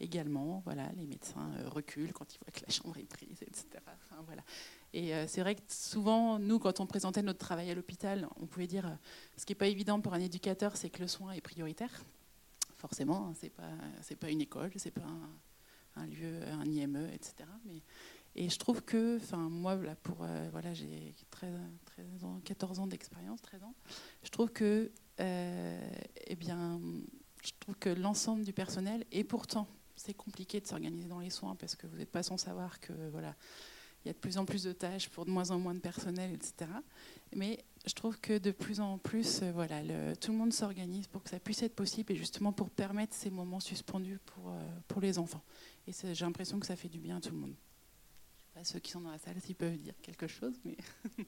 également. 0.00 0.62
Voilà, 0.64 0.90
les 0.96 1.06
médecins 1.06 1.50
euh, 1.58 1.68
reculent 1.68 2.12
quand 2.12 2.34
ils 2.34 2.38
voient 2.38 2.52
que 2.52 2.60
la 2.66 2.72
chambre 2.72 2.96
est 2.98 3.08
prise, 3.08 3.42
etc. 3.42 3.66
Voilà. 4.26 4.42
Et 4.92 5.14
euh, 5.14 5.26
c'est 5.26 5.40
vrai 5.40 5.54
que 5.54 5.60
souvent, 5.68 6.38
nous, 6.38 6.58
quand 6.58 6.80
on 6.80 6.86
présentait 6.86 7.22
notre 7.22 7.38
travail 7.38 7.70
à 7.70 7.74
l'hôpital, 7.74 8.28
on 8.40 8.46
pouvait 8.46 8.66
dire, 8.66 8.86
euh, 8.86 8.94
ce 9.36 9.44
qui 9.44 9.52
n'est 9.52 9.58
pas 9.58 9.68
évident 9.68 10.00
pour 10.00 10.14
un 10.14 10.20
éducateur, 10.20 10.76
c'est 10.76 10.90
que 10.90 11.00
le 11.00 11.08
soin 11.08 11.32
est 11.32 11.40
prioritaire. 11.40 11.90
Forcément, 12.76 13.28
hein, 13.28 13.48
c'est 14.02 14.16
pas 14.16 14.30
une 14.30 14.40
école, 14.40 14.70
c'est 14.76 14.92
pas 14.92 15.02
un, 15.02 15.30
lieu, 16.06 16.42
un 16.48 16.64
IME, 16.64 17.08
etc. 17.12 17.48
Mais 17.66 17.82
et 18.34 18.48
je 18.48 18.58
trouve 18.58 18.82
que, 18.82 19.16
enfin, 19.16 19.48
moi, 19.48 19.74
là, 19.74 19.96
pour 19.96 20.24
voilà, 20.52 20.72
j'ai 20.72 21.12
13, 21.30 21.50
13 21.86 22.24
ans, 22.24 22.40
14 22.44 22.78
ans 22.78 22.86
d'expérience, 22.86 23.42
13 23.42 23.64
ans. 23.64 23.74
Je 24.22 24.30
trouve 24.30 24.52
que, 24.52 24.92
eh 25.18 26.36
bien, 26.36 26.80
je 27.42 27.50
trouve 27.58 27.76
que 27.76 27.88
l'ensemble 27.88 28.44
du 28.44 28.52
personnel, 28.52 29.04
et 29.10 29.24
pourtant, 29.24 29.66
c'est 29.96 30.14
compliqué 30.14 30.60
de 30.60 30.66
s'organiser 30.66 31.08
dans 31.08 31.20
les 31.20 31.30
soins 31.30 31.56
parce 31.56 31.74
que 31.74 31.86
vous 31.86 31.96
n'êtes 31.96 32.10
pas 32.10 32.22
sans 32.22 32.36
savoir 32.36 32.80
que 32.80 32.92
voilà, 33.10 33.34
il 34.04 34.08
y 34.08 34.10
a 34.10 34.12
de 34.12 34.18
plus 34.18 34.38
en 34.38 34.44
plus 34.44 34.62
de 34.62 34.72
tâches 34.72 35.08
pour 35.08 35.24
de 35.24 35.30
moins 35.30 35.50
en 35.50 35.58
moins 35.58 35.74
de 35.74 35.80
personnel, 35.80 36.32
etc. 36.32 36.70
Mais 37.34 37.64
je 37.86 37.92
trouve 37.94 38.18
que 38.20 38.38
de 38.38 38.50
plus 38.50 38.80
en 38.80 38.98
plus, 38.98 39.40
euh, 39.42 39.52
voilà, 39.52 39.82
tout 40.16 40.32
le 40.32 40.38
monde 40.38 40.52
s'organise 40.52 41.06
pour 41.08 41.22
que 41.22 41.30
ça 41.30 41.40
puisse 41.40 41.62
être 41.62 41.74
possible 41.74 42.12
et 42.12 42.16
justement 42.16 42.52
pour 42.52 42.70
permettre 42.70 43.14
ces 43.14 43.30
moments 43.30 43.60
suspendus 43.60 44.18
pour, 44.24 44.50
euh, 44.50 44.60
pour 44.86 45.00
les 45.00 45.18
enfants. 45.18 45.42
Et 45.88 46.14
j'ai 46.14 46.24
l'impression 46.26 46.60
que 46.60 46.66
ça 46.66 46.76
fait 46.76 46.90
du 46.90 46.98
bien 46.98 47.16
à 47.16 47.20
tout 47.20 47.30
le 47.30 47.38
monde. 47.38 47.54
Je 48.36 48.42
sais 48.42 48.50
pas 48.52 48.64
ceux 48.64 48.78
qui 48.78 48.90
sont 48.90 49.00
dans 49.00 49.10
la 49.10 49.18
salle 49.18 49.40
s'ils 49.40 49.56
peuvent 49.56 49.78
dire 49.78 49.94
quelque 50.02 50.26
chose, 50.26 50.54
mais. 50.64 50.76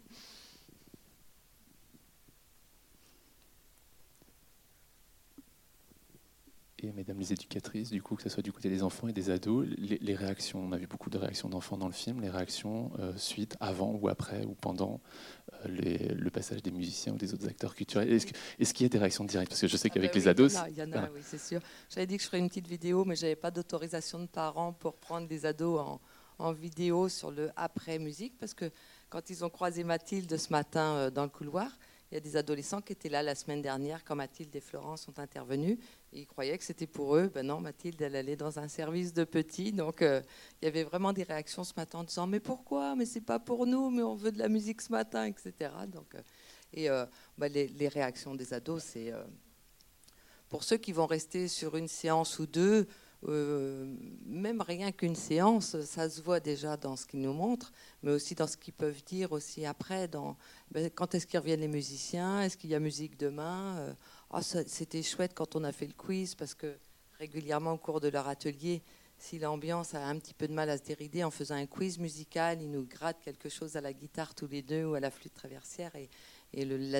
et 6.83 6.93
mesdames 6.93 7.19
les 7.19 7.33
éducatrices, 7.33 7.91
du 7.91 8.03
coup, 8.03 8.17
que 8.17 8.23
ce 8.23 8.29
soit 8.29 8.43
du 8.43 8.53
côté 8.53 8.69
des 8.69 8.83
enfants 8.83 9.09
et 9.09 9.13
des 9.13 9.31
ados, 9.31 9.67
les, 9.79 10.15
réactions, 10.15 10.61
on 10.61 10.73
a 10.73 10.77
vu 10.77 10.87
beaucoup 10.87 11.11
de 11.11 11.19
réactions 11.19 11.49
d'enfants 11.49 11.77
dans 11.77 11.87
le 11.87 11.93
film, 11.93 12.21
les 12.21 12.31
réactions 12.31 12.91
euh, 12.99 13.13
suite, 13.17 13.57
avant 13.61 13.99
ou 14.01 14.09
après 14.09 14.45
ou 14.45 14.55
pendant 14.55 15.01
euh, 15.67 15.69
le 15.69 16.31
passage 16.31 16.63
des 16.63 16.71
musiciens 16.71 17.13
ou 17.13 17.17
des 17.17 17.35
autres 17.35 17.49
acteurs 17.49 17.75
culturels. 17.75 18.11
Est-ce 18.13 18.75
qu'il 18.75 18.85
y 18.85 18.87
a 18.87 18.89
des 18.89 18.99
réactions 18.99 19.25
directes? 19.25 19.51
Parce 19.51 19.61
que 19.61 19.69
je 19.69 19.77
sais 19.77 19.89
ah 19.91 19.95
qu'avec 19.95 20.13
bah 20.13 20.19
les 20.19 20.29
ados... 20.29 20.57
Il 20.69 20.79
y 20.79 20.83
en 20.83 20.93
a, 20.93 21.11
oui, 21.11 21.21
c'est 21.23 21.41
sûr. 21.41 21.61
J'avais 21.89 22.07
dit 22.07 22.17
que 22.17 22.23
je 22.23 22.29
ferais 22.29 22.39
une 22.39 22.49
petite 22.49 22.69
vidéo, 22.69 23.05
mais 23.05 23.17
je 23.17 23.23
n'avais 23.23 23.37
pas 23.37 23.51
d'autorisation 23.51 24.21
de 24.21 24.27
parents 24.27 24.73
pour 24.73 24.97
prendre 24.97 25.29
des 25.29 25.47
ados 25.47 25.81
en, 25.81 26.01
en 26.39 26.53
vidéo 26.53 27.09
sur 27.09 27.31
le 27.31 27.51
après-musique, 27.57 28.35
parce 28.39 28.55
que 28.55 28.71
quand 29.09 29.29
ils 29.31 29.45
ont 29.45 29.51
croisé 29.51 29.85
Mathilde 29.85 30.37
ce 30.37 30.51
matin 30.51 30.95
euh, 30.95 31.11
dans 31.11 31.25
le 31.25 31.29
couloir, 31.29 31.71
il 32.11 32.15
y 32.15 32.17
a 32.17 32.21
des 32.21 32.37
adolescents 32.37 32.81
qui 32.81 32.93
étaient 32.93 33.09
là 33.09 33.23
la 33.23 33.37
semaine 33.37 33.63
dernière 33.63 34.05
quand 34.05 34.17
Mathilde 34.17 34.55
et 34.57 34.61
Florence 34.61 35.03
sont 35.03 35.21
intervenus. 35.21 35.79
ils 36.13 36.27
croyaient 36.27 36.59
que 36.59 36.65
c'était 36.65 36.89
pour 36.89 37.15
eux. 37.17 37.31
Ben 37.33 37.47
non, 37.47 37.61
Mathilde, 37.61 38.03
elle 38.03 38.17
allait 38.17 38.35
dans 38.35 38.59
un 38.59 38.67
service 38.67 39.15
de 39.15 39.23
petits. 39.23 39.71
Donc 39.71 40.03
euh, 40.03 40.21
il 40.61 40.65
y 40.65 40.69
avait 40.69 40.83
vraiment 40.83 41.13
des 41.13 41.23
réactions 41.23 41.63
ce 41.63 41.73
matin 41.77 42.01
en 42.01 42.05
disant 42.05 42.27
Mais 42.27 42.41
pourquoi? 42.41 42.97
Mais 42.97 43.07
c'est 43.07 43.21
pas 43.21 43.39
pour 43.39 43.65
nous, 43.65 43.91
mais 43.91 44.03
on 44.03 44.17
veut 44.17 44.33
de 44.33 44.39
la 44.39 44.49
musique 44.49 44.81
ce 44.81 44.91
matin, 44.91 45.25
etc. 45.25 45.71
Donc, 45.87 46.17
euh, 46.17 46.23
et 46.73 46.91
euh, 46.91 47.07
ben, 47.39 47.51
les, 47.53 47.69
les, 47.69 47.89
réactions 47.89 48.35
des 48.35 48.53
ados, 48.55 48.83
c'est. 48.83 49.13
pour 50.49 50.65
ceux 50.65 50.79
qui 50.79 50.93
vont 50.93 51.07
rester 51.07 51.47
sur 51.47 51.77
une 51.77 51.89
séance 51.89 52.41
ou 52.41 52.47
deux, 52.47 52.89
euh, 53.29 53.95
même 54.25 54.63
rien 54.63 54.93
qu'une 54.93 55.15
séance, 55.15 55.79
ça 55.83 56.09
se 56.09 56.23
voit 56.23 56.41
déjà 56.41 56.77
dans 56.77 56.97
ce 56.97 57.07
qu'ils 57.07 57.21
nous 57.21 57.35
montrent, 57.35 57.73
mais 58.03 58.13
aussi 58.13 58.35
dans 58.35 58.47
ce 58.47 58.57
qu'ils 58.57 58.73
peuvent 58.73 59.05
dire 59.05 59.33
aussi 59.33 59.67
après. 59.67 60.09
Ben, 60.71 60.91
quand 60.91 61.15
est-ce 61.15 61.27
qu'ils 61.27 61.39
reviennent 61.39 61.61
les 61.61 61.69
musiciens 61.69 62.43
Est-ce 62.43 62.57
qu'il 62.57 62.71
y 62.71 62.75
a 62.75 62.81
musique 62.81 63.19
demain 63.19 63.77
euh, 63.79 63.95
oh, 64.31 64.41
C'était 64.41 65.03
chouette 65.03 65.33
quand 65.35 65.55
on 65.55 65.65
a 65.65 65.73
fait 65.73 65.87
le 65.87 65.93
quiz 65.93 66.35
parce 66.35 66.55
que 66.55 66.79
régulièrement 67.19 67.73
au 67.73 67.79
cours 67.79 68.01
de 68.01 68.09
leur 68.09 68.27
atelier, 68.27 68.83
si 69.19 69.39
l'ambiance 69.39 69.95
a 69.95 70.07
un 70.07 70.19
petit 70.19 70.33
peu 70.33 70.49
de 70.49 70.55
mal 70.55 70.71
à 70.71 70.79
se 70.79 70.83
dérider 70.83 71.23
en 71.23 71.31
faisant 71.31 71.57
un 71.57 71.67
quiz 71.67 71.99
musical, 71.99 72.63
ils 72.63 72.71
nous 72.71 72.87
grattent 72.87 73.21
quelque 73.21 73.51
chose 73.51 73.77
à 73.77 73.83
la 73.83 73.93
guitare 73.93 74.35
tous 74.35 74.47
les 74.47 74.63
deux 74.63 74.87
ou 74.87 74.95
à 74.95 75.01
la 75.01 75.11
flûte 75.11 75.35
traversière 75.35 75.95
et, 75.95 76.09
Et 76.53 76.65
les 76.65 76.97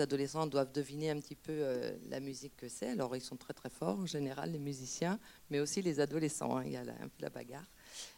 adolescents 0.00 0.46
doivent 0.46 0.72
deviner 0.72 1.10
un 1.10 1.20
petit 1.20 1.36
peu 1.36 1.52
euh, 1.52 1.96
la 2.08 2.18
musique 2.18 2.56
que 2.56 2.68
c'est. 2.68 2.88
Alors 2.88 3.14
ils 3.14 3.22
sont 3.22 3.36
très 3.36 3.54
très 3.54 3.70
forts 3.70 4.00
en 4.00 4.06
général, 4.06 4.50
les 4.50 4.58
musiciens, 4.58 5.20
mais 5.50 5.60
aussi 5.60 5.80
les 5.80 6.00
adolescents. 6.00 6.56
Hein. 6.56 6.64
il 6.66 6.72
y 6.72 6.76
a 6.76 6.80
un 6.80 7.08
peu 7.08 7.20
la 7.20 7.30
bagarre. 7.30 7.66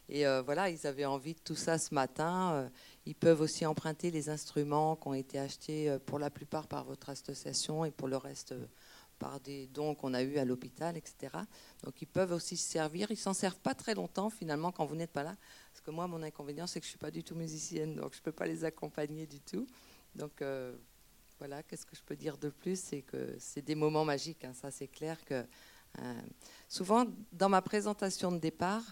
Et 0.08 0.26
euh, 0.26 0.40
voilà, 0.40 0.70
ils 0.70 0.86
avaient 0.86 1.04
envie 1.04 1.34
de 1.34 1.40
tout 1.40 1.56
ça 1.56 1.76
ce 1.76 1.94
matin. 1.94 2.52
Euh, 2.54 2.68
ils 3.04 3.14
peuvent 3.14 3.42
aussi 3.42 3.66
emprunter 3.66 4.10
les 4.10 4.30
instruments 4.30 4.96
qui 4.96 5.08
ont 5.08 5.14
été 5.14 5.38
achetés 5.38 5.96
pour 6.06 6.18
la 6.18 6.30
plupart 6.30 6.66
par 6.68 6.84
votre 6.84 7.10
association 7.10 7.84
et 7.84 7.90
pour 7.90 8.08
le 8.08 8.16
reste 8.16 8.54
par 9.18 9.40
des 9.40 9.66
dons 9.68 9.94
qu'on 9.94 10.14
a 10.14 10.22
eus 10.22 10.38
à 10.38 10.44
l'hôpital, 10.44 10.96
etc. 10.96 11.34
Donc 11.82 12.00
ils 12.02 12.06
peuvent 12.06 12.32
aussi 12.32 12.56
se 12.56 12.68
servir. 12.68 13.10
Ils 13.10 13.16
s'en 13.16 13.34
servent 13.34 13.58
pas 13.58 13.74
très 13.74 13.94
longtemps 13.94 14.30
finalement 14.30 14.72
quand 14.72 14.86
vous 14.86 14.96
n'êtes 14.96 15.12
pas 15.12 15.22
là. 15.22 15.36
Parce 15.72 15.80
que 15.80 15.90
moi, 15.90 16.06
mon 16.06 16.22
inconvénient, 16.22 16.66
c'est 16.66 16.80
que 16.80 16.86
je 16.86 16.90
suis 16.90 16.98
pas 16.98 17.10
du 17.10 17.22
tout 17.22 17.34
musicienne, 17.34 17.96
donc 17.96 18.14
je 18.14 18.22
peux 18.22 18.32
pas 18.32 18.46
les 18.46 18.64
accompagner 18.64 19.26
du 19.26 19.40
tout. 19.40 19.66
Donc 20.16 20.40
euh, 20.40 20.74
voilà, 21.38 21.62
qu'est-ce 21.62 21.84
que 21.84 21.94
je 21.94 22.02
peux 22.02 22.16
dire 22.16 22.38
de 22.38 22.48
plus? 22.48 22.80
C'est 22.80 23.02
que 23.02 23.36
c'est 23.38 23.62
des 23.62 23.74
moments 23.74 24.04
magiques, 24.04 24.44
hein. 24.44 24.52
ça 24.54 24.70
c'est 24.70 24.88
clair 24.88 25.22
que 25.24 25.44
euh, 25.98 26.20
souvent 26.68 27.06
dans 27.32 27.48
ma 27.48 27.62
présentation 27.62 28.32
de 28.32 28.38
départ, 28.38 28.82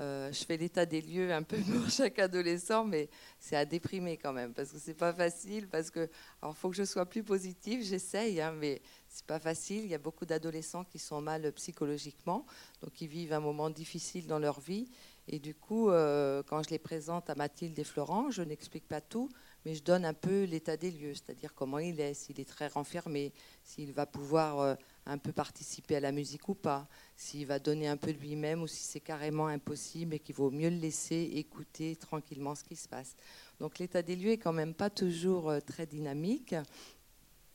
euh, 0.00 0.32
je 0.32 0.44
fais 0.44 0.56
l'état 0.56 0.86
des 0.86 1.02
lieux 1.02 1.32
un 1.32 1.42
peu 1.42 1.58
pour 1.58 1.88
chaque 1.90 2.18
adolescent, 2.18 2.84
mais 2.84 3.08
c'est 3.38 3.56
à 3.56 3.64
déprimer 3.64 4.16
quand 4.16 4.32
même 4.32 4.54
parce 4.54 4.72
que 4.72 4.78
c'est 4.78 4.94
pas 4.94 5.12
facile. 5.12 5.68
Parce 5.68 5.90
que 5.90 6.08
alors 6.40 6.56
faut 6.56 6.70
que 6.70 6.76
je 6.76 6.84
sois 6.84 7.06
plus 7.06 7.22
positive, 7.22 7.84
j'essaye, 7.84 8.40
hein, 8.40 8.52
mais 8.52 8.82
c'est 9.08 9.26
pas 9.26 9.38
facile. 9.38 9.84
Il 9.84 9.90
y 9.90 9.94
a 9.94 9.98
beaucoup 9.98 10.26
d'adolescents 10.26 10.84
qui 10.84 10.98
sont 10.98 11.20
mal 11.20 11.52
psychologiquement, 11.52 12.44
donc 12.82 13.00
ils 13.00 13.08
vivent 13.08 13.34
un 13.34 13.40
moment 13.40 13.70
difficile 13.70 14.26
dans 14.26 14.40
leur 14.40 14.60
vie. 14.60 14.90
Et 15.28 15.38
du 15.38 15.54
coup, 15.54 15.86
quand 15.86 16.64
je 16.64 16.70
les 16.70 16.80
présente 16.80 17.30
à 17.30 17.36
Mathilde 17.36 17.78
et 17.78 17.84
Florent, 17.84 18.32
je 18.32 18.42
n'explique 18.42 18.88
pas 18.88 19.00
tout, 19.00 19.28
mais 19.64 19.74
je 19.74 19.82
donne 19.82 20.04
un 20.04 20.14
peu 20.14 20.44
l'état 20.44 20.76
des 20.76 20.90
lieux, 20.90 21.14
c'est-à-dire 21.14 21.54
comment 21.54 21.78
il 21.78 22.00
est, 22.00 22.14
s'il 22.14 22.40
est 22.40 22.48
très 22.48 22.68
renfermé, 22.68 23.32
s'il 23.62 23.92
va 23.92 24.06
pouvoir 24.06 24.60
euh, 24.60 24.74
un 25.06 25.18
peu 25.18 25.32
participer 25.32 25.96
à 25.96 26.00
la 26.00 26.12
musique 26.12 26.48
ou 26.48 26.54
pas, 26.54 26.88
s'il 27.16 27.46
va 27.46 27.58
donner 27.58 27.88
un 27.88 27.96
peu 27.96 28.12
de 28.12 28.18
lui-même 28.18 28.62
ou 28.62 28.66
si 28.66 28.82
c'est 28.82 29.00
carrément 29.00 29.46
impossible 29.46 30.14
et 30.14 30.18
qu'il 30.18 30.34
vaut 30.34 30.50
mieux 30.50 30.70
le 30.70 30.76
laisser 30.76 31.30
écouter 31.34 31.96
tranquillement 31.96 32.54
ce 32.54 32.64
qui 32.64 32.76
se 32.76 32.88
passe. 32.88 33.14
Donc 33.60 33.78
l'état 33.78 34.02
des 34.02 34.16
lieux 34.16 34.32
est 34.32 34.38
quand 34.38 34.52
même 34.52 34.74
pas 34.74 34.90
toujours 34.90 35.50
euh, 35.50 35.60
très 35.60 35.86
dynamique. 35.86 36.54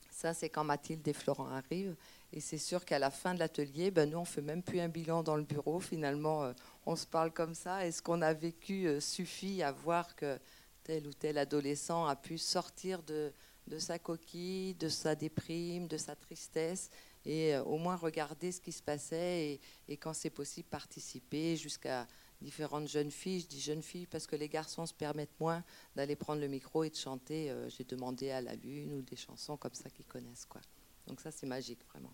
Ça, 0.10 0.34
c'est 0.34 0.50
quand 0.50 0.64
Mathilde 0.64 1.08
et 1.08 1.14
Florent 1.14 1.48
arrivent. 1.50 1.96
Et 2.34 2.40
c'est 2.40 2.58
sûr 2.58 2.84
qu'à 2.86 2.98
la 2.98 3.12
fin 3.12 3.36
de 3.36 3.40
l'atelier, 3.40 3.92
ben, 3.92 4.10
nous, 4.10 4.18
on 4.18 4.26
fait 4.26 4.42
même 4.42 4.64
plus 4.64 4.80
un 4.80 4.90
bilan 4.90 5.22
dans 5.22 5.36
le 5.36 5.44
bureau. 5.44 5.80
Finalement, 5.80 6.44
euh, 6.44 6.54
on 6.88 6.96
se 6.96 7.06
parle 7.06 7.32
comme 7.32 7.54
ça. 7.54 7.86
Et 7.86 7.92
ce 7.92 8.02
qu'on 8.02 8.24
a 8.24 8.34
vécu 8.34 8.90
suffit 9.00 9.62
à 9.62 9.72
voir 9.72 10.16
que 10.16 10.40
tel 10.88 11.06
ou 11.06 11.14
tel 11.14 11.38
adolescent 11.38 12.06
a 12.06 12.16
pu 12.16 12.38
sortir 12.38 13.04
de, 13.04 13.32
sa 13.78 14.00
coquille, 14.00 14.74
de 14.76 14.88
sa 14.88 15.16
déprime, 15.16 15.88
de 15.88 15.98
sa 15.98 16.16
tristesse, 16.16 16.90
et 17.26 17.54
euh, 17.54 17.64
au 17.64 17.78
moins 17.78 17.98
regarder 17.98 18.52
ce 18.54 18.62
qui 18.62 18.72
se 18.72 18.82
passait, 18.82 19.60
et, 19.90 19.98
quand 19.98 20.14
c'est 20.14 20.30
possible, 20.30 20.68
participer 20.70 21.58
jusqu'à 21.58 22.08
différentes 22.42 22.88
jeunes 22.88 23.12
filles. 23.12 23.42
Je 23.42 23.48
dis 23.48 23.60
jeunes 23.60 23.84
filles 23.84 24.08
parce 24.08 24.28
que 24.28 24.36
les 24.36 24.48
garçons 24.48 24.86
se 24.86 24.94
permettent 24.94 25.40
moins 25.40 25.64
d'aller 25.96 26.16
prendre 26.16 26.40
le 26.40 26.48
micro 26.48 26.84
et 26.84 26.90
de 26.90 26.96
chanter. 26.96 27.52
Euh, 27.52 27.68
j'ai 27.70 27.84
demandé 27.84 28.32
à 28.32 28.42
la 28.42 28.56
lune 28.56 28.94
ou 28.94 29.02
des 29.02 29.16
chansons 29.16 29.58
comme 29.58 29.74
ça 29.74 29.90
qu'ils 29.90 30.06
connaissent. 30.06 30.46
Quoi. 30.46 30.62
Donc 31.08 31.20
ça, 31.20 31.32
c'est 31.32 31.48
magique, 31.48 31.84
vraiment 31.90 32.14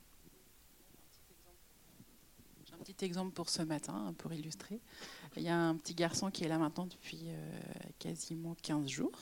un 2.74 2.84
petit 2.84 3.06
exemple 3.06 3.34
pour 3.34 3.50
ce 3.50 3.62
matin, 3.62 4.14
pour 4.18 4.34
illustrer. 4.34 4.80
Il 5.38 5.44
y 5.44 5.50
a 5.50 5.58
un 5.58 5.76
petit 5.76 5.94
garçon 5.94 6.32
qui 6.32 6.44
est 6.44 6.48
là 6.48 6.58
maintenant 6.58 6.88
depuis 6.88 7.22
euh, 7.26 7.60
quasiment 8.00 8.56
15 8.62 8.88
jours. 8.88 9.18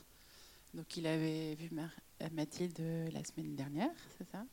Donc 0.74 0.96
il 0.96 1.06
avait 1.06 1.56
vu 1.56 1.70
Mathilde 2.32 2.80
la 3.12 3.24
semaine 3.24 3.56
dernière, 3.56 3.92
c'est 4.18 4.30
ça? 4.32 4.46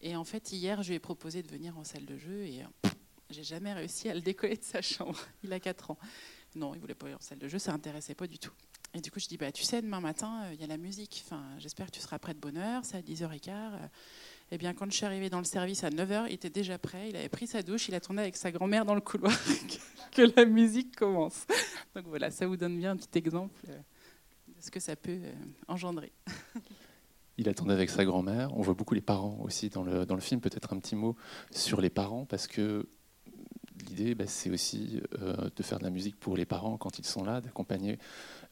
Et 0.00 0.16
en 0.16 0.24
fait, 0.24 0.52
hier, 0.52 0.82
je 0.82 0.88
lui 0.88 0.96
ai 0.96 0.98
proposé 0.98 1.42
de 1.42 1.48
venir 1.48 1.78
en 1.78 1.84
salle 1.84 2.04
de 2.04 2.18
jeu 2.18 2.44
et 2.44 2.62
euh, 2.62 2.90
j'ai 3.30 3.44
jamais 3.44 3.72
réussi 3.72 4.08
à 4.08 4.14
le 4.14 4.20
décoller 4.20 4.56
de 4.56 4.64
sa 4.64 4.82
chambre. 4.82 5.18
Il 5.44 5.52
a 5.52 5.60
4 5.60 5.92
ans. 5.92 5.98
Non, 6.56 6.72
il 6.72 6.80
voulait 6.80 6.94
pas 6.94 7.06
aller 7.06 7.16
en 7.16 7.20
salle 7.20 7.38
de 7.38 7.48
jeu, 7.48 7.58
ça 7.58 7.72
l'intéressait 7.72 8.14
pas 8.14 8.28
du 8.28 8.38
tout. 8.38 8.52
Et 8.94 9.00
du 9.00 9.10
coup, 9.10 9.18
je 9.18 9.26
dis, 9.26 9.36
bah, 9.36 9.50
tu 9.50 9.64
sais, 9.64 9.82
demain 9.82 10.00
matin, 10.00 10.44
euh, 10.44 10.54
il 10.54 10.60
y 10.60 10.64
a 10.64 10.68
la 10.68 10.76
musique. 10.76 11.24
Enfin, 11.26 11.44
j'espère 11.58 11.86
que 11.86 11.90
tu 11.92 12.00
seras 12.00 12.20
prêt 12.20 12.32
de 12.32 12.38
bonne 12.38 12.56
heure, 12.56 12.84
c'est 12.84 12.96
à 12.96 13.02
10h15. 13.02 13.88
Eh 14.50 14.58
bien, 14.58 14.74
quand 14.74 14.90
je 14.90 14.96
suis 14.96 15.06
arrivée 15.06 15.30
dans 15.30 15.38
le 15.38 15.44
service 15.44 15.84
à 15.84 15.90
9h, 15.90 16.26
il 16.28 16.34
était 16.34 16.50
déjà 16.50 16.78
prêt, 16.78 17.08
il 17.08 17.16
avait 17.16 17.28
pris 17.28 17.46
sa 17.46 17.62
douche, 17.62 17.88
il 17.88 17.94
attendait 17.94 18.22
avec 18.22 18.36
sa 18.36 18.52
grand-mère 18.52 18.84
dans 18.84 18.94
le 18.94 19.00
couloir 19.00 19.34
que 20.12 20.22
la 20.36 20.44
musique 20.44 20.94
commence. 20.96 21.46
Donc 21.94 22.06
voilà, 22.06 22.30
ça 22.30 22.46
vous 22.46 22.56
donne 22.56 22.76
bien 22.78 22.92
un 22.92 22.96
petit 22.96 23.18
exemple 23.18 23.54
euh, 23.68 23.76
de 24.48 24.60
ce 24.60 24.70
que 24.70 24.80
ça 24.80 24.96
peut 24.96 25.18
euh, 25.22 25.32
engendrer. 25.66 26.12
Il 27.36 27.48
attendait 27.48 27.72
avec 27.72 27.90
sa 27.90 28.04
grand-mère. 28.04 28.56
On 28.56 28.62
voit 28.62 28.74
beaucoup 28.74 28.94
les 28.94 29.00
parents 29.00 29.38
aussi 29.42 29.68
dans 29.68 29.82
le, 29.82 30.06
dans 30.06 30.14
le 30.14 30.20
film. 30.20 30.40
Peut-être 30.40 30.72
un 30.72 30.78
petit 30.78 30.94
mot 30.94 31.16
sur 31.50 31.80
les 31.80 31.90
parents, 31.90 32.24
parce 32.26 32.46
que 32.46 32.86
l'idée, 33.88 34.14
bah, 34.14 34.26
c'est 34.28 34.50
aussi 34.50 35.00
euh, 35.20 35.48
de 35.56 35.62
faire 35.64 35.80
de 35.80 35.84
la 35.84 35.90
musique 35.90 36.20
pour 36.20 36.36
les 36.36 36.44
parents 36.44 36.76
quand 36.76 37.00
ils 37.00 37.06
sont 37.06 37.24
là, 37.24 37.40
d'accompagner 37.40 37.98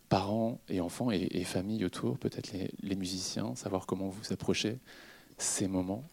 parents 0.09 0.61
et 0.69 0.81
enfants 0.81 1.13
et, 1.13 1.29
et 1.31 1.45
familles 1.45 1.85
autour, 1.85 2.19
peut-être 2.19 2.51
les, 2.53 2.73
les 2.81 2.97
musiciens, 2.97 3.55
savoir 3.55 3.87
comment 3.87 4.09
vous 4.09 4.33
approchez 4.33 4.81
ces 5.39 5.69
moments. 5.69 6.09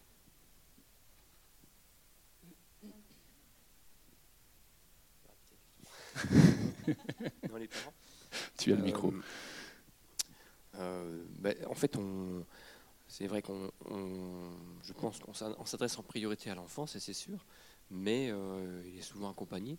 Tu 8.57 8.73
as 8.73 8.75
le 8.75 8.83
micro. 8.83 9.11
Euh, 9.11 9.21
euh, 10.75 11.23
ben, 11.39 11.55
en 11.67 11.73
fait, 11.75 11.95
on, 11.97 12.45
c'est 13.07 13.27
vrai 13.27 13.41
qu'on, 13.41 13.71
je 14.83 14.93
pense 14.93 15.19
qu'on 15.19 15.33
s'adresse 15.33 15.97
en 15.97 16.03
priorité 16.03 16.49
à 16.49 16.55
l'enfant, 16.55 16.85
c'est 16.85 17.13
sûr, 17.13 17.45
mais 17.89 18.29
euh, 18.31 18.83
il 18.85 18.97
est 18.97 19.01
souvent 19.01 19.29
accompagné. 19.29 19.77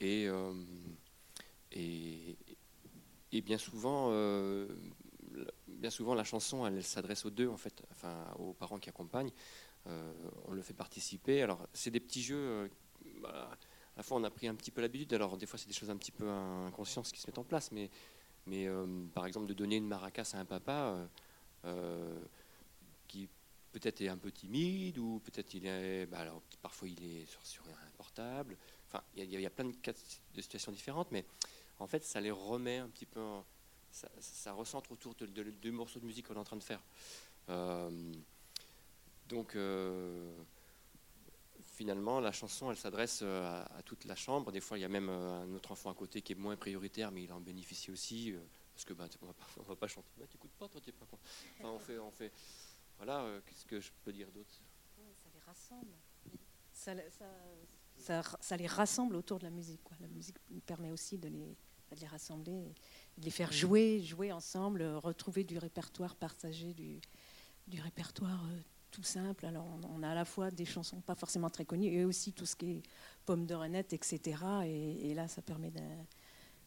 Et, 0.00 0.28
et, 1.72 2.36
et, 3.32 3.40
bien 3.42 3.58
souvent 3.58 4.10
bien 5.68 5.90
souvent, 5.90 6.14
la 6.14 6.24
chanson, 6.24 6.66
elle, 6.66 6.82
s'adresse 6.82 7.24
aux 7.24 7.30
deux, 7.30 7.48
en 7.48 7.56
fait, 7.56 7.82
enfin, 7.90 8.26
aux 8.38 8.52
parents 8.52 8.78
qui 8.78 8.88
accompagnent. 8.88 9.32
Euh, 9.86 10.12
on 10.46 10.52
le 10.52 10.62
fait 10.62 10.74
participer. 10.74 11.42
Alors, 11.42 11.66
c'est 11.72 11.90
des 11.90 12.00
petits 12.00 12.22
jeux. 12.22 12.36
Euh, 12.36 12.68
à 13.24 13.56
la 13.98 14.02
fois, 14.02 14.16
on 14.16 14.24
a 14.24 14.30
pris 14.30 14.48
un 14.48 14.54
petit 14.54 14.70
peu 14.70 14.80
l'habitude. 14.80 15.12
Alors, 15.14 15.36
des 15.36 15.46
fois, 15.46 15.58
c'est 15.58 15.68
des 15.68 15.74
choses 15.74 15.90
un 15.90 15.96
petit 15.96 16.12
peu 16.12 16.28
inconscientes 16.28 17.10
qui 17.12 17.20
se 17.20 17.26
mettent 17.26 17.38
en 17.38 17.44
place. 17.44 17.70
Mais, 17.72 17.90
mais 18.46 18.66
euh, 18.66 18.86
par 19.14 19.26
exemple, 19.26 19.46
de 19.46 19.54
donner 19.54 19.76
une 19.76 19.86
maracas 19.86 20.30
à 20.34 20.38
un 20.38 20.44
papa 20.44 21.08
qui 23.08 23.26
peut-être 23.72 24.02
est 24.02 24.08
un 24.08 24.18
peu 24.18 24.30
timide 24.30 24.98
ou 24.98 25.20
peut-être 25.20 25.54
il 25.54 25.66
est. 25.66 26.06
Bah, 26.06 26.18
alors, 26.18 26.42
parfois, 26.62 26.88
il 26.88 27.02
est 27.04 27.26
sur, 27.42 27.62
un 27.66 27.90
portable. 27.96 28.56
Enfin, 28.88 29.02
il 29.16 29.24
y, 29.24 29.46
a 29.46 29.50
plein 29.50 29.64
de, 29.64 29.74
de 30.34 30.40
situations 30.40 30.70
différentes, 30.70 31.10
mais 31.10 31.24
en 31.78 31.86
fait, 31.86 32.04
ça 32.04 32.20
les 32.20 32.30
remet 32.30 32.78
un 32.78 32.88
petit 32.88 33.06
peu 33.06 33.20
en, 33.20 33.44
ça, 34.20 34.52
recentre 34.52 34.92
autour 34.92 35.14
de, 35.14 35.26
deux 35.26 35.72
morceaux 35.72 36.00
de 36.00 36.06
musique 36.06 36.26
qu'on 36.26 36.34
est 36.34 36.38
en 36.38 36.44
train 36.44 36.56
de 36.56 36.62
faire. 36.62 36.80
Euh, 37.48 37.90
donc, 39.28 39.54
euh, 39.54 40.36
finalement, 41.62 42.20
la 42.20 42.32
chanson, 42.32 42.70
elle 42.70 42.76
s'adresse 42.76 43.20
euh, 43.22 43.64
à, 43.76 43.82
toute 43.82 44.04
la 44.04 44.16
chambre. 44.16 44.50
Des 44.52 44.60
fois, 44.60 44.78
il 44.78 44.82
y 44.82 44.84
a 44.84 44.88
même 44.88 45.08
un 45.08 45.52
autre 45.54 45.72
enfant 45.72 45.90
à 45.90 45.94
côté 45.94 46.22
qui 46.22 46.32
est 46.32 46.36
moins 46.36 46.56
prioritaire, 46.56 47.10
mais 47.10 47.24
il 47.24 47.32
en 47.32 47.40
bénéficie 47.40 47.90
aussi. 47.90 48.34
parce 48.74 48.84
que 48.84 48.94
bah, 48.94 49.08
on 49.22 49.26
ne 49.62 49.66
va, 49.66 49.76
pas 49.76 49.88
chanter. 49.88 50.08
Bah, 50.18 50.26
tu 50.28 50.38
pas, 50.38 50.68
toi, 50.68 50.80
tu 50.80 50.92
pas 50.92 51.04
enfin, 51.04 51.68
on 51.68 51.78
fait, 51.78 51.98
on 51.98 52.10
fait. 52.10 52.32
Voilà, 52.96 53.40
qu'est-ce 53.46 53.64
que 53.64 53.80
je 53.80 53.90
peux 54.04 54.12
dire 54.12 54.30
d'autre? 54.32 54.60
Ça 54.96 55.30
les 55.32 55.40
rassemble. 55.40 55.94
Ça, 56.72 58.22
ça, 58.40 58.56
les 58.56 58.66
rassemble 58.66 59.16
autour 59.16 59.38
de 59.38 59.44
la 59.44 59.50
musique. 59.50 59.80
La 60.00 60.08
musique 60.08 60.36
permet 60.66 60.90
aussi 60.90 61.16
de 61.16 61.28
les, 61.28 61.56
de 61.92 62.00
les 62.00 62.06
rassembler 62.06 62.74
les 63.18 63.30
faire 63.30 63.52
jouer, 63.52 64.00
jouer 64.00 64.32
ensemble, 64.32 64.82
retrouver 64.82 65.44
du 65.44 65.58
répertoire 65.58 66.16
partagé, 66.16 66.72
du, 66.74 67.00
du 67.66 67.80
répertoire 67.80 68.44
euh, 68.46 68.58
tout 68.90 69.02
simple. 69.02 69.46
Alors 69.46 69.66
on, 69.90 70.02
a 70.02 70.10
à 70.10 70.14
la 70.14 70.24
fois 70.24 70.50
des 70.50 70.64
chansons 70.64 71.00
pas 71.00 71.14
forcément 71.14 71.50
très 71.50 71.64
connues 71.64 71.92
et 71.92 72.04
aussi 72.04 72.32
tout 72.32 72.46
ce 72.46 72.56
qui 72.56 72.70
est 72.70 72.82
pommes 73.24 73.46
de 73.46 73.54
renette, 73.54 73.92
etc. 73.92 74.38
Et, 74.64 75.14
là, 75.14 75.28
ça 75.28 75.42
permet 75.42 75.72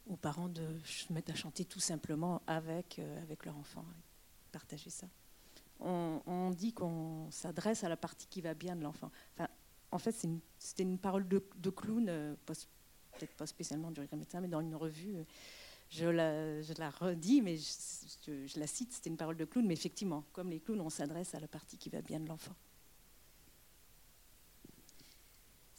aux 0.07 0.17
parents 0.17 0.49
de 0.49 0.65
se 0.83 1.11
mettre 1.13 1.31
à 1.31 1.35
chanter 1.35 1.65
tout 1.65 1.79
simplement 1.79 2.41
avec, 2.47 2.99
euh, 2.99 3.21
avec 3.21 3.45
leur 3.45 3.57
enfant, 3.57 3.85
partager 4.51 4.89
ça. 4.89 5.07
On, 5.79 6.49
dit 6.51 6.73
qu'on 6.73 7.29
s'adresse 7.29 7.83
à 7.83 7.89
la 7.89 7.97
partie 7.97 8.25
qui 8.27 8.41
va 8.41 8.55
bien 8.55 8.75
de 8.75 8.81
l'enfant. 8.81 9.11
Enfin, 9.35 9.47
en 9.91 9.99
fait, 9.99 10.15
c'était 10.57 10.83
une, 10.83 10.97
parole 10.97 11.27
de, 11.27 11.69
clown, 11.69 12.07
euh, 12.09 12.33
peut-être 12.45 13.35
pas 13.35 13.45
spécialement 13.45 13.91
du 13.91 14.01
médecin, 14.13 14.41
mais 14.41 14.47
dans 14.47 14.61
une 14.61 14.75
revue 14.75 15.17
je 15.89 16.05
la, 16.05 16.89
redis, 16.89 17.41
mais 17.41 17.57
je, 17.57 18.59
la 18.59 18.67
cite, 18.67 18.91
c'était 18.93 19.09
une 19.09 19.17
parole 19.17 19.37
de 19.37 19.45
clown, 19.45 19.65
mais 19.65 19.73
effectivement, 19.73 20.23
comme 20.33 20.49
les 20.49 20.59
clowns, 20.59 20.81
on 20.81 20.89
s'adresse 20.89 21.33
à 21.35 21.39
la 21.39 21.47
partie 21.47 21.77
qui 21.77 21.89
va 21.89 22.01
bien 22.01 22.19
de 22.19 22.27
l'enfant. 22.27 22.53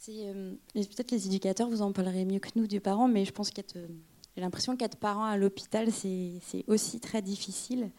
Euh, 0.07 0.53
peut-être 0.73 1.11
les 1.11 1.27
éducateurs, 1.27 1.69
vous 1.69 1.81
en 1.81 1.91
parlerez 1.91 2.25
mieux 2.25 2.39
que 2.39 2.49
nous 2.55 2.67
du 2.67 2.79
parent, 2.79 3.07
mais 3.07 3.25
je 3.25 3.31
pense 3.31 3.49
y 3.49 3.59
a 3.59 3.63
j'ai 4.35 4.41
l'impression 4.41 4.77
qu'être 4.77 4.95
parent 4.95 5.25
à 5.25 5.35
l'hôpital, 5.35 5.91
c'est 5.91 6.63
aussi 6.67 6.99
très 6.99 7.21
difficile. 7.21 7.89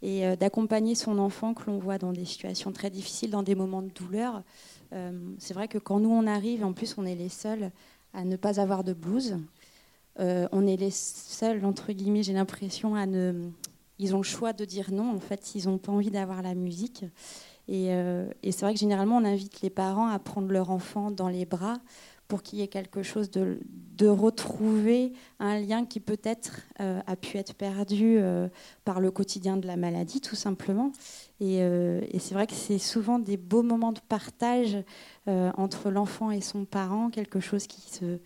Et 0.00 0.26
euh, 0.26 0.36
d'accompagner 0.36 0.94
son 0.94 1.18
enfant 1.18 1.54
que 1.54 1.64
l'on 1.66 1.78
voit 1.78 1.98
dans 1.98 2.12
des 2.12 2.24
situations 2.24 2.72
très 2.72 2.88
difficiles, 2.88 3.30
dans 3.30 3.42
des 3.42 3.54
moments 3.54 3.82
de 3.82 3.90
douleur, 3.90 4.42
euh, 4.92 5.12
c'est 5.38 5.54
vrai 5.54 5.68
que 5.68 5.78
quand 5.78 6.00
nous 6.00 6.10
on 6.10 6.26
arrive, 6.26 6.64
en 6.64 6.72
plus 6.72 6.96
on 6.98 7.04
est 7.04 7.14
les 7.14 7.28
seuls 7.28 7.70
à 8.14 8.24
ne 8.24 8.36
pas 8.36 8.58
avoir 8.58 8.84
de 8.84 8.94
blues. 8.94 9.36
Euh, 10.20 10.48
on 10.52 10.66
est 10.66 10.76
les 10.76 10.90
seuls, 10.90 11.64
entre 11.64 11.92
guillemets, 11.92 12.22
j'ai 12.22 12.32
l'impression, 12.32 12.94
à 12.94 13.06
ne. 13.06 13.50
Ils 13.98 14.14
ont 14.14 14.18
le 14.18 14.24
choix 14.24 14.52
de 14.52 14.64
dire 14.64 14.92
non, 14.92 15.14
en 15.14 15.20
fait, 15.20 15.44
s'ils 15.44 15.66
n'ont 15.66 15.78
pas 15.78 15.92
envie 15.92 16.10
d'avoir 16.10 16.42
la 16.42 16.54
musique. 16.54 17.04
Et, 17.68 17.90
et 18.42 18.50
c'est 18.50 18.62
vrai 18.62 18.74
que 18.74 18.80
généralement, 18.80 19.18
on 19.18 19.24
invite 19.24 19.60
les 19.60 19.70
parents 19.70 20.08
à 20.08 20.18
prendre 20.18 20.50
leur 20.50 20.70
enfant 20.70 21.12
dans 21.12 21.28
les 21.28 21.44
bras 21.44 21.78
pour 22.32 22.42
qu'il 22.42 22.60
y 22.60 22.62
ait 22.62 22.68
quelque 22.68 23.02
chose 23.02 23.30
de, 23.30 23.58
retrouver 24.08 25.12
un 25.38 25.60
lien 25.60 25.84
qui 25.84 26.00
peut-être 26.00 26.62
euh, 26.80 27.00
a 27.06 27.14
pu 27.14 27.36
être 27.36 27.54
perdu 27.54 28.16
euh, 28.18 28.48
par 28.86 29.00
le 29.00 29.10
quotidien 29.10 29.58
de 29.58 29.66
la 29.66 29.76
maladie, 29.76 30.22
tout 30.22 30.34
simplement. 30.34 30.92
Euh, 31.42 32.00
et 32.10 32.18
c'est 32.18 32.32
vrai 32.32 32.46
que 32.46 32.54
c'est 32.54 32.78
souvent 32.78 33.18
des 33.18 33.36
beaux 33.36 33.62
moments 33.62 33.92
de 33.92 34.00
partage 34.00 34.78
entre 35.26 35.90
l'enfant 35.90 36.30
et 36.30 36.40
son 36.40 36.64
parent, 36.64 37.10
quelque 37.10 37.38
chose 37.38 37.66
qui 37.66 37.82
se 37.82 38.18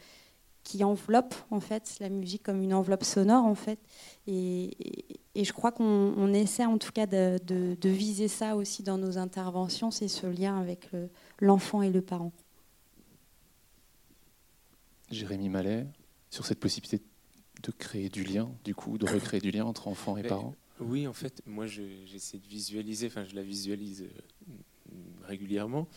qui 0.67 0.83
enveloppe 0.83 1.37
en 1.53 1.61
fait 1.61 1.97
la 2.01 2.09
musique 2.09 2.43
comme 2.43 2.61
une 2.61 2.75
enveloppe 2.75 3.05
sonore 3.05 3.45
en 3.45 3.55
fait. 3.55 3.79
Et, 4.27 4.77
et, 5.37 5.45
je 5.45 5.53
crois 5.53 5.71
qu'on 5.71 6.35
essaie 6.35 6.64
en 6.64 6.77
tout 6.77 6.91
cas 6.91 7.07
de, 7.07 7.39
de, 7.47 7.77
de, 7.81 7.89
viser 7.89 8.27
ça 8.27 8.57
aussi 8.57 8.83
dans 8.83 8.99
nos 8.99 9.17
interventions 9.17 9.93
c'est 9.93 10.09
ce 10.09 10.27
lien 10.27 10.59
avec 10.59 10.91
l'enfant 11.39 11.83
et 11.83 11.91
le 11.91 12.03
parent. 12.03 12.33
Jérémy 15.11 15.49
Mallet, 15.49 15.87
sur 16.31 16.45
cette 16.45 16.59
possibilité 16.59 17.01
de 17.62 17.71
créer 17.71 18.09
du 18.09 18.25
lien, 18.25 18.51
du 18.64 18.75
coup, 18.75 18.99
de 18.99 19.07
recréer 19.07 19.41
du 19.41 19.51
lien 19.51 19.64
entre 19.64 19.89
enfants 19.89 20.17
et 20.17 20.23
parents 20.23 20.55
Oui, 20.81 21.07
en 21.07 21.12
fait, 21.12 21.43
moi 21.47 21.67
j'essaie 21.67 22.39
de 22.39 22.47
visualiser, 22.47 23.07
enfin 23.07 23.25
je 23.25 23.35
la 23.35 23.43
visualise 23.43 24.03
euh, 24.03 24.97
régulièrement, 25.25 25.89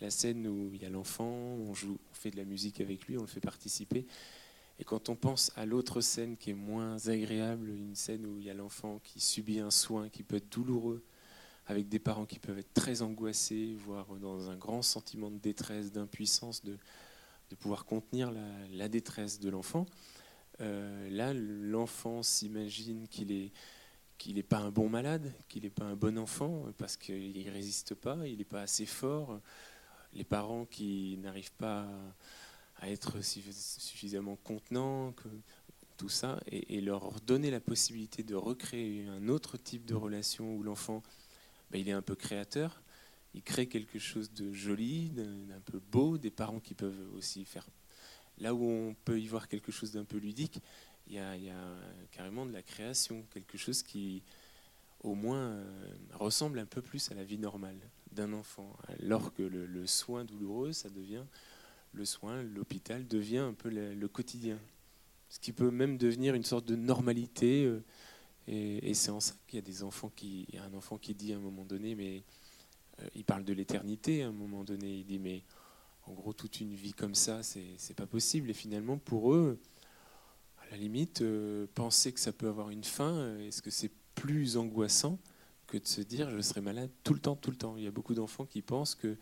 la 0.00 0.10
scène 0.10 0.46
où 0.46 0.70
il 0.74 0.82
y 0.82 0.86
a 0.86 0.90
l'enfant, 0.90 1.26
on 1.26 1.74
joue, 1.74 1.98
on 2.10 2.14
fait 2.14 2.30
de 2.30 2.36
la 2.36 2.44
musique 2.44 2.80
avec 2.80 3.06
lui, 3.06 3.18
on 3.18 3.22
le 3.22 3.26
fait 3.26 3.40
participer. 3.40 4.06
Et 4.80 4.84
quand 4.84 5.08
on 5.08 5.16
pense 5.16 5.50
à 5.56 5.66
l'autre 5.66 6.00
scène 6.00 6.36
qui 6.36 6.50
est 6.50 6.54
moins 6.54 7.08
agréable, 7.08 7.70
une 7.70 7.96
scène 7.96 8.24
où 8.26 8.38
il 8.38 8.46
y 8.46 8.50
a 8.50 8.54
l'enfant 8.54 9.00
qui 9.02 9.18
subit 9.18 9.58
un 9.58 9.70
soin 9.70 10.08
qui 10.08 10.22
peut 10.22 10.36
être 10.36 10.50
douloureux, 10.50 11.02
avec 11.66 11.88
des 11.88 11.98
parents 11.98 12.24
qui 12.24 12.38
peuvent 12.38 12.58
être 12.58 12.72
très 12.72 13.02
angoissés, 13.02 13.74
voire 13.76 14.06
dans 14.16 14.50
un 14.50 14.56
grand 14.56 14.82
sentiment 14.82 15.30
de 15.30 15.38
détresse, 15.38 15.92
d'impuissance, 15.92 16.64
de, 16.64 16.78
pouvoir 17.58 17.84
contenir 17.84 18.30
la, 18.72 18.88
détresse 18.88 19.40
de 19.40 19.50
l'enfant. 19.50 19.86
Euh, 20.60 21.10
là, 21.10 21.34
l'enfant 21.34 22.22
s'imagine 22.22 23.06
qu'il 23.08 23.32
est 23.32 23.52
qu'il 24.16 24.34
n'est 24.34 24.42
pas 24.42 24.58
un 24.58 24.70
bon 24.70 24.88
malade, 24.88 25.32
qu'il 25.48 25.62
n'est 25.62 25.70
pas 25.70 25.84
un 25.84 25.94
bon 25.94 26.18
enfant, 26.18 26.64
parce 26.76 26.96
qu'il 26.96 27.46
ne 27.46 27.52
résiste 27.52 27.94
pas, 27.94 28.18
il 28.26 28.38
n'est 28.38 28.44
pas 28.44 28.62
assez 28.62 28.84
fort. 28.84 29.40
Les 30.14 30.24
parents 30.24 30.64
qui 30.64 31.18
n'arrivent 31.18 31.52
pas 31.52 31.86
à 32.80 32.90
être 32.90 33.20
suffisamment 33.22 34.36
contenants, 34.36 35.14
tout 35.96 36.08
ça, 36.08 36.40
et, 36.46 36.80
leur 36.80 37.20
donner 37.22 37.50
la 37.50 37.60
possibilité 37.60 38.22
de 38.22 38.34
recréer 38.34 39.06
un 39.08 39.28
autre 39.28 39.56
type 39.56 39.84
de 39.84 39.94
relation 39.94 40.54
où 40.54 40.62
l'enfant, 40.62 41.02
ben, 41.70 41.80
il 41.80 41.88
est 41.88 41.92
un 41.92 42.02
peu 42.02 42.14
créateur, 42.14 42.80
il 43.34 43.42
crée 43.42 43.66
quelque 43.66 43.98
chose 43.98 44.32
de 44.32 44.52
joli, 44.52 45.10
d'un 45.10 45.60
peu 45.66 45.80
beau, 45.90 46.16
des 46.16 46.30
parents 46.30 46.60
qui 46.60 46.74
peuvent 46.74 47.14
aussi 47.16 47.44
faire. 47.44 47.66
Là 48.38 48.54
où 48.54 48.64
on 48.64 48.94
peut 49.04 49.20
y 49.20 49.26
voir 49.26 49.48
quelque 49.48 49.72
chose 49.72 49.92
d'un 49.92 50.04
peu 50.04 50.18
ludique, 50.18 50.60
il 51.08 51.14
y, 51.14 51.18
a, 51.18 51.36
carrément 52.12 52.46
de 52.46 52.52
la 52.52 52.62
création, 52.62 53.24
quelque 53.32 53.58
chose 53.58 53.82
qui, 53.82 54.22
au 55.00 55.14
moins, 55.14 55.38
euh, 55.38 55.90
ressemble 56.12 56.58
un 56.58 56.66
peu 56.66 56.82
plus 56.82 57.10
à 57.10 57.14
la 57.14 57.24
vie 57.24 57.38
normale 57.38 57.78
d'un 58.12 58.32
enfant. 58.32 58.76
Alors 59.02 59.34
que 59.34 59.42
le, 59.42 59.86
soin 59.86 60.24
douloureux, 60.24 60.72
ça 60.72 60.88
devient 60.88 61.24
le 61.92 62.04
soin, 62.04 62.42
l'hôpital 62.42 63.06
devient 63.06 63.38
un 63.38 63.54
peu 63.54 63.70
le, 63.70 64.08
quotidien. 64.08 64.58
Ce 65.28 65.38
qui 65.38 65.52
peut 65.52 65.70
même 65.70 65.98
devenir 65.98 66.34
une 66.34 66.44
sorte 66.44 66.66
de 66.66 66.76
normalité. 66.76 67.64
Euh, 67.64 67.82
et, 68.46 68.94
c'est 68.94 69.10
en 69.10 69.20
ça 69.20 69.34
qu'il 69.46 69.56
y 69.56 69.62
a 69.62 69.64
des 69.64 69.82
enfants 69.82 70.10
qui, 70.14 70.46
un 70.58 70.74
enfant 70.74 70.96
qui 70.98 71.14
dit 71.14 71.32
à 71.32 71.36
un 71.36 71.40
moment 71.40 71.64
donné, 71.64 71.94
mais 71.94 72.22
euh, 73.00 73.08
il 73.14 73.24
parle 73.24 73.44
de 73.44 73.52
l'éternité 73.52 74.22
à 74.22 74.28
un 74.28 74.32
moment 74.32 74.64
donné. 74.64 74.98
Il 74.98 75.04
dit, 75.04 75.18
mais 75.18 75.42
en 76.06 76.12
gros, 76.12 76.32
toute 76.32 76.60
une 76.60 76.74
vie 76.74 76.92
comme 76.92 77.14
ça, 77.14 77.42
c'est 77.42 77.94
pas 77.94 78.06
possible. 78.06 78.50
Et 78.50 78.54
finalement, 78.54 78.98
pour 78.98 79.34
eux, 79.34 79.58
à 80.58 80.70
la 80.70 80.76
limite, 80.76 81.22
euh, 81.22 81.66
penser 81.74 82.12
que 82.12 82.20
ça 82.20 82.32
peut 82.32 82.48
avoir 82.48 82.70
une 82.70 82.84
fin, 82.84 83.36
est-ce 83.38 83.60
que 83.60 83.70
c'est 83.70 83.92
plus 84.14 84.56
angoissant 84.56 85.18
que 85.68 85.76
de 85.76 85.86
se 85.86 86.00
dire 86.00 86.30
je 86.30 86.40
serai 86.40 86.60
malade 86.60 86.90
tout 87.04 87.14
le 87.14 87.20
temps, 87.20 87.36
tout 87.36 87.50
le 87.50 87.56
temps 87.56 87.76
Il 87.76 87.84
y 87.84 87.86
a 87.86 87.92
beaucoup 87.92 88.14
d'enfants 88.14 88.46
qui 88.46 88.62
pensent 88.62 88.96
que 88.96 89.16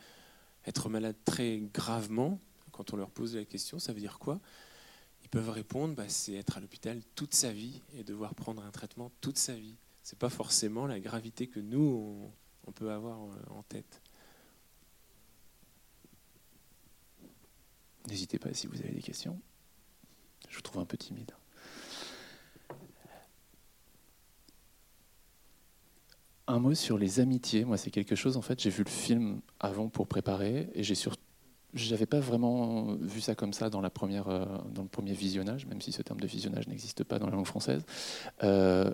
être 0.64 0.88
malade 0.88 1.16
très 1.24 1.58
gravement, 1.58 2.40
quand 2.72 2.94
on 2.94 2.96
leur 2.96 3.10
pose 3.10 3.36
la 3.36 3.44
question, 3.44 3.78
ça 3.78 3.92
veut 3.92 4.00
dire 4.00 4.18
quoi? 4.18 4.40
Ils 5.22 5.28
peuvent 5.28 5.50
répondre 5.50 5.94
bah, 5.94 6.08
c'est 6.08 6.34
être 6.34 6.56
à 6.56 6.60
l'hôpital 6.60 7.02
toute 7.14 7.34
sa 7.34 7.52
vie 7.52 7.82
et 7.94 8.04
devoir 8.04 8.34
prendre 8.34 8.64
un 8.64 8.70
traitement 8.70 9.12
toute 9.20 9.38
sa 9.38 9.54
vie. 9.54 9.76
C'est 10.02 10.18
pas 10.18 10.30
forcément 10.30 10.86
la 10.86 11.00
gravité 11.00 11.48
que 11.48 11.60
nous, 11.60 11.80
on, 11.80 12.32
on 12.68 12.72
peut 12.72 12.90
avoir 12.90 13.22
euh, 13.24 13.34
en 13.50 13.62
tête. 13.64 14.00
N'hésitez 18.06 18.38
pas 18.38 18.54
si 18.54 18.68
vous 18.68 18.78
avez 18.80 18.92
des 18.92 19.02
questions. 19.02 19.40
Je 20.48 20.56
vous 20.56 20.62
trouve 20.62 20.80
un 20.80 20.86
peu 20.86 20.96
timide. 20.96 21.32
Un 26.48 26.60
mot 26.60 26.74
sur 26.74 26.96
les 26.96 27.20
amitiés. 27.20 27.64
Moi, 27.64 27.76
c'est 27.76 27.90
quelque 27.90 28.14
chose. 28.14 28.36
En 28.36 28.42
fait, 28.42 28.60
j'ai 28.60 28.70
vu 28.70 28.84
le 28.84 28.90
film 28.90 29.40
avant 29.58 29.88
pour 29.88 30.06
préparer, 30.06 30.70
et 30.74 30.82
j'ai 30.82 30.94
sur... 30.94 31.16
j'avais 31.74 32.06
pas 32.06 32.20
vraiment 32.20 32.94
vu 32.94 33.20
ça 33.20 33.34
comme 33.34 33.52
ça 33.52 33.66
euh, 33.66 33.70
dans 33.70 33.80
le 33.80 34.88
premier 34.88 35.12
visionnage, 35.12 35.66
même 35.66 35.80
si 35.80 35.90
ce 35.90 36.02
terme 36.02 36.20
de 36.20 36.26
visionnage 36.26 36.68
n'existe 36.68 37.02
pas 37.02 37.18
dans 37.18 37.26
la 37.26 37.34
langue 37.34 37.46
française. 37.46 37.84
Euh, 38.44 38.92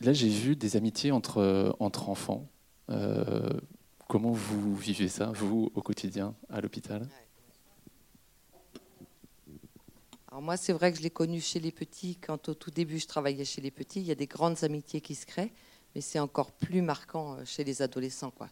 là, 0.00 0.12
j'ai 0.12 0.28
vu 0.28 0.54
des 0.54 0.76
amitiés 0.76 1.12
entre 1.12 1.74
entre 1.78 2.10
enfants, 2.10 2.46
euh, 2.90 3.48
comment 4.06 4.32
vous 4.32 4.76
vivez 4.76 5.08
ça, 5.08 5.32
vous, 5.34 5.70
au 5.74 5.82
quotidien, 5.82 6.34
à 6.50 6.60
l'hôpital? 6.60 7.08
Alors 10.28 10.42
moi, 10.42 10.56
c'est 10.56 10.72
vrai 10.72 10.92
que 10.92 10.98
je 10.98 11.02
l'ai 11.02 11.10
connu 11.10 11.40
chez 11.40 11.58
les 11.58 11.72
petits. 11.72 12.16
Quand 12.16 12.48
au 12.48 12.54
tout 12.54 12.70
début, 12.70 12.98
je 12.98 13.06
travaillais 13.06 13.44
chez 13.44 13.60
les 13.60 13.72
petits, 13.72 14.00
il 14.00 14.06
y 14.06 14.12
a 14.12 14.14
des 14.14 14.28
grandes 14.28 14.62
amitiés 14.62 15.00
qui 15.00 15.14
se 15.14 15.26
créent, 15.26 15.52
mais 15.94 16.00
c'est 16.00 16.18
encore 16.18 16.52
plus 16.52 16.82
marquant 16.82 17.34
euh, 17.34 17.44
chez 17.44 17.64
les 17.64 17.82
adolescents. 17.82 18.30
Quoi. 18.30 18.48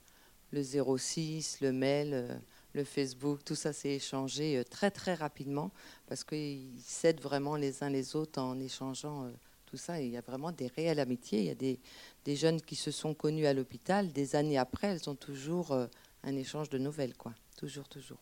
Le 0.53 0.62
06, 0.62 1.61
le 1.61 1.72
mail, 1.72 2.11
euh, 2.12 2.36
le 2.74 2.84
Facebook, 2.84 3.45
tout 3.45 3.55
ça 3.55 3.72
s'est 3.72 3.95
échangé 3.95 4.62
très 4.70 4.91
très 4.91 5.14
rapidement 5.14 5.70
parce 6.07 6.24
qu'ils 6.24 6.80
s'aident 6.84 7.20
vraiment 7.20 7.57
les 7.57 7.82
uns 7.82 7.91
les 7.91 8.14
autres 8.14 8.41
en 8.41 8.59
échangeant 8.61 9.30
tout 9.68 9.76
ça. 9.76 10.01
Il 10.01 10.11
y 10.11 10.16
a 10.16 10.20
vraiment 10.20 10.53
des 10.53 10.66
réelles 10.68 11.01
amitiés. 11.01 11.41
Il 11.41 11.47
y 11.47 11.51
a 11.51 11.55
des, 11.55 11.78
des 12.24 12.36
jeunes 12.36 12.61
qui 12.61 12.76
se 12.76 12.91
sont 12.91 13.14
connus 13.14 13.47
à 13.47 13.53
l'hôpital, 13.53 14.12
des 14.12 14.36
années 14.36 14.59
après, 14.59 14.89
elles 14.89 15.09
ont 15.09 15.14
toujours 15.14 15.72
euh, 15.72 15.86
un 16.24 16.36
échange 16.36 16.70
de 16.70 16.78
nouvelles, 16.78 17.16
quoi. 17.16 17.32
Toujours, 17.57 17.89
toujours. 17.89 18.18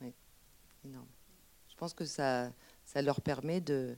Oui. 0.00 0.12
Je 0.84 1.76
pense 1.76 1.92
que 1.92 2.04
ça, 2.04 2.50
ça 2.84 3.02
leur 3.02 3.20
permet 3.20 3.60
de, 3.60 3.96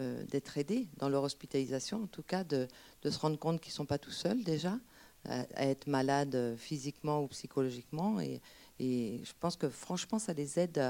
euh, 0.00 0.24
d'être 0.24 0.58
aidés 0.58 0.88
dans 0.98 1.08
leur 1.08 1.22
hospitalisation, 1.22 2.04
en 2.04 2.06
tout 2.06 2.22
cas 2.22 2.44
de, 2.44 2.68
se 3.04 3.18
rendre 3.18 3.38
compte 3.38 3.60
qu'ils 3.60 3.72
ne 3.72 3.76
sont 3.76 3.86
pas 3.86 3.98
tout 3.98 4.10
seuls 4.10 4.42
déjà, 4.42 4.78
à, 5.24 5.44
être 5.66 5.86
malades 5.86 6.56
physiquement 6.56 7.22
ou 7.22 7.28
psychologiquement. 7.28 8.20
Et, 8.20 8.40
je 8.80 9.32
pense 9.38 9.56
que 9.56 9.68
franchement, 9.68 10.18
ça 10.18 10.32
les 10.32 10.58
aide 10.58 10.82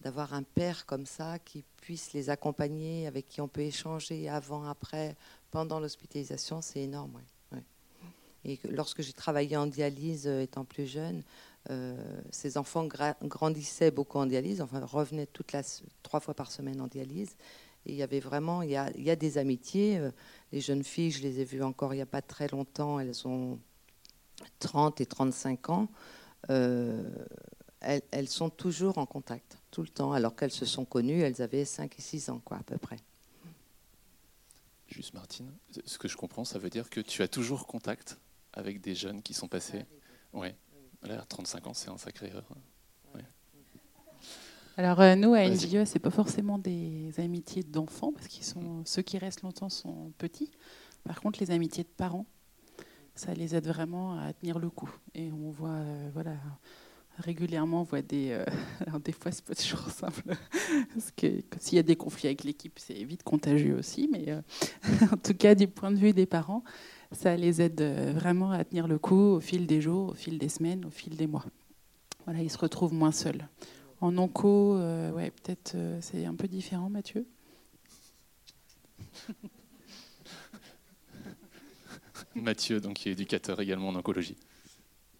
d'avoir 0.00 0.32
un 0.32 0.44
père 0.44 0.86
comme 0.86 1.06
ça 1.06 1.40
qui 1.40 1.64
puisse 1.80 2.12
les 2.12 2.30
accompagner, 2.30 3.08
avec 3.08 3.26
qui 3.26 3.40
on 3.40 3.48
peut 3.48 3.62
échanger 3.62 4.28
avant, 4.28 4.64
après, 4.64 5.16
pendant 5.50 5.80
l'hospitalisation, 5.80 6.60
c'est 6.60 6.80
énorme. 6.80 7.20
Et 8.44 8.58
lorsque 8.70 9.02
j'ai 9.02 9.12
travaillé 9.12 9.56
en 9.56 9.66
dialyse 9.66 10.26
euh, 10.26 10.42
étant 10.42 10.64
plus 10.64 10.86
jeune, 10.86 11.22
euh, 11.68 11.94
ces 12.30 12.56
enfants 12.56 12.86
grandissaient 12.86 13.90
beaucoup 13.90 14.18
en 14.18 14.26
dialyse, 14.26 14.62
enfin 14.62 14.84
revenaient 14.84 15.26
toutes 15.26 15.52
la, 15.52 15.62
trois 16.02 16.20
fois 16.20 16.34
par 16.34 16.50
semaine 16.50 16.80
en 16.80 16.86
dialyse. 16.86 17.36
Et 17.86 17.92
il 17.92 17.96
y 17.96 18.02
avait 18.02 18.20
vraiment, 18.20 18.62
il 18.62 18.70
y 18.70 18.76
a, 18.76 18.90
il 18.96 19.02
y 19.02 19.10
a 19.10 19.16
des 19.16 19.38
amitiés. 19.38 19.98
Euh, 19.98 20.10
les 20.52 20.60
jeunes 20.60 20.84
filles, 20.84 21.10
je 21.10 21.22
les 21.22 21.40
ai 21.40 21.44
vues 21.44 21.62
encore 21.62 21.94
il 21.94 21.96
n'y 21.96 22.02
a 22.02 22.06
pas 22.06 22.22
très 22.22 22.48
longtemps, 22.48 22.98
elles 23.00 23.26
ont 23.26 23.58
30 24.58 25.00
et 25.00 25.06
35 25.06 25.70
ans. 25.70 25.88
elles, 26.48 28.02
elles, 28.10 28.28
sont 28.28 28.50
toujours 28.50 28.98
en 28.98 29.06
contact, 29.06 29.58
tout 29.70 29.82
le 29.82 29.88
temps, 29.88 30.12
alors 30.12 30.34
qu'elles 30.34 30.50
se 30.50 30.66
sont 30.66 30.84
connues, 30.84 31.20
elles 31.20 31.40
avaient 31.40 31.64
5 31.64 31.98
et 31.98 32.02
6 32.02 32.30
ans, 32.30 32.40
quoi, 32.44 32.58
à 32.58 32.62
peu 32.62 32.78
près. 32.78 32.98
Juste 34.90 35.14
Martine, 35.14 35.52
ce 35.84 35.98
que 35.98 36.08
je 36.08 36.16
comprends, 36.16 36.44
ça 36.44 36.58
veut 36.58 36.70
dire 36.70 36.90
que 36.90 37.00
tu 37.00 37.22
as 37.22 37.28
toujours 37.28 37.66
contact 37.66 38.18
avec 38.52 38.80
des 38.80 38.94
jeunes 38.96 39.22
qui 39.22 39.34
sont 39.34 39.46
passés. 39.46 39.84
Oui. 40.32 40.48
Là, 41.02 41.24
35 41.28 41.66
ans, 41.68 41.74
c'est 41.74 41.88
un 41.88 41.96
sacré. 41.96 42.32
Alors 44.80 45.02
euh, 45.02 45.14
nous, 45.14 45.34
à 45.34 45.46
NGE, 45.46 45.84
c'est 45.84 45.98
pas 45.98 46.08
forcément 46.08 46.56
des 46.56 47.12
amitiés 47.18 47.62
d'enfants, 47.62 48.12
parce 48.12 48.28
qu'ils 48.28 48.46
sont 48.46 48.82
ceux 48.86 49.02
qui 49.02 49.18
restent 49.18 49.42
longtemps 49.42 49.68
sont 49.68 50.10
petits. 50.16 50.50
Par 51.04 51.20
contre, 51.20 51.38
les 51.38 51.50
amitiés 51.50 51.84
de 51.84 51.90
parents, 51.98 52.24
ça 53.14 53.34
les 53.34 53.54
aide 53.54 53.66
vraiment 53.66 54.18
à 54.18 54.32
tenir 54.32 54.58
le 54.58 54.70
coup. 54.70 54.90
Et 55.14 55.30
on 55.32 55.50
voit, 55.50 55.68
euh, 55.68 56.08
voilà, 56.14 56.32
régulièrement, 57.18 57.82
on 57.82 57.84
voit 57.84 58.00
des. 58.00 58.30
euh, 58.30 58.46
alors 58.86 59.00
des 59.00 59.12
fois, 59.12 59.30
c'est 59.32 59.44
pas 59.44 59.54
toujours 59.54 59.90
simple, 59.90 60.34
parce 60.94 61.10
que 61.14 61.26
s'il 61.58 61.76
y 61.76 61.78
a 61.78 61.82
des 61.82 61.96
conflits 61.96 62.28
avec 62.28 62.42
l'équipe, 62.44 62.78
c'est 62.78 63.04
vite 63.04 63.22
contagieux 63.22 63.76
aussi. 63.76 64.08
Mais 64.10 64.30
euh, 64.30 64.40
en 65.12 65.18
tout 65.18 65.34
cas, 65.34 65.54
du 65.54 65.68
point 65.68 65.90
de 65.90 65.98
vue 65.98 66.14
des 66.14 66.24
parents, 66.24 66.64
ça 67.12 67.36
les 67.36 67.60
aide 67.60 67.82
vraiment 68.14 68.50
à 68.50 68.64
tenir 68.64 68.88
le 68.88 68.98
coup 68.98 69.34
au 69.34 69.40
fil 69.40 69.66
des 69.66 69.82
jours, 69.82 70.12
au 70.12 70.14
fil 70.14 70.38
des 70.38 70.48
semaines, 70.48 70.86
au 70.86 70.90
fil 70.90 71.18
des 71.18 71.26
mois. 71.26 71.44
Voilà, 72.24 72.40
ils 72.40 72.50
se 72.50 72.56
retrouvent 72.56 72.94
moins 72.94 73.12
seuls. 73.12 73.46
En 74.00 74.16
onco, 74.16 74.76
euh, 74.76 75.10
ouais, 75.12 75.30
peut-être 75.30 75.74
euh, 75.74 75.98
c'est 76.00 76.24
un 76.24 76.34
peu 76.34 76.48
différent, 76.48 76.88
Mathieu. 76.88 77.26
Mathieu, 82.34 82.80
donc, 82.80 82.94
qui 82.94 83.08
est 83.08 83.12
éducateur 83.12 83.60
également 83.60 83.88
en 83.88 83.96
oncologie. 83.96 84.36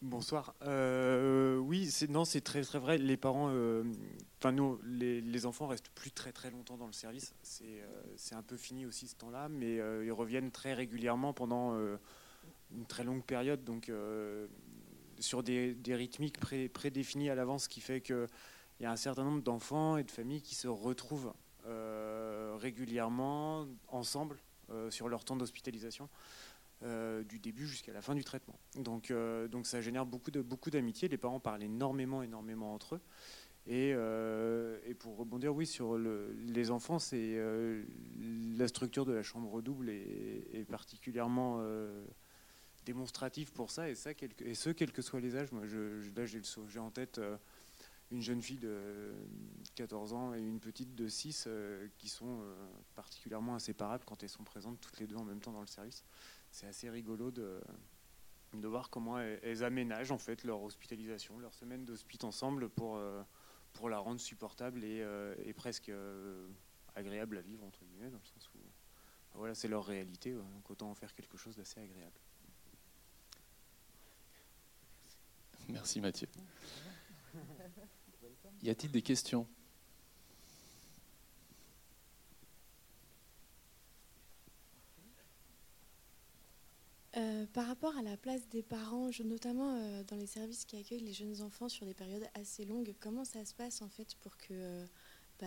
Bonsoir. 0.00 0.54
Euh, 0.62 1.58
oui, 1.58 1.90
c'est 1.90 2.08
non, 2.08 2.24
c'est 2.24 2.40
très 2.40 2.62
très 2.62 2.78
vrai. 2.78 2.96
Les 2.96 3.18
parents, 3.18 3.50
euh, 3.50 3.84
enfin 4.38 4.50
nous, 4.52 4.78
les, 4.84 5.20
les 5.20 5.44
enfants 5.44 5.66
restent 5.66 5.90
plus 5.90 6.10
très 6.10 6.32
très 6.32 6.50
longtemps 6.50 6.78
dans 6.78 6.86
le 6.86 6.94
service. 6.94 7.34
C'est 7.42 7.64
euh, 7.82 8.02
c'est 8.16 8.34
un 8.34 8.42
peu 8.42 8.56
fini 8.56 8.86
aussi 8.86 9.08
ce 9.08 9.16
temps-là, 9.16 9.50
mais 9.50 9.78
euh, 9.78 10.02
ils 10.02 10.12
reviennent 10.12 10.50
très 10.50 10.72
régulièrement 10.72 11.34
pendant 11.34 11.74
euh, 11.74 11.98
une 12.74 12.86
très 12.86 13.04
longue 13.04 13.22
période, 13.24 13.62
donc 13.62 13.90
euh, 13.90 14.46
sur 15.18 15.42
des, 15.42 15.74
des 15.74 15.94
rythmiques 15.94 16.40
pré- 16.40 16.70
prédéfinis 16.70 17.28
à 17.28 17.34
l'avance, 17.34 17.64
ce 17.64 17.68
qui 17.68 17.82
fait 17.82 18.00
que 18.00 18.26
il 18.80 18.84
y 18.84 18.86
a 18.86 18.90
un 18.90 18.96
certain 18.96 19.24
nombre 19.24 19.42
d'enfants 19.42 19.98
et 19.98 20.04
de 20.04 20.10
familles 20.10 20.40
qui 20.40 20.54
se 20.54 20.66
retrouvent 20.66 21.34
euh, 21.66 22.56
régulièrement 22.58 23.66
ensemble 23.88 24.38
euh, 24.70 24.90
sur 24.90 25.08
leur 25.10 25.22
temps 25.22 25.36
d'hospitalisation 25.36 26.08
euh, 26.82 27.22
du 27.24 27.38
début 27.38 27.66
jusqu'à 27.66 27.92
la 27.92 28.00
fin 28.00 28.14
du 28.14 28.24
traitement. 28.24 28.58
Donc, 28.76 29.12
donc 29.50 29.66
ça 29.66 29.82
génère 29.82 30.06
beaucoup 30.06 30.30
beaucoup 30.30 30.70
d'amitié. 30.70 31.08
Les 31.08 31.18
parents 31.18 31.40
parlent 31.40 31.62
énormément, 31.62 32.22
énormément 32.22 32.72
entre 32.72 32.94
eux. 32.94 33.00
Et, 33.66 33.90
et 33.90 34.94
pour 34.94 35.18
rebondir, 35.18 35.54
oui, 35.54 35.66
sur 35.66 35.98
le- 35.98 36.32
les 36.32 36.70
enfants, 36.70 36.98
c'est 36.98 37.38
la 38.56 38.66
structure 38.66 39.04
de 39.04 39.12
la 39.12 39.22
chambre 39.22 39.60
double 39.60 39.90
est, 39.90 40.64
particulièrement 40.70 41.62
démonstrative 42.86 43.52
pour 43.52 43.70
ça. 43.70 43.90
Et 43.90 43.94
ça, 43.94 44.12
et 44.40 44.54
ce, 44.54 44.70
quels 44.70 44.92
que 44.92 45.02
soient 45.02 45.20
les 45.20 45.36
âges. 45.36 45.52
Moi, 45.52 45.66
je, 45.66 46.10
là, 46.16 46.24
j'ai 46.24 46.80
en 46.80 46.90
tête. 46.90 47.20
Une 48.10 48.22
jeune 48.22 48.42
fille 48.42 48.58
de 48.58 49.12
14 49.76 50.12
ans 50.12 50.34
et 50.34 50.40
une 50.40 50.60
petite 50.60 50.94
de 50.94 51.08
6 51.08 51.44
euh, 51.46 51.86
qui 51.98 52.08
sont 52.08 52.40
euh, 52.42 52.54
particulièrement 52.96 53.54
inséparables 53.54 54.04
quand 54.04 54.22
elles 54.22 54.28
sont 54.28 54.44
présentes 54.44 54.80
toutes 54.80 54.98
les 54.98 55.06
deux 55.06 55.16
en 55.16 55.24
même 55.24 55.40
temps 55.40 55.52
dans 55.52 55.60
le 55.60 55.66
service 55.66 56.04
c'est 56.50 56.66
assez 56.66 56.90
rigolo 56.90 57.30
de, 57.30 57.60
de 58.54 58.68
voir 58.68 58.90
comment 58.90 59.18
elles, 59.18 59.38
elles 59.42 59.64
aménagent 59.64 60.10
en 60.10 60.18
fait 60.18 60.44
leur 60.44 60.62
hospitalisation, 60.62 61.38
leur 61.38 61.54
semaine 61.54 61.84
d'hospite 61.84 62.24
ensemble 62.24 62.68
pour, 62.68 62.96
euh, 62.96 63.22
pour 63.72 63.88
la 63.88 63.98
rendre 63.98 64.20
supportable 64.20 64.84
et, 64.84 65.00
euh, 65.02 65.34
et 65.44 65.52
presque 65.52 65.88
euh, 65.88 66.48
agréable 66.94 67.38
à 67.38 67.42
vivre 67.42 67.64
entre 67.64 67.84
guillemets 67.84 68.10
dans 68.10 68.18
le 68.18 68.24
sens 68.24 68.50
où 68.54 68.58
voilà 69.34 69.54
c'est 69.54 69.68
leur 69.68 69.84
réalité 69.84 70.34
ouais, 70.34 70.42
donc 70.42 70.68
autant 70.70 70.90
en 70.90 70.94
faire 70.94 71.14
quelque 71.14 71.36
chose 71.36 71.56
d'assez 71.56 71.80
agréable. 71.80 72.18
Merci 75.68 76.00
Mathieu. 76.00 76.26
Y 78.62 78.70
a-t-il 78.70 78.92
des 78.92 79.02
questions? 79.02 79.46
Euh, 87.16 87.44
par 87.52 87.66
rapport 87.66 87.96
à 87.96 88.02
la 88.02 88.16
place 88.16 88.48
des 88.50 88.62
parents, 88.62 89.10
notamment 89.24 89.74
euh, 89.74 90.04
dans 90.04 90.16
les 90.16 90.26
services 90.26 90.64
qui 90.64 90.76
accueillent 90.76 91.00
les 91.00 91.12
jeunes 91.12 91.42
enfants 91.42 91.68
sur 91.68 91.84
des 91.84 91.94
périodes 91.94 92.26
assez 92.34 92.64
longues, 92.64 92.94
comment 93.00 93.24
ça 93.24 93.44
se 93.44 93.52
passe 93.52 93.82
en 93.82 93.88
fait 93.88 94.14
pour 94.16 94.36
que 94.36 94.52
euh, 94.52 94.86
bah, 95.40 95.46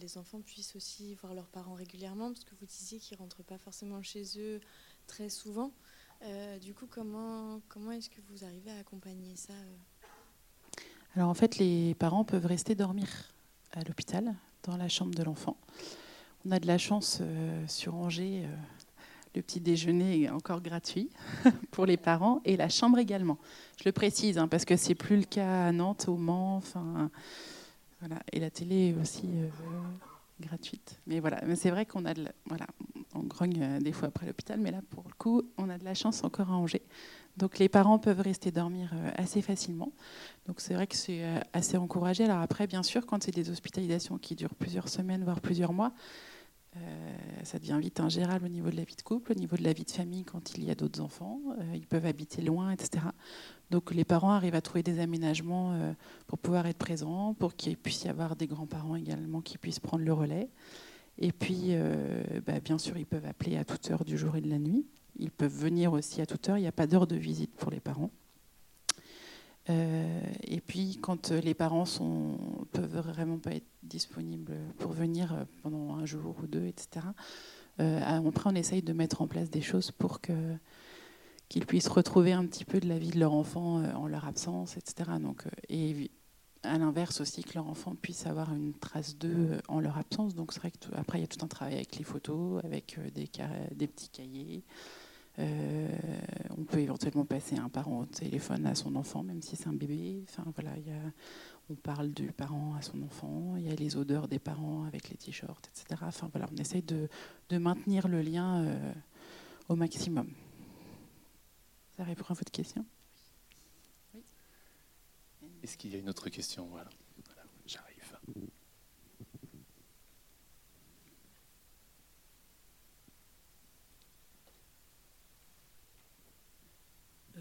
les 0.00 0.18
enfants 0.18 0.42
puissent 0.42 0.76
aussi 0.76 1.14
voir 1.14 1.34
leurs 1.34 1.48
parents 1.48 1.74
régulièrement? 1.74 2.32
Parce 2.32 2.44
que 2.44 2.54
vous 2.56 2.66
disiez 2.66 2.98
qu'ils 2.98 3.16
ne 3.16 3.22
rentrent 3.22 3.42
pas 3.42 3.58
forcément 3.58 4.02
chez 4.02 4.24
eux 4.38 4.60
très 5.06 5.28
souvent. 5.28 5.72
Du 6.60 6.72
coup, 6.72 6.86
comment, 6.86 7.60
comment 7.68 7.90
est-ce 7.90 8.08
que 8.08 8.20
vous 8.28 8.44
arrivez 8.44 8.70
à 8.70 8.78
accompagner 8.78 9.34
ça 9.34 9.54
Alors 11.14 11.28
en 11.28 11.34
fait, 11.34 11.58
les 11.58 11.94
parents 11.94 12.24
peuvent 12.24 12.46
rester 12.46 12.74
dormir 12.74 13.06
à 13.72 13.84
l'hôpital, 13.84 14.34
dans 14.62 14.78
la 14.78 14.88
chambre 14.88 15.14
de 15.14 15.22
l'enfant. 15.22 15.58
On 16.46 16.52
a 16.52 16.58
de 16.58 16.66
la 16.66 16.78
chance 16.78 17.18
euh, 17.20 17.64
sur 17.68 17.94
Angers, 17.94 18.44
euh, 18.44 18.56
le 19.34 19.42
petit 19.42 19.60
déjeuner 19.60 20.22
est 20.22 20.30
encore 20.30 20.62
gratuit 20.62 21.10
pour 21.70 21.84
les 21.84 21.98
parents 21.98 22.40
et 22.46 22.56
la 22.56 22.70
chambre 22.70 22.98
également. 22.98 23.38
Je 23.78 23.84
le 23.84 23.92
précise 23.92 24.38
hein, 24.38 24.48
parce 24.48 24.64
que 24.64 24.76
c'est 24.76 24.94
plus 24.94 25.16
le 25.16 25.24
cas 25.24 25.66
à 25.66 25.72
Nantes, 25.72 26.06
au 26.08 26.16
Mans. 26.16 26.62
Et 28.32 28.40
la 28.40 28.50
télé 28.50 28.88
est 28.88 29.00
aussi 29.00 29.26
euh, 29.26 29.48
gratuite. 30.40 30.98
Mais 31.06 31.20
voilà, 31.20 31.42
c'est 31.56 31.70
vrai 31.70 31.84
qu'on 31.84 32.06
a 32.06 32.14
de 32.14 32.26
on 33.14 33.20
grogne 33.20 33.78
des 33.80 33.92
fois 33.92 34.08
après 34.08 34.26
l'hôpital, 34.26 34.58
mais 34.58 34.70
là 34.70 34.80
pour 34.90 35.04
le 35.06 35.14
coup, 35.18 35.42
on 35.58 35.68
a 35.68 35.76
de 35.76 35.84
la 35.84 35.94
chance 35.94 36.24
encore 36.24 36.50
à 36.50 36.54
Angers. 36.54 36.82
Donc 37.36 37.58
les 37.58 37.68
parents 37.68 37.98
peuvent 37.98 38.20
rester 38.20 38.50
dormir 38.50 38.90
euh, 38.94 39.10
assez 39.16 39.40
facilement. 39.40 39.92
Donc 40.46 40.60
c'est 40.60 40.74
vrai 40.74 40.86
que 40.86 40.96
c'est 40.96 41.24
euh, 41.24 41.40
assez 41.52 41.76
encouragé. 41.76 42.24
Alors 42.24 42.40
après, 42.40 42.66
bien 42.66 42.82
sûr, 42.82 43.06
quand 43.06 43.22
c'est 43.22 43.34
des 43.34 43.50
hospitalisations 43.50 44.18
qui 44.18 44.34
durent 44.34 44.54
plusieurs 44.54 44.88
semaines, 44.88 45.24
voire 45.24 45.40
plusieurs 45.40 45.72
mois, 45.72 45.92
euh, 46.76 46.80
ça 47.42 47.58
devient 47.58 47.78
vite 47.80 48.00
ingérable 48.00 48.46
au 48.46 48.48
niveau 48.48 48.70
de 48.70 48.76
la 48.76 48.84
vie 48.84 48.96
de 48.96 49.02
couple, 49.02 49.32
au 49.32 49.34
niveau 49.34 49.56
de 49.56 49.62
la 49.62 49.72
vie 49.72 49.84
de 49.84 49.90
famille 49.90 50.24
quand 50.24 50.56
il 50.56 50.64
y 50.64 50.70
a 50.70 50.74
d'autres 50.74 51.00
enfants. 51.00 51.40
Ils 51.74 51.86
peuvent 51.86 52.06
habiter 52.06 52.42
loin, 52.42 52.70
etc. 52.70 53.06
Donc 53.70 53.94
les 53.94 54.04
parents 54.04 54.32
arrivent 54.32 54.54
à 54.54 54.62
trouver 54.62 54.82
des 54.82 54.98
aménagements 54.98 55.94
pour 56.26 56.38
pouvoir 56.38 56.66
être 56.66 56.78
présents, 56.78 57.34
pour 57.34 57.56
qu'il 57.56 57.76
puisse 57.76 58.04
y 58.04 58.08
avoir 58.08 58.36
des 58.36 58.46
grands-parents 58.46 58.96
également 58.96 59.42
qui 59.42 59.58
puissent 59.58 59.80
prendre 59.80 60.04
le 60.04 60.12
relais. 60.14 60.48
Et 61.18 61.32
puis, 61.32 61.74
bah, 62.46 62.58
bien 62.60 62.78
sûr, 62.78 62.96
ils 62.96 63.04
peuvent 63.04 63.26
appeler 63.26 63.58
à 63.58 63.66
toute 63.66 63.90
heure 63.90 64.06
du 64.06 64.16
jour 64.16 64.36
et 64.36 64.40
de 64.40 64.48
la 64.48 64.58
nuit. 64.58 64.86
Ils 65.18 65.30
peuvent 65.30 65.54
venir 65.54 65.92
aussi 65.92 66.20
à 66.20 66.26
toute 66.26 66.48
heure. 66.48 66.58
Il 66.58 66.62
n'y 66.62 66.66
a 66.66 66.72
pas 66.72 66.86
d'heure 66.86 67.06
de 67.06 67.16
visite 67.16 67.54
pour 67.54 67.70
les 67.70 67.80
parents. 67.80 68.10
Euh, 69.70 70.20
et 70.42 70.60
puis, 70.60 70.98
quand 71.00 71.30
euh, 71.30 71.40
les 71.40 71.54
parents 71.54 71.84
sont, 71.84 72.36
peuvent 72.72 72.98
vraiment 72.98 73.38
pas 73.38 73.52
être 73.52 73.66
disponibles 73.82 74.56
pour 74.78 74.92
venir 74.92 75.32
euh, 75.32 75.44
pendant 75.62 75.94
un 75.94 76.04
jour 76.04 76.36
ou 76.42 76.46
deux, 76.46 76.66
etc., 76.66 77.06
après, 77.78 78.50
on 78.50 78.54
essaye 78.54 78.82
de 78.82 78.92
mettre 78.92 79.22
en 79.22 79.26
place 79.26 79.50
des 79.50 79.62
choses 79.62 79.90
pour 79.90 80.20
que 80.20 80.32
qu'ils 81.48 81.66
puissent 81.66 81.88
retrouver 81.88 82.32
un 82.32 82.46
petit 82.46 82.64
peu 82.64 82.78
de 82.78 82.86
la 82.86 82.96
vie 82.96 83.10
de 83.10 83.18
leur 83.18 83.32
enfant 83.32 83.82
en 83.94 84.06
leur 84.06 84.26
absence, 84.26 84.76
etc. 84.76 85.10
Donc, 85.20 85.42
et 85.68 86.10
à 86.62 86.78
l'inverse 86.78 87.20
aussi, 87.20 87.42
que 87.42 87.54
leur 87.54 87.66
enfant 87.66 87.96
puisse 87.96 88.26
avoir 88.26 88.54
une 88.54 88.72
trace 88.74 89.16
d'eux 89.16 89.58
en 89.66 89.80
leur 89.80 89.98
absence. 89.98 90.34
Donc, 90.36 90.52
c'est 90.52 90.60
vrai 90.60 90.70
que 90.70 90.78
tout- 90.78 90.92
après, 90.94 91.18
il 91.18 91.22
y 91.22 91.24
a 91.24 91.26
tout 91.26 91.44
un 91.44 91.48
travail 91.48 91.74
avec 91.74 91.96
les 91.96 92.04
photos, 92.04 92.62
avec 92.62 93.00
des, 93.14 93.28
des 93.74 93.86
petits 93.88 94.10
cahiers. 94.10 94.62
Euh, 95.38 95.88
on 96.56 96.64
peut 96.64 96.80
éventuellement 96.80 97.24
passer 97.24 97.56
un 97.56 97.68
parent 97.68 98.00
au 98.00 98.06
téléphone 98.06 98.66
à 98.66 98.74
son 98.74 98.94
enfant, 98.96 99.22
même 99.22 99.40
si 99.42 99.56
c'est 99.56 99.68
un 99.68 99.72
bébé. 99.72 100.24
On 101.70 101.74
parle 101.74 102.12
du 102.12 102.32
parent 102.32 102.74
à 102.74 102.82
son 102.82 103.02
enfant. 103.02 103.56
Il 103.56 103.66
y 103.66 103.70
a 103.70 103.74
les 103.74 103.96
odeurs 103.96 104.28
des 104.28 104.38
parents 104.38 104.84
avec 104.84 105.08
les 105.08 105.16
t-shirts, 105.16 105.68
etc. 105.68 106.02
Enfin, 106.06 106.28
voilà, 106.32 106.48
on 106.52 106.56
essaye 106.56 106.82
de, 106.82 107.08
de 107.48 107.58
maintenir 107.58 108.08
le 108.08 108.20
lien 108.20 108.64
euh, 108.64 108.92
au 109.68 109.76
maximum. 109.76 110.30
Ça 111.96 112.04
répond 112.04 112.24
à 112.28 112.34
votre 112.34 112.52
question? 112.52 112.84
Est-ce 115.62 115.76
qu'il 115.76 115.92
y 115.92 115.96
a 115.96 115.98
une 115.98 116.08
autre 116.08 116.28
question? 116.28 116.66
Voilà, 116.66 116.90
Voilà, 117.26 117.42
j'arrive. 117.66 118.52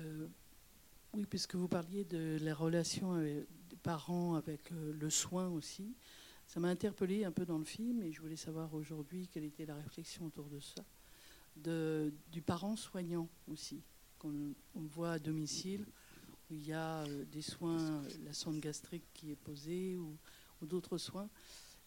Euh, 0.02 0.28
oui, 1.14 1.26
puisque 1.26 1.56
vous 1.56 1.68
parliez 1.68 2.06
de 2.06 2.38
la 2.42 2.54
relation 2.54 3.16
euh, 3.16 3.44
des 3.70 3.76
parents 3.78 4.36
avec 4.36 4.72
euh, 4.72 4.94
le 4.94 5.10
soin 5.10 5.50
aussi, 5.50 5.94
ça 6.48 6.60
m'a 6.60 6.70
interpellé 6.70 7.26
un 7.26 7.32
peu 7.32 7.46
dans 7.46 7.58
le 7.58 7.66
film 7.66 8.02
et 8.04 8.12
je 8.12 8.22
voulais 8.22 8.36
savoir 8.36 8.74
aujourd'hui 8.74 9.28
quelle 9.28 9.44
était 9.44 9.66
la 9.66 9.76
réflexion 9.76 10.26
autour 10.26 10.48
de 10.50 10.60
ça, 10.60 10.84
du 11.56 12.42
parent 12.42 12.76
soignant 12.76 13.30
aussi, 13.48 13.82
qu'on 14.20 14.54
on 14.76 14.82
voit 14.82 15.14
à 15.14 15.20
domicile, 15.20 15.86
où 16.50 16.56
il 16.56 16.68
y 16.68 16.74
a 16.74 17.06
des 17.32 17.42
soins, 17.42 18.02
la 18.26 18.34
sonde 18.34 18.60
gastrique 18.60 19.06
qui 19.14 19.32
est 19.32 19.38
posée 19.38 19.96
ou, 19.96 20.18
ou 20.62 20.66
d'autres 20.66 20.98
soins. 20.98 21.30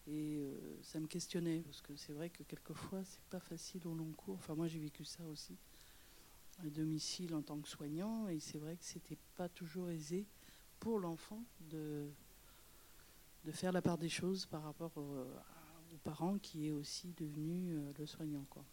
Et 0.07 0.39
ça 0.81 0.99
me 0.99 1.07
questionnait, 1.07 1.61
parce 1.61 1.81
que 1.81 1.95
c'est 1.95 2.13
vrai 2.13 2.29
que 2.31 2.41
quelquefois, 2.43 3.03
c'est 3.03 3.23
pas 3.29 3.39
facile 3.39 3.85
au 3.87 3.93
long 3.93 4.11
cours. 4.13 4.35
Enfin, 4.35 4.55
moi, 4.55 4.67
j'ai 4.67 4.79
vécu 4.79 5.03
ça 5.03 5.23
aussi 5.27 5.55
à 6.63 6.69
domicile 6.69 7.35
en 7.35 7.41
tant 7.41 7.59
que 7.59 7.67
soignant 7.67 8.27
et 8.27 8.39
c'est 8.39 8.57
vrai 8.57 8.75
que 8.75 8.85
c'était 8.85 9.17
pas 9.35 9.49
toujours 9.49 9.89
aisé 9.89 10.25
pour 10.79 10.99
l'enfant 10.99 11.43
de 11.71 12.09
faire 13.51 13.71
la 13.71 13.81
part 13.81 13.97
des 13.97 14.09
choses 14.09 14.45
par 14.45 14.63
rapport 14.63 14.91
au, 14.97 15.01
aux 15.93 15.97
parents 16.03 16.37
qui 16.37 16.67
est 16.67 16.71
aussi 16.71 17.13
devenu 17.17 17.77
le 17.97 18.05
soignant. 18.05 18.45
Quoi. 18.49 18.65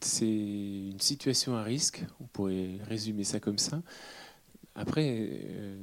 c'est 0.00 0.26
une 0.26 1.00
situation 1.00 1.56
à 1.56 1.62
risque, 1.62 2.04
on 2.20 2.24
pourrait 2.24 2.78
résumer 2.88 3.24
ça 3.24 3.40
comme 3.40 3.58
ça. 3.58 3.82
Après, 4.74 5.18
euh, 5.30 5.76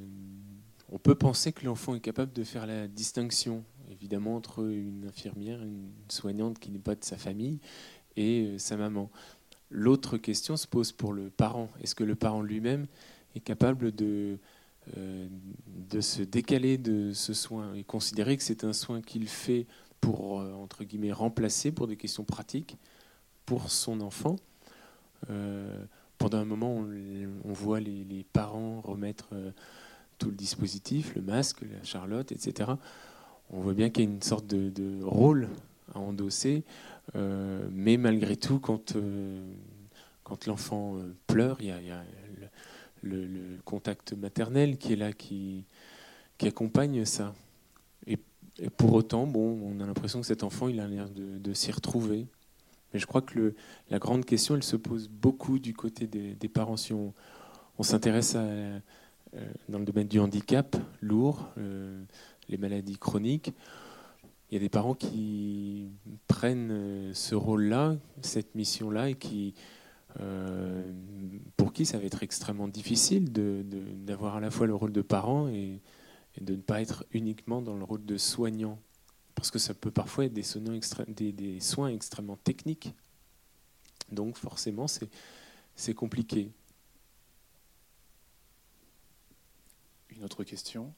on 0.90 0.98
peut 0.98 1.16
penser 1.16 1.54
que 1.54 1.66
l'enfant 1.66 1.96
est 1.96 2.02
capable 2.02 2.34
de 2.34 2.44
faire 2.44 2.66
la 2.66 2.88
distinction, 2.88 3.64
évidemment, 3.92 4.36
entre 4.36 4.64
une 4.64 5.06
infirmière, 5.08 5.62
une 5.62 5.90
soignante 6.10 6.60
qui 6.60 6.72
n'est 6.72 6.80
pas 6.80 6.96
de 6.96 7.04
sa 7.04 7.18
famille, 7.18 7.60
et 8.16 8.46
euh, 8.46 8.58
sa 8.58 8.78
maman. 8.78 9.10
L'autre 9.70 10.18
question 10.18 10.58
se 10.58 10.68
pose 10.68 10.92
pour 10.92 11.14
le 11.14 11.30
parent. 11.30 11.70
Est-ce 11.82 11.96
que 11.96 12.04
le 12.04 12.16
parent 12.16 12.42
lui-même 12.42 12.88
est 13.36 13.40
capable 13.40 13.94
de, 13.94 14.38
euh, 14.98 15.28
se 16.02 16.24
décaler 16.24 16.78
de 16.78 17.14
ce 17.14 17.34
soin 17.34 17.74
et 17.74 17.84
considérer 17.84 18.36
que 18.36 18.44
c'est 18.44 18.64
un 18.64 18.74
soin 18.74 19.02
qu'il 19.02 19.28
fait 19.28 19.68
pour, 20.02 20.34
entre 20.34 20.84
guillemets, 20.84 21.12
remplacer 21.12 21.72
pour 21.72 21.88
des 21.88 21.96
questions 21.96 22.24
pratiques 22.24 22.78
pour 23.46 23.70
son 23.70 24.02
enfant? 24.02 24.38
Euh, 25.30 25.86
pendant 26.18 26.38
un 26.38 26.46
moment, 26.46 26.86
on, 27.44 27.54
voit 27.54 27.80
les, 27.80 28.26
parents 28.32 28.82
remettre 28.82 29.30
euh, 29.34 29.52
tout 30.20 30.30
le 30.30 30.36
dispositif, 30.36 31.16
le 31.16 31.22
masque, 31.22 31.62
la 31.62 31.84
charlotte, 31.84 32.32
etc. 32.32 32.72
On 33.52 33.62
voit 33.62 33.74
bien 33.74 33.90
qu'il 33.90 34.06
y 34.06 34.08
a 34.08 34.12
une 34.12 34.22
sorte 34.22 34.48
de, 34.48 35.04
rôle 35.04 35.50
à 35.94 36.00
endosser, 36.00 36.64
euh, 37.16 37.68
mais 37.72 37.98
malgré 37.98 38.38
tout, 38.38 38.60
quand, 38.60 38.96
quand 40.24 40.46
l'enfant 40.46 40.98
pleure, 41.28 41.58
il 41.60 41.68
y 41.68 41.72
a, 41.72 42.04
le, 43.04 43.58
contact 43.66 44.14
maternel 44.14 44.78
qui 44.78 44.94
est 44.94 44.96
là, 44.96 45.12
qui, 45.14 45.66
accompagne 46.42 47.06
ça. 47.06 47.36
Et, 48.08 48.18
pour 48.78 48.94
autant, 48.94 49.28
bon, 49.28 49.60
on 49.64 49.80
a 49.80 49.86
l'impression 49.86 50.22
que 50.22 50.28
cet 50.28 50.44
enfant, 50.44 50.68
a 50.68 50.88
l'air 50.88 51.10
de 51.10 51.54
s'y 51.54 51.72
retrouver. 51.72 52.26
Mais 52.94 53.00
je 53.00 53.06
crois 53.06 53.22
que 53.22 53.54
la 53.90 54.00
grande 54.00 54.26
question, 54.26 54.56
elle 54.56 54.64
se 54.64 54.76
pose 54.76 55.08
beaucoup 55.08 55.60
du 55.60 55.74
côté 55.74 56.08
des, 56.08 56.50
parents. 56.50 56.78
Si 56.78 56.94
on, 56.94 57.14
s'intéresse 57.82 58.34
euh, 58.36 58.80
dans 59.68 59.80
le 59.80 59.86
domaine 59.86 60.08
du 60.08 60.20
handicap 60.20 60.76
lourd, 61.02 61.48
euh, 61.58 62.04
les 62.52 62.58
maladies 62.58 62.98
chroniques, 62.98 63.54
il 64.50 64.56
y 64.56 64.58
a 64.58 64.60
des 64.60 64.70
parents 64.70 64.94
qui 64.94 65.90
prennent 66.28 66.72
euh, 66.72 67.14
ce 67.14 67.36
rôle-là, 67.36 67.96
cette 68.22 68.54
mission-là, 68.54 69.10
et 69.10 69.16
qui, 69.16 69.56
pour 71.56 71.72
qui 71.72 71.86
ça 71.86 71.98
va 71.98 72.04
être 72.04 72.22
extrêmement 72.22 72.68
difficile 72.68 73.32
d'avoir 73.32 74.36
à 74.36 74.40
la 74.42 74.52
fois 74.52 74.68
le 74.68 74.76
rôle 74.76 74.92
de 74.92 75.02
parent 75.02 75.48
et, 75.48 75.82
de 76.40 76.56
ne 76.56 76.62
pas 76.62 76.82
être 76.82 77.06
uniquement 77.12 77.62
dans 77.62 77.76
le 77.76 77.84
rôle 77.84 78.06
de 78.06 78.18
soignant 78.18 78.80
parce 79.36 79.52
que 79.52 79.60
ça 79.60 79.74
peut 79.74 79.92
parfois 79.92 80.26
être 80.26 80.34
des, 80.34 80.44
soins 81.60 81.88
extrêmement 81.90 82.38
techniques. 82.38 82.94
Donc 84.12 84.38
forcément, 84.38 84.86
c'est 85.76 85.94
compliqué. 85.94 86.52
Une 90.10 90.24
autre 90.24 90.44
question? 90.44 90.94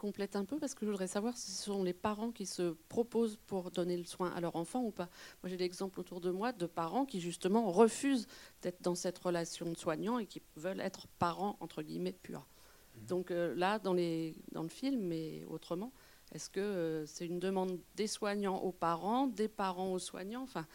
Complète 0.00 0.34
un 0.34 0.46
peu, 0.46 0.58
parce 0.58 0.74
que 0.74 0.86
je 0.86 0.90
voudrais 0.90 1.06
savoir 1.06 1.36
si 1.36 1.50
ce 1.50 1.64
sont 1.64 1.84
les 1.84 1.92
parents 1.92 2.32
qui 2.32 2.46
se 2.46 2.74
proposent 2.88 3.38
pour 3.46 3.70
donner 3.70 3.98
le 3.98 4.04
soin 4.04 4.32
à 4.34 4.40
leur 4.40 4.56
enfant 4.56 4.82
ou 4.82 4.90
pas. 4.90 5.10
Moi, 5.42 5.50
j'ai 5.50 5.58
l'exemple 5.58 6.00
autour 6.00 6.22
de 6.22 6.30
moi 6.30 6.52
de 6.52 6.64
parents 6.64 7.04
qui, 7.04 7.20
justement, 7.20 7.70
refusent 7.70 8.26
d'être 8.62 8.80
dans 8.80 8.94
cette 8.94 9.18
relation 9.18 9.70
de 9.70 9.76
soignant 9.76 10.18
et 10.18 10.24
qui 10.24 10.40
veulent 10.56 10.80
être 10.80 11.06
parents, 11.18 11.58
entre 11.60 11.82
guillemets, 11.82 12.14
purs. 12.14 12.46
Mmh. 12.46 13.06
Donc 13.06 13.30
euh, 13.30 13.54
là, 13.54 13.78
dans, 13.78 13.92
les, 13.92 14.34
dans 14.52 14.62
le 14.62 14.70
film, 14.70 15.02
mais 15.02 15.44
autrement, 15.50 15.92
est-ce 16.32 16.48
que 16.48 16.60
euh, 16.60 17.04
c'est 17.04 17.26
une 17.26 17.38
demande 17.38 17.78
des 17.96 18.06
soignants 18.06 18.58
aux 18.58 18.72
parents, 18.72 19.26
des 19.26 19.48
parents 19.48 19.92
aux 19.92 19.98
soignants? 19.98 20.44
Enfin, 20.44 20.66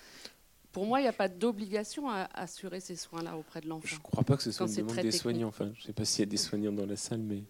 Pour 0.72 0.86
moi, 0.86 1.00
il 1.00 1.04
n'y 1.04 1.10
a 1.10 1.14
pas 1.14 1.30
d'obligation 1.30 2.10
à 2.10 2.30
assurer 2.34 2.80
ces 2.80 2.96
soins-là 2.96 3.38
auprès 3.38 3.62
de 3.62 3.70
l'enfant. 3.70 3.88
Je 3.88 3.96
ne 3.96 4.02
crois 4.02 4.24
pas 4.24 4.38
que 4.38 4.44
ce 4.44 4.52
soit 4.52 4.68
une 4.68 4.76
demande 4.76 4.98
des 4.98 5.12
soignants. 5.12 5.48
Enfin, 5.48 5.72
je 5.74 5.82
ne 5.82 5.86
sais 5.88 5.94
pas 5.94 6.06
s'il 6.06 6.20
y 6.26 6.28
a 6.28 6.30
des 6.30 6.38
soignants 6.38 6.74
dans 6.74 6.86
la 6.86 6.98
salle, 6.98 7.22
mais... 7.22 7.44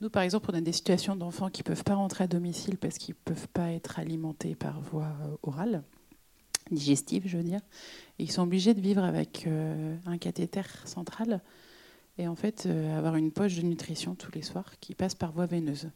Nous, 0.00 0.10
par 0.10 0.22
exemple, 0.22 0.50
on 0.52 0.54
a 0.54 0.60
des 0.60 0.72
situations 0.72 1.16
d'enfants 1.16 1.50
qui 1.50 1.62
ne 1.62 1.66
peuvent 1.66 1.84
pas 1.84 1.94
rentrer 1.94 2.24
à 2.24 2.26
domicile 2.26 2.76
parce 2.76 2.98
qu'ils 2.98 3.14
ne 3.14 3.32
peuvent 3.32 3.48
pas 3.48 3.70
être 3.70 3.98
alimentés 3.98 4.54
par 4.54 4.80
voie 4.80 5.12
euh, 5.22 5.36
orale, 5.42 5.82
digestive, 6.70 7.24
je 7.26 7.36
veux 7.36 7.44
dire. 7.44 7.60
Et 8.18 8.24
ils 8.24 8.30
sont 8.32 8.42
obligés 8.42 8.74
de 8.74 8.80
vivre 8.80 9.02
avec 9.04 9.46
euh, 9.46 9.96
un 10.06 10.18
cathéter 10.18 10.62
central 10.84 11.40
et 12.18 12.28
en 12.28 12.36
fait 12.36 12.68
avoir 12.96 13.16
une 13.16 13.32
poche 13.32 13.56
de 13.56 13.62
nutrition 13.62 14.14
tous 14.14 14.30
les 14.32 14.42
soirs 14.42 14.78
qui 14.78 14.94
passe 14.94 15.16
par 15.16 15.32
voie 15.32 15.46
veineuse. 15.46 15.88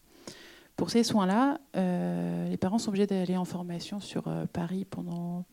Pour 0.79 0.91
ces 0.91 1.03
soins-là, 1.03 1.61
euh, 1.77 2.49
les 2.49 2.57
parents 2.57 2.79
sont 2.79 2.91
obligés 2.91 3.09
d'aller 3.09 3.37
en 3.37 3.45
formation 3.45 3.99
sur 3.99 4.29
euh, 4.29 4.47
Paris 4.47 4.85
pendant 4.85 5.45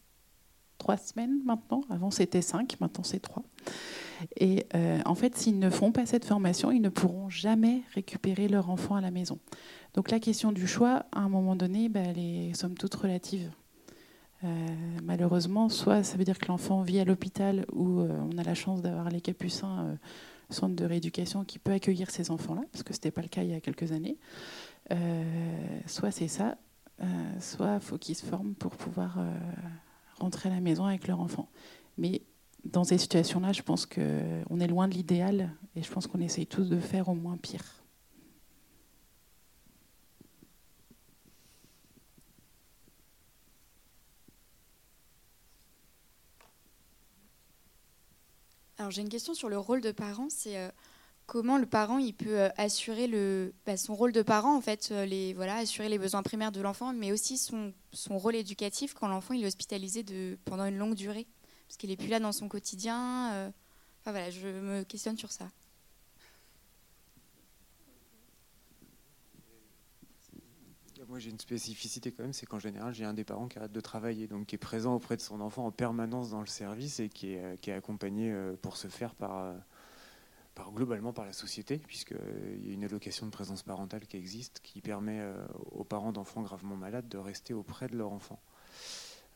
trois 0.86 0.98
semaines 0.98 1.42
maintenant. 1.46 1.82
Avant, 1.90 2.12
c'était 2.12 2.44
cinq, 2.44 2.78
maintenant, 2.80 3.04
c'est 3.04 3.20
trois. 3.20 3.42
Et 4.38 4.68
euh, 4.76 5.00
en 5.06 5.16
fait, 5.16 5.36
s'ils 5.36 5.58
ne 5.58 5.72
font 5.72 5.92
pas 5.92 6.06
cette 6.06 6.26
formation, 6.26 6.72
ils 6.72 6.82
ne 6.82 6.90
pourront 6.90 7.28
jamais 7.28 7.82
récupérer 7.96 8.48
leur 8.48 8.70
enfant 8.70 8.96
à 8.96 9.02
la 9.02 9.10
maison. 9.10 9.40
Donc 9.96 10.12
la 10.12 10.20
question 10.20 10.52
du 10.52 10.68
choix, 10.68 11.08
à 11.12 11.22
un 11.22 11.30
moment 11.30 11.56
donné, 11.56 11.90
bah, 11.90 12.02
elle 12.06 12.20
est 12.20 12.54
somme 12.54 12.76
toute 12.76 12.94
relative. 12.94 13.50
malheureusement, 15.04 15.70
soit 15.70 16.04
ça 16.04 16.18
veut 16.18 16.24
dire 16.24 16.38
que 16.38 16.48
l'enfant 16.50 16.84
vit 16.84 17.00
à 17.00 17.04
l'hôpital 17.04 17.66
où 17.74 18.02
on 18.02 18.38
a 18.38 18.44
la 18.44 18.54
chance 18.54 18.84
d'avoir 18.84 19.10
les 19.10 19.22
Capucins, 19.22 19.98
centre 20.52 20.76
de 20.76 20.86
rééducation 20.86 21.44
qui 21.44 21.58
peut 21.58 21.72
accueillir 21.72 22.12
ces 22.12 22.30
enfants-là, 22.30 22.62
parce 22.72 22.84
que 22.84 22.94
ce 22.94 23.00
n'était 23.00 23.12
pas 23.12 23.24
le 23.24 23.28
cas 23.28 23.42
il 23.42 23.50
y 23.50 23.56
a 23.56 23.60
quelques 23.60 23.92
années. 23.92 24.20
Euh, 24.92 25.24
soit 25.88 26.12
c'est 26.12 26.28
ça, 26.28 26.58
euh, 27.02 27.06
soit 27.40 27.80
faut 27.80 27.98
qu'ils 27.98 28.16
se 28.16 28.26
forment 28.26 28.54
pour 28.54 28.76
pouvoir 28.76 29.18
euh, 29.18 29.32
rentrer 30.20 30.50
à 30.50 30.54
la 30.54 30.62
maison 30.62 30.86
avec 30.86 31.08
leur 31.08 31.20
enfant. 31.20 31.50
Mais 31.98 32.22
dans 32.64 32.84
ces 32.84 32.98
situations-là, 32.98 33.54
je 33.54 33.62
pense 33.62 33.86
qu'on 33.86 34.60
est 34.60 34.68
loin 34.68 34.88
de 34.88 34.94
l'idéal 34.94 35.52
et 35.76 35.84
je 35.84 35.92
pense 35.92 36.08
qu'on 36.08 36.20
essaye 36.20 36.48
tous 36.48 36.70
de 36.70 36.80
faire 36.80 37.10
au 37.10 37.16
moins 37.16 37.38
pire. 37.38 37.64
Alors 48.78 48.92
j'ai 48.92 49.02
une 49.02 49.10
question 49.10 49.34
sur 49.34 49.50
le 49.50 49.58
rôle 49.58 49.82
de 49.82 49.92
parent. 49.92 50.28
C'est 50.30 50.72
comment 51.26 51.58
le 51.58 51.66
parent 51.66 51.98
il 51.98 52.14
peut 52.14 52.40
euh, 52.40 52.50
assurer 52.58 53.08
le, 53.08 53.54
bah, 53.66 53.78
son 53.78 53.96
rôle 53.96 54.12
de 54.12 54.22
parent 54.22 54.56
en 54.56 54.62
fait 54.62 54.90
euh, 54.92 55.06
les 55.06 55.34
voilà 55.34 55.58
assurer 55.58 55.90
les 55.90 55.98
besoins 55.98 56.24
primaires 56.24 56.52
de 56.52 56.62
l'enfant 56.62 56.94
mais 56.94 57.12
aussi 57.12 57.38
son, 57.38 57.74
son 57.92 58.18
rôle 58.18 58.36
éducatif 58.36 58.94
quand 58.94 59.08
l'enfant 59.08 59.34
est 59.34 59.46
hospitalisé 59.46 60.04
de, 60.04 60.38
pendant 60.46 60.66
une 60.66 60.78
longue 60.78 60.96
durée 60.96 61.28
parce 61.68 61.78
qu'il 61.78 61.92
est 61.92 61.98
plus 61.98 62.08
là 62.08 62.20
dans 62.20 62.32
son 62.32 62.48
quotidien 62.48 63.34
euh. 63.34 63.50
enfin 64.02 64.12
voilà 64.12 64.30
je 64.30 64.48
me 64.48 64.84
questionne 64.84 65.18
sur 65.18 65.32
ça 65.32 65.50
Moi, 71.08 71.20
j'ai 71.20 71.30
une 71.30 71.40
spécificité 71.40 72.12
quand 72.12 72.24
même, 72.24 72.34
c'est 72.34 72.48
qu'en 72.48 72.58
général, 72.58 72.92
j'ai 72.96 73.06
un 73.06 73.14
des 73.14 73.24
parents 73.24 73.48
qui 73.48 73.60
arrête 73.60 73.72
de 73.72 73.80
travailler, 73.80 74.26
donc 74.26 74.48
qui 74.48 74.56
est 74.56 74.58
présent 74.58 74.96
auprès 74.96 75.16
de 75.16 75.22
son 75.22 75.40
enfant 75.40 75.68
en 75.68 75.72
permanence 75.72 76.32
dans 76.32 76.40
le 76.40 76.48
service 76.48 77.00
et 77.00 77.10
qui 77.10 77.34
est, 77.34 77.62
qui 77.62 77.70
est 77.70 77.74
accompagné 77.74 78.36
pour 78.64 78.76
se 78.76 78.88
faire 78.88 79.14
par, 79.14 79.54
globalement 80.74 81.14
par 81.14 81.26
la 81.26 81.34
société, 81.34 81.78
puisqu'il 81.78 82.18
euh, 82.18 82.58
y 82.64 82.72
a 82.72 82.74
une 82.74 82.84
allocation 82.84 83.26
de 83.26 83.32
présence 83.32 83.64
parentale 83.64 84.06
qui 84.08 84.18
existe, 84.18 84.60
qui 84.64 84.82
permet 84.82 85.20
euh, 85.20 85.36
aux 85.72 85.84
parents 85.84 86.12
d'enfants 86.12 86.42
gravement 86.42 86.76
malades 86.76 87.08
de 87.08 87.18
rester 87.18 87.54
auprès 87.54 87.88
de 87.88 87.98
leur 87.98 88.12
enfant. 88.12 88.40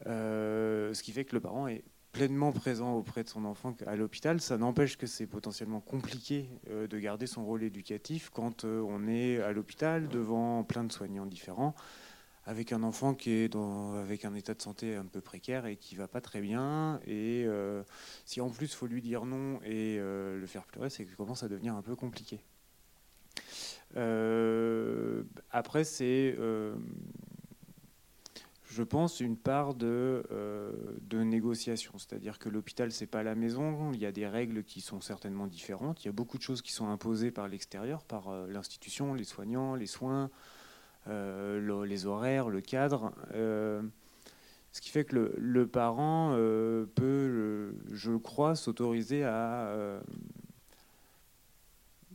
Euh, 0.07 0.93
ce 0.93 1.03
qui 1.03 1.11
fait 1.11 1.25
que 1.25 1.35
le 1.35 1.41
parent 1.41 1.67
est 1.67 1.83
pleinement 2.11 2.51
présent 2.51 2.95
auprès 2.95 3.23
de 3.23 3.29
son 3.29 3.45
enfant 3.45 3.75
à 3.85 3.95
l'hôpital. 3.95 4.41
Ça 4.41 4.57
n'empêche 4.57 4.97
que 4.97 5.05
c'est 5.05 5.27
potentiellement 5.27 5.79
compliqué 5.79 6.49
de 6.67 6.97
garder 6.97 7.27
son 7.27 7.45
rôle 7.45 7.61
éducatif 7.61 8.31
quand 8.33 8.65
on 8.65 9.07
est 9.07 9.39
à 9.43 9.51
l'hôpital 9.51 10.07
devant 10.07 10.63
plein 10.63 10.83
de 10.83 10.91
soignants 10.91 11.27
différents 11.27 11.75
avec 12.45 12.71
un 12.73 12.83
enfant 12.83 13.13
qui 13.13 13.31
est 13.31 13.55
avec 13.55 14.25
un 14.25 14.33
état 14.33 14.53
de 14.53 14.61
santé 14.61 14.95
un 14.95 15.05
peu 15.05 15.21
précaire 15.21 15.65
et 15.65 15.75
qui 15.75 15.95
va 15.95 16.07
pas 16.07 16.21
très 16.21 16.41
bien. 16.41 16.99
Et 17.05 17.43
euh, 17.45 17.83
si 18.25 18.41
en 18.41 18.49
plus 18.49 18.73
faut 18.73 18.87
lui 18.87 19.01
dire 19.01 19.25
non 19.25 19.59
et 19.63 19.97
euh, 19.99 20.39
le 20.39 20.47
faire 20.47 20.65
pleurer, 20.65 20.89
c'est 20.89 21.05
que 21.05 21.15
commence 21.15 21.43
à 21.43 21.47
devenir 21.47 21.75
un 21.75 21.81
peu 21.81 21.95
compliqué. 21.95 22.39
Euh, 23.97 25.23
après, 25.51 25.83
c'est, 25.83 26.37
je 28.65 28.83
pense, 28.83 29.19
une 29.19 29.37
part 29.37 29.73
de, 29.73 30.23
de 31.01 31.23
négociation. 31.23 31.93
C'est-à-dire 31.97 32.39
que 32.39 32.49
l'hôpital, 32.49 32.91
c'est 32.91 33.07
pas 33.07 33.23
la 33.23 33.35
maison. 33.35 33.91
Il 33.93 33.99
y 33.99 34.05
a 34.05 34.11
des 34.11 34.27
règles 34.27 34.63
qui 34.63 34.81
sont 34.81 35.01
certainement 35.01 35.47
différentes. 35.47 36.03
Il 36.03 36.07
y 36.07 36.09
a 36.09 36.13
beaucoup 36.13 36.37
de 36.37 36.43
choses 36.43 36.61
qui 36.61 36.71
sont 36.71 36.87
imposées 36.87 37.31
par 37.31 37.47
l'extérieur, 37.47 38.03
par 38.03 38.31
l'institution, 38.47 39.13
les 39.13 39.23
soignants, 39.23 39.75
les 39.75 39.87
soins. 39.87 40.29
Euh, 41.09 41.85
les 41.85 42.05
horaires, 42.05 42.49
le 42.49 42.61
cadre. 42.61 43.11
Euh, 43.33 43.81
Ce 44.71 44.81
qui 44.81 44.89
fait 44.89 45.03
que 45.03 45.33
le, 45.35 45.67
parent 45.67 46.33
euh, 46.33 46.85
peut, 46.95 47.73
je 47.91 48.15
crois, 48.15 48.55
s'autoriser 48.55 49.23
à, 49.23 49.99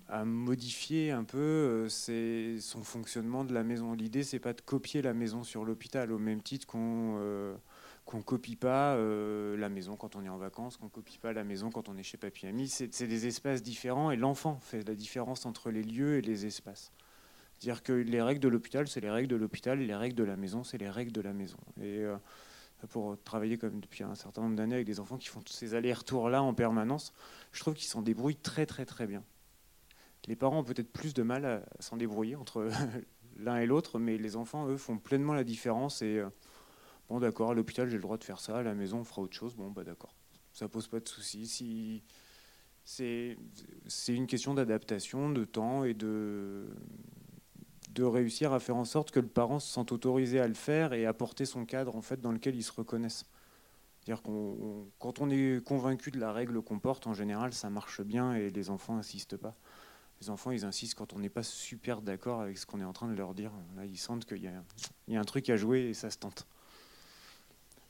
à 0.09 0.25
modifier 0.25 1.11
un 1.11 1.25
peu 1.25 1.89
son 1.89 2.85
fonctionnement 2.85 3.45
de 3.45 3.53
la 3.53 3.65
maison. 3.65 3.95
L'idée, 3.95 4.23
c'est 4.23 4.39
pas 4.39 4.53
de 4.53 4.61
copier 4.61 5.03
la 5.03 5.15
maison 5.15 5.43
sur 5.43 5.65
l'hôpital, 5.65 6.13
au 6.13 6.19
même 6.19 6.43
titre 6.43 6.67
qu'on 6.67 7.57
qu'on 8.05 8.21
copie 8.21 8.55
pas 8.55 8.97
la 8.97 9.69
maison 9.71 9.97
quand 9.97 10.15
on 10.15 10.23
est 10.23 10.29
en 10.29 10.37
vacances, 10.37 10.77
qu'on 10.77 10.91
copie 10.91 11.19
pas 11.19 11.33
la 11.33 11.43
maison 11.43 11.71
quand 11.71 11.89
on 11.89 11.97
est 11.97 12.03
chez 12.03 12.19
Papy 12.19 12.47
Ami. 12.47 12.69
C'est 12.69 13.07
des 13.09 13.27
espaces 13.27 13.63
différents 13.63 14.11
et 14.13 14.17
l'enfant 14.17 14.59
fait 14.61 14.87
la 14.87 14.95
différence 14.95 15.47
entre 15.47 15.71
les 15.71 15.83
lieux 15.83 16.19
et 16.19 16.21
les 16.21 16.47
espaces. 16.47 16.93
C'est-à-dire 17.65 17.83
que 17.83 17.95
les 17.95 18.21
règles 18.21 18.41
de 18.41 18.49
l'hôpital, 18.49 18.87
c'est 18.89 19.01
les 19.01 19.09
règles 19.09 19.29
de 19.29 19.37
l'hôpital, 19.37 19.79
les 19.79 19.95
règles 19.95 20.17
de 20.17 20.23
la 20.23 20.37
maison, 20.37 20.65
c'est 20.65 20.77
les 20.77 20.91
règles 20.91 21.13
de 21.13 21.23
la 21.23 21.33
maison. 21.33 21.57
Et 21.81 22.01
euh, 22.01 22.15
pour 22.91 23.17
travailler 23.23 23.57
comme 23.57 23.81
depuis 23.81 24.05
un 24.05 24.15
certain 24.15 24.43
nombre 24.43 24.55
d'années 24.55 24.75
avec 24.75 24.87
des 24.87 25.01
enfants 25.01 25.17
qui 25.17 25.29
font 25.29 25.41
tous 25.41 25.55
ces 25.55 25.75
allers-retours-là 25.75 26.43
en 26.43 26.53
permanence, 26.53 27.15
je 27.53 27.61
trouve 27.61 27.73
qu'ils 27.73 27.89
s'en 27.89 28.03
débrouillent 28.03 28.37
très 28.37 28.67
très 28.67 28.85
très 28.85 29.07
bien. 29.07 29.25
Les 30.27 30.37
parents 30.37 30.59
ont 30.59 30.65
peut-être 30.65 30.93
plus 30.93 31.15
de 31.15 31.23
mal 31.23 31.47
à 31.47 31.63
s'en 31.81 31.97
débrouiller 31.97 32.37
entre 32.37 32.69
l'un 33.39 33.57
et 33.57 33.65
l'autre, 33.65 33.99
mais 33.99 34.19
les 34.19 34.37
enfants, 34.37 34.69
eux, 34.69 34.77
font 34.77 34.99
pleinement 34.99 35.33
la 35.33 35.45
différence. 35.45 36.03
Et 36.03 36.19
euh, 36.19 36.29
bon, 37.09 37.19
d'accord, 37.19 37.53
à 37.53 37.55
l'hôpital, 37.55 37.89
j'ai 37.89 37.97
le 37.97 38.03
droit 38.03 38.19
de 38.19 38.25
faire 38.25 38.41
ça, 38.41 38.59
à 38.59 38.63
la 38.63 38.75
maison, 38.75 38.99
on 38.99 39.05
fera 39.05 39.23
autre 39.23 39.37
chose. 39.37 39.55
Bon, 39.55 39.71
bah 39.71 39.85
d'accord, 39.85 40.15
ça 40.53 40.69
pose 40.69 40.87
pas 40.87 41.01
de 41.01 41.09
soucis. 41.09 42.03
C'est 42.85 43.39
une 44.09 44.27
question 44.27 44.53
d'adaptation, 44.53 45.31
de 45.31 45.47
temps 45.47 45.85
et 45.85 45.95
de 45.95 46.67
de 47.95 48.03
réussir 48.03 48.53
à 48.53 48.61
faire 48.61 48.77
en 48.77 48.85
sorte 48.85 49.11
que 49.11 49.21
le 49.21 49.29
parent 49.29 49.59
se 49.61 49.71
sente 49.71 49.93
autorisé 49.93 50.41
à 50.41 50.49
le 50.49 50.55
faire 50.55 50.93
et 50.93 51.07
apporter 51.07 51.47
son 51.47 51.65
cadre 51.65 51.95
en 51.97 52.03
fait 52.03 52.21
dans 52.21 52.33
lequel 52.33 52.57
ils 52.57 52.63
se 52.63 52.73
reconnaissent. 52.73 53.25
C'est-à-dire 54.03 54.23
qu'on 54.23 54.33
on- 54.33 54.87
quand 54.99 55.21
on 55.21 55.31
est 55.31 55.65
convaincu 55.65 56.11
de 56.11 56.19
la 56.19 56.33
règle 56.33 56.61
qu'on 56.61 56.79
porte, 56.79 57.07
en 57.07 57.15
général, 57.15 57.53
ça 57.55 57.71
marche 57.71 58.03
bien 58.03 58.35
et 58.35 58.51
les 58.51 58.69
enfants 58.71 58.97
n'insistent 58.97 59.37
pas. 59.37 59.55
Les 60.21 60.31
enfants, 60.31 60.51
ils 60.51 60.65
insistent 60.65 60.95
quand 60.97 61.13
on 61.13 61.19
n'est 61.19 61.29
pas 61.29 61.43
super 61.43 62.03
d'accord 62.03 62.41
avec 62.41 62.59
ce 62.59 62.67
qu'on 62.67 62.81
est 62.81 62.85
en 62.85 62.93
train 62.93 63.09
de 63.09 63.15
leur 63.15 63.35
dire. 63.35 63.51
Là, 63.77 63.85
ils 63.85 63.97
sentent 63.99 64.25
qu'il 64.25 64.43
y, 64.43 64.49
a- 64.49 64.63
il 65.09 65.15
y 65.15 65.17
a 65.17 65.21
un 65.21 65.25
truc 65.25 65.49
à 65.51 65.57
jouer 65.57 65.83
et 65.89 65.95
ça 65.95 66.11
se 66.11 66.19
tente. 66.19 66.47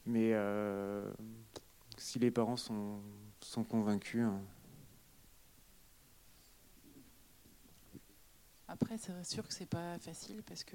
Mais 0.06 0.30
euh, 0.34 1.10
si 1.96 2.18
les 2.18 2.30
parents 2.30 2.56
sont, 2.56 2.98
sont 3.40 3.64
convaincus, 3.64 4.22
hein, 4.24 4.40
Après, 8.74 8.98
c'est 8.98 9.24
sûr 9.24 9.46
que 9.46 9.54
c'est 9.54 9.66
pas 9.68 9.98
facile 10.00 10.42
parce 10.42 10.64
que 10.64 10.74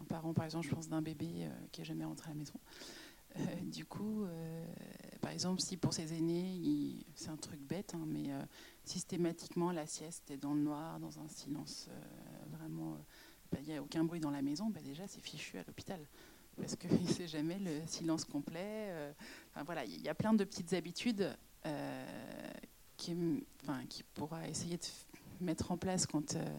un 0.00 0.04
parent, 0.04 0.32
par 0.32 0.46
exemple, 0.46 0.66
je 0.66 0.74
pense 0.74 0.88
d'un 0.88 1.02
bébé 1.02 1.28
euh, 1.40 1.50
qui 1.70 1.82
est 1.82 1.84
jamais 1.84 2.06
rentré 2.06 2.30
à 2.30 2.32
la 2.32 2.38
maison. 2.38 2.54
euh, 3.38 3.40
du 3.62 3.84
coup, 3.84 4.24
euh, 4.24 4.66
par 5.20 5.32
exemple, 5.32 5.60
si 5.60 5.76
pour 5.76 5.92
ses 5.92 6.14
aînés, 6.14 6.58
c'est 7.14 7.28
un 7.28 7.36
truc 7.36 7.60
bête, 7.60 7.92
hein, 7.94 8.04
mais 8.06 8.32
euh, 8.32 8.42
systématiquement 8.84 9.70
la 9.70 9.86
sieste 9.86 10.30
est 10.30 10.38
dans 10.38 10.54
le 10.54 10.60
noir, 10.62 10.98
dans 10.98 11.18
un 11.18 11.28
silence 11.28 11.88
euh, 11.90 12.56
vraiment, 12.56 12.94
euh, 12.94 12.98
bah, 13.52 13.58
il 13.60 13.68
n'y 13.68 13.76
a 13.76 13.82
aucun 13.82 14.02
bruit 14.02 14.20
dans 14.20 14.30
la 14.30 14.40
maison, 14.40 14.70
bah, 14.70 14.80
déjà 14.82 15.06
c'est 15.06 15.20
fichu 15.20 15.58
à 15.58 15.62
l'hôpital 15.66 16.00
parce 16.56 16.74
qu'il 16.74 16.90
ne 17.02 17.06
sait 17.06 17.28
jamais 17.28 17.58
le 17.58 17.82
silence 17.86 18.24
complet. 18.24 18.88
euh, 18.88 19.12
voilà, 19.66 19.84
il 19.84 20.00
y 20.00 20.08
a 20.08 20.14
plein 20.14 20.32
de 20.32 20.42
petites 20.42 20.72
habitudes 20.72 21.36
euh, 21.66 22.50
qui, 22.96 23.14
qui 23.90 24.02
pourra 24.14 24.48
essayer 24.48 24.78
de 24.78 25.44
mettre 25.44 25.70
en 25.70 25.76
place 25.76 26.06
quand 26.06 26.34
euh, 26.34 26.58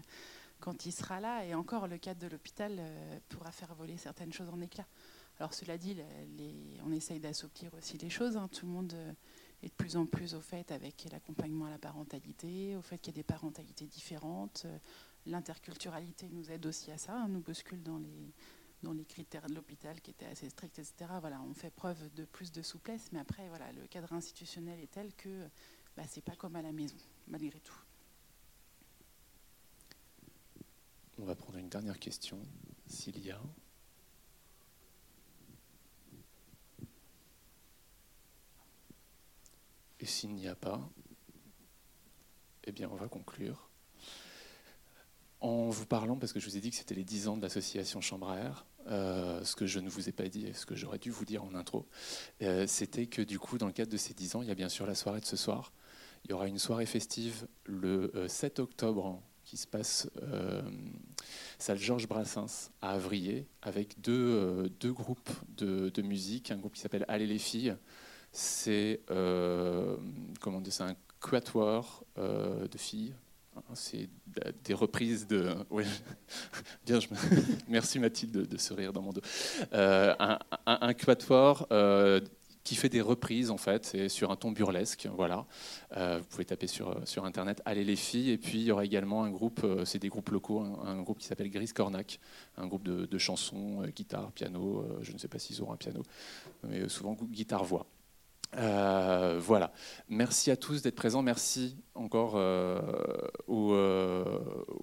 quand 0.59 0.85
il 0.85 0.91
sera 0.91 1.19
là. 1.19 1.45
Et 1.45 1.53
encore, 1.53 1.87
le 1.87 1.97
cadre 1.97 2.19
de 2.21 2.27
l'hôpital 2.27 2.75
euh, 2.79 3.19
pourra 3.29 3.51
faire 3.51 3.73
voler 3.75 3.97
certaines 3.97 4.33
choses 4.33 4.49
en 4.49 4.59
éclats. 4.61 4.87
Alors 5.39 5.53
cela 5.53 5.77
dit, 5.77 5.93
les- 6.37 6.79
on 6.85 6.91
essaye 6.91 7.19
d'assouplir 7.19 7.73
aussi 7.75 7.97
les 7.97 8.09
choses. 8.09 8.37
hein. 8.37 8.47
Tout 8.47 8.65
le 8.65 8.71
monde 8.71 8.93
euh, 8.93 9.13
est 9.61 9.67
de 9.69 9.73
plus 9.73 9.95
en 9.95 10.05
plus 10.05 10.33
au 10.33 10.41
fait 10.41 10.71
avec 10.71 11.07
l'accompagnement 11.11 11.65
à 11.65 11.69
la 11.69 11.77
parentalité, 11.77 12.75
au 12.75 12.81
fait 12.81 12.97
qu'il 12.97 13.13
y 13.13 13.15
a 13.17 13.21
des 13.21 13.23
parentalités 13.23 13.85
différentes. 13.85 14.63
Euh, 14.65 14.77
L'interculturalité 15.25 16.29
nous 16.31 16.49
aide 16.51 16.65
aussi 16.65 16.89
à 16.89 16.97
ça, 16.97 17.13
hein, 17.13 17.27
nous 17.27 17.41
bouscule 17.41 17.83
dans 17.83 17.97
les, 17.97 18.31
dans 18.81 18.93
les 18.93 19.03
critères 19.03 19.45
de 19.47 19.53
l'hôpital 19.55 19.99
qui 19.99 20.11
étaient 20.11 20.25
assez 20.25 20.49
stricts, 20.49 20.79
etc. 20.79 20.93
Voilà, 21.19 21.41
on 21.41 21.53
fait 21.53 21.69
preuve 21.69 21.97
de 22.15 22.23
plus 22.23 22.49
de 22.53 22.61
souplesse, 22.61 23.09
mais 23.11 23.19
après, 23.19 23.47
voilà, 23.49 23.69
le 23.73 23.85
cadre 23.87 24.13
institutionnel 24.13 24.79
est 24.79 24.89
tel 24.89 25.13
que 25.15 25.47
bah, 25.97 26.03
c'est 26.07 26.21
pas 26.23 26.35
comme 26.37 26.55
à 26.55 26.61
la 26.61 26.71
maison, 26.71 26.95
malgré 27.27 27.59
tout. 27.59 27.75
On 31.19 31.25
va 31.25 31.33
prendre 31.33 31.57
une 31.57 31.69
dernière 31.69 31.97
question, 31.97 32.37
s'il 32.85 33.19
y 33.25 33.31
a. 33.31 33.41
Et 39.99 40.05
s'il 40.05 40.35
n'y 40.35 40.47
a 40.47 40.55
pas, 40.55 40.87
eh 42.65 42.71
bien, 42.71 42.87
on 42.91 42.95
va 42.95 43.07
conclure. 43.07 43.67
En 45.41 45.69
vous 45.69 45.87
parlant, 45.87 46.17
parce 46.17 46.33
que 46.33 46.39
je 46.39 46.47
vous 46.47 46.55
ai 46.55 46.59
dit 46.59 46.69
que 46.69 46.75
c'était 46.75 46.93
les 46.93 47.03
10 47.03 47.29
ans 47.29 47.37
de 47.37 47.41
l'association 47.41 47.99
Chambre 47.99 48.29
à 48.29 48.37
Air, 48.37 48.65
euh, 48.87 49.43
ce 49.43 49.55
que 49.55 49.65
je 49.65 49.79
ne 49.79 49.89
vous 49.89 50.09
ai 50.09 50.11
pas 50.11 50.29
dit 50.29 50.45
et 50.45 50.53
ce 50.53 50.67
que 50.67 50.75
j'aurais 50.75 50.99
dû 50.99 51.09
vous 51.09 51.25
dire 51.25 51.43
en 51.43 51.55
intro, 51.55 51.87
euh, 52.43 52.67
c'était 52.67 53.07
que 53.07 53.23
du 53.23 53.39
coup, 53.39 53.57
dans 53.57 53.67
le 53.67 53.73
cadre 53.73 53.91
de 53.91 53.97
ces 53.97 54.13
10 54.13 54.35
ans, 54.35 54.41
il 54.43 54.49
y 54.49 54.51
a 54.51 54.55
bien 54.55 54.69
sûr 54.69 54.85
la 54.85 54.95
soirée 54.95 55.19
de 55.19 55.25
ce 55.25 55.35
soir. 55.35 55.73
Il 56.25 56.31
y 56.31 56.33
aura 56.33 56.47
une 56.47 56.59
soirée 56.59 56.85
festive 56.85 57.47
le 57.65 58.11
euh, 58.15 58.27
7 58.27 58.59
octobre 58.59 59.19
qui 59.47 59.55
se 59.55 59.65
passe 59.65 60.09
euh, 60.23 60.61
salle 61.57 61.77
Georges 61.77 62.05
Brassens 62.07 62.69
à 62.81 62.91
Avrier 62.91 63.47
avec 63.61 63.99
deux, 64.01 64.11
euh, 64.13 64.69
deux 64.81 64.91
groupes 64.91 65.29
de, 65.55 65.87
de 65.89 66.01
musique. 66.01 66.51
Un 66.51 66.57
groupe 66.57 66.73
qui 66.73 66.81
s'appelle 66.81 67.05
Allez 67.07 67.25
les 67.25 67.37
filles. 67.39 67.75
C'est 68.33 68.99
euh, 69.09 69.95
comment 70.41 70.59
dire, 70.59 70.73
un 70.81 70.95
quatuor 71.21 72.03
euh, 72.17 72.67
de 72.67 72.77
filles. 72.77 73.13
C'est 73.73 74.09
des 74.65 74.73
reprises 74.73 75.25
de. 75.25 75.55
Ouais. 75.71 75.85
Bien, 76.85 76.99
je 76.99 77.07
me- 77.07 77.15
Merci 77.69 77.99
Mathilde 77.99 78.31
de, 78.33 78.45
de 78.45 78.57
se 78.57 78.73
rire 78.73 78.91
dans 78.91 79.01
mon 79.01 79.13
dos. 79.13 79.21
Un, 79.71 80.93
quatuor 80.93 81.67
qui 82.67 82.75
fait 82.75 82.89
des 82.89 82.99
reprises 82.99 83.49
en 83.49 83.55
fait, 83.55 83.85
c'est 83.85 84.09
sur 84.09 84.29
un 84.29 84.35
ton 84.35 84.51
burlesque. 84.51 85.07
Voilà. 85.15 85.45
Euh, 85.95 86.19
vous 86.19 86.25
pouvez 86.25 86.43
taper 86.43 86.67
sur, 86.67 87.23
internet 87.23 87.61
Allez 87.63 87.85
les 87.85 87.95
filles. 87.95 88.31
Et 88.31 88.37
puis 88.37 88.59
il 88.59 88.65
y 88.65 88.71
aura 88.73 88.83
également 88.83 89.23
un 89.23 89.29
groupe, 89.29 89.61
euh, 89.63 89.85
c'est 89.85 89.99
des 89.99 90.09
groupes 90.09 90.29
locaux, 90.29 90.59
un, 90.59 91.01
groupe 91.01 91.19
qui 91.19 91.27
s'appelle 91.27 91.49
Gris 91.49 91.71
Cornac, 91.73 92.19
un 92.57 92.67
groupe 92.67 92.83
de, 92.83 93.05
de 93.05 93.17
chansons, 93.17 93.83
euh, 93.83 93.87
guitare, 93.87 94.33
piano. 94.33 94.85
je 94.99 95.13
ne 95.13 95.17
sais 95.17 95.29
pas 95.29 95.39
s'ils 95.39 95.61
auront 95.61 95.71
un 95.71 95.77
piano, 95.77 96.03
mais 96.67 96.89
souvent 96.89 97.13
guitare-voix. 97.13 97.85
Euh, 98.55 99.37
voilà. 99.39 99.71
Merci 100.09 100.51
à 100.51 100.55
tous 100.55 100.81
d'être 100.81 100.95
présents. 100.95 101.21
Merci 101.21 101.77
encore 101.95 102.33
euh, 102.35 102.79
aux, 103.47 103.73
euh, 103.73 104.23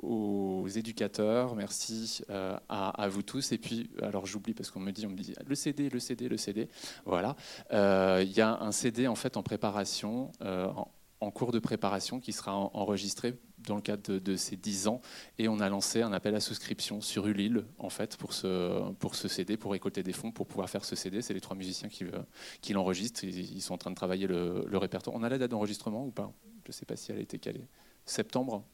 aux 0.02 0.66
éducateurs. 0.68 1.54
Merci 1.56 2.22
à, 2.68 3.08
vous 3.08 3.22
tous. 3.22 3.52
Et 3.52 3.58
puis, 3.58 3.90
alors 4.02 4.26
j'oublie 4.26 4.54
parce 4.54 4.70
qu'on 4.70 4.80
me 4.80 4.90
dit, 4.92 5.06
on 5.06 5.10
me 5.10 5.16
dit 5.16 5.34
le 5.46 5.54
CD, 5.54 5.88
le 5.88 5.98
CD, 5.98 6.28
le 6.28 6.36
CD. 6.36 6.68
Voilà. 7.04 7.36
Il 7.72 8.32
y 8.32 8.40
a 8.40 8.58
un 8.60 8.72
CD 8.72 9.06
en 9.06 9.14
fait 9.14 9.36
en 9.36 9.42
préparation, 9.42 10.30
en, 10.40 11.30
cours 11.30 11.52
de 11.52 11.58
préparation, 11.58 12.20
qui 12.20 12.32
sera 12.32 12.54
en- 12.54 12.70
enregistré 12.74 13.34
dans 13.66 13.76
le 13.76 13.80
cadre 13.82 14.18
de, 14.18 14.36
ces 14.36 14.56
10 14.56 14.88
ans. 14.88 15.00
Et 15.38 15.48
on 15.48 15.60
a 15.60 15.68
lancé 15.68 16.02
un 16.02 16.12
appel 16.12 16.34
à 16.34 16.40
souscription 16.40 17.00
sur 17.00 17.26
Ulile, 17.26 17.64
en 17.78 17.90
fait, 17.90 18.16
pour 18.16 18.32
ce, 18.32 18.92
pour 18.94 19.14
ce 19.14 19.28
CD, 19.28 19.56
pour 19.56 19.72
récolter 19.72 20.02
des 20.02 20.12
fonds, 20.12 20.32
pour 20.32 20.46
pouvoir 20.46 20.70
faire 20.70 20.84
ce 20.84 20.96
CD. 20.96 21.22
C'est 21.22 21.34
les 21.34 21.40
trois 21.40 21.56
musiciens 21.56 21.88
qui, 21.88 22.04
euh, 22.04 22.22
qui 22.60 22.72
l'enregistrent. 22.72 23.24
Ils, 23.24 23.62
sont 23.62 23.74
en 23.74 23.78
train 23.78 23.90
de 23.90 23.96
travailler 23.96 24.26
le, 24.26 24.64
le 24.68 24.78
répertoire. 24.78 25.16
On 25.16 25.22
a 25.22 25.28
la 25.28 25.38
date 25.38 25.50
d'enregistrement 25.50 26.06
ou 26.06 26.10
pas? 26.10 26.32
Je 26.64 26.70
ne 26.70 26.72
sais 26.72 26.86
pas 26.86 26.96
si 26.96 27.12
elle 27.12 27.18
a 27.18 27.22
été 27.22 27.38
calée. 27.38 27.66
Septembre 28.06 28.64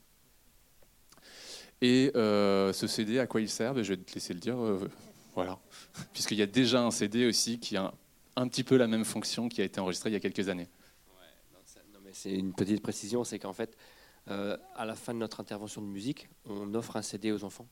Et 1.81 2.11
euh, 2.17 2.73
ce 2.73 2.87
CD, 2.87 3.19
à 3.19 3.27
quoi 3.27 3.41
il 3.41 3.49
sert? 3.49 3.75
Ben, 3.75 3.83
Je 3.83 3.95
vais 3.95 3.97
te 3.97 4.15
laisser 4.15 4.35
le 4.35 4.41
dire. 4.41 4.59
euh, 4.59 4.89
voilà. 5.35 5.59
Puisqu'il 6.13 6.39
y 6.39 6.43
a 6.43 6.47
déjà 6.47 6.83
un 6.83 6.91
CD 6.91 7.27
aussi 7.27 7.59
qui 7.59 7.77
a 7.77 7.85
un, 7.85 7.93
un 8.37 8.49
petit 8.49 8.65
peu 8.65 8.77
la 8.77 8.87
même 8.87 9.05
fonction 9.05 9.49
qui 9.49 9.61
a 9.61 9.65
été 9.65 9.81
enregistré 9.81 10.11
il 10.11 10.13
y 10.15 10.17
a 10.17 10.21
quelques 10.21 10.49
années. 10.49 10.69
Non, 11.93 12.01
mais 12.05 12.11
c'est 12.13 12.33
une 12.33 12.53
petite 12.53 12.83
précision, 12.83 13.25
c'est 13.25 13.39
qu'en 13.39 13.53
fait, 13.53 13.77
euh, 14.31 14.57
à 14.77 14.85
la 14.85 14.95
fin 14.95 15.13
de 15.13 15.19
notre 15.19 15.41
intervention 15.41 15.83
de 15.83 15.87
musique, 15.87 16.29
on 16.45 16.75
offre 16.75 16.97
un 16.97 17.03
CD 17.03 17.33
aux 17.33 17.45
enfants 17.45 17.67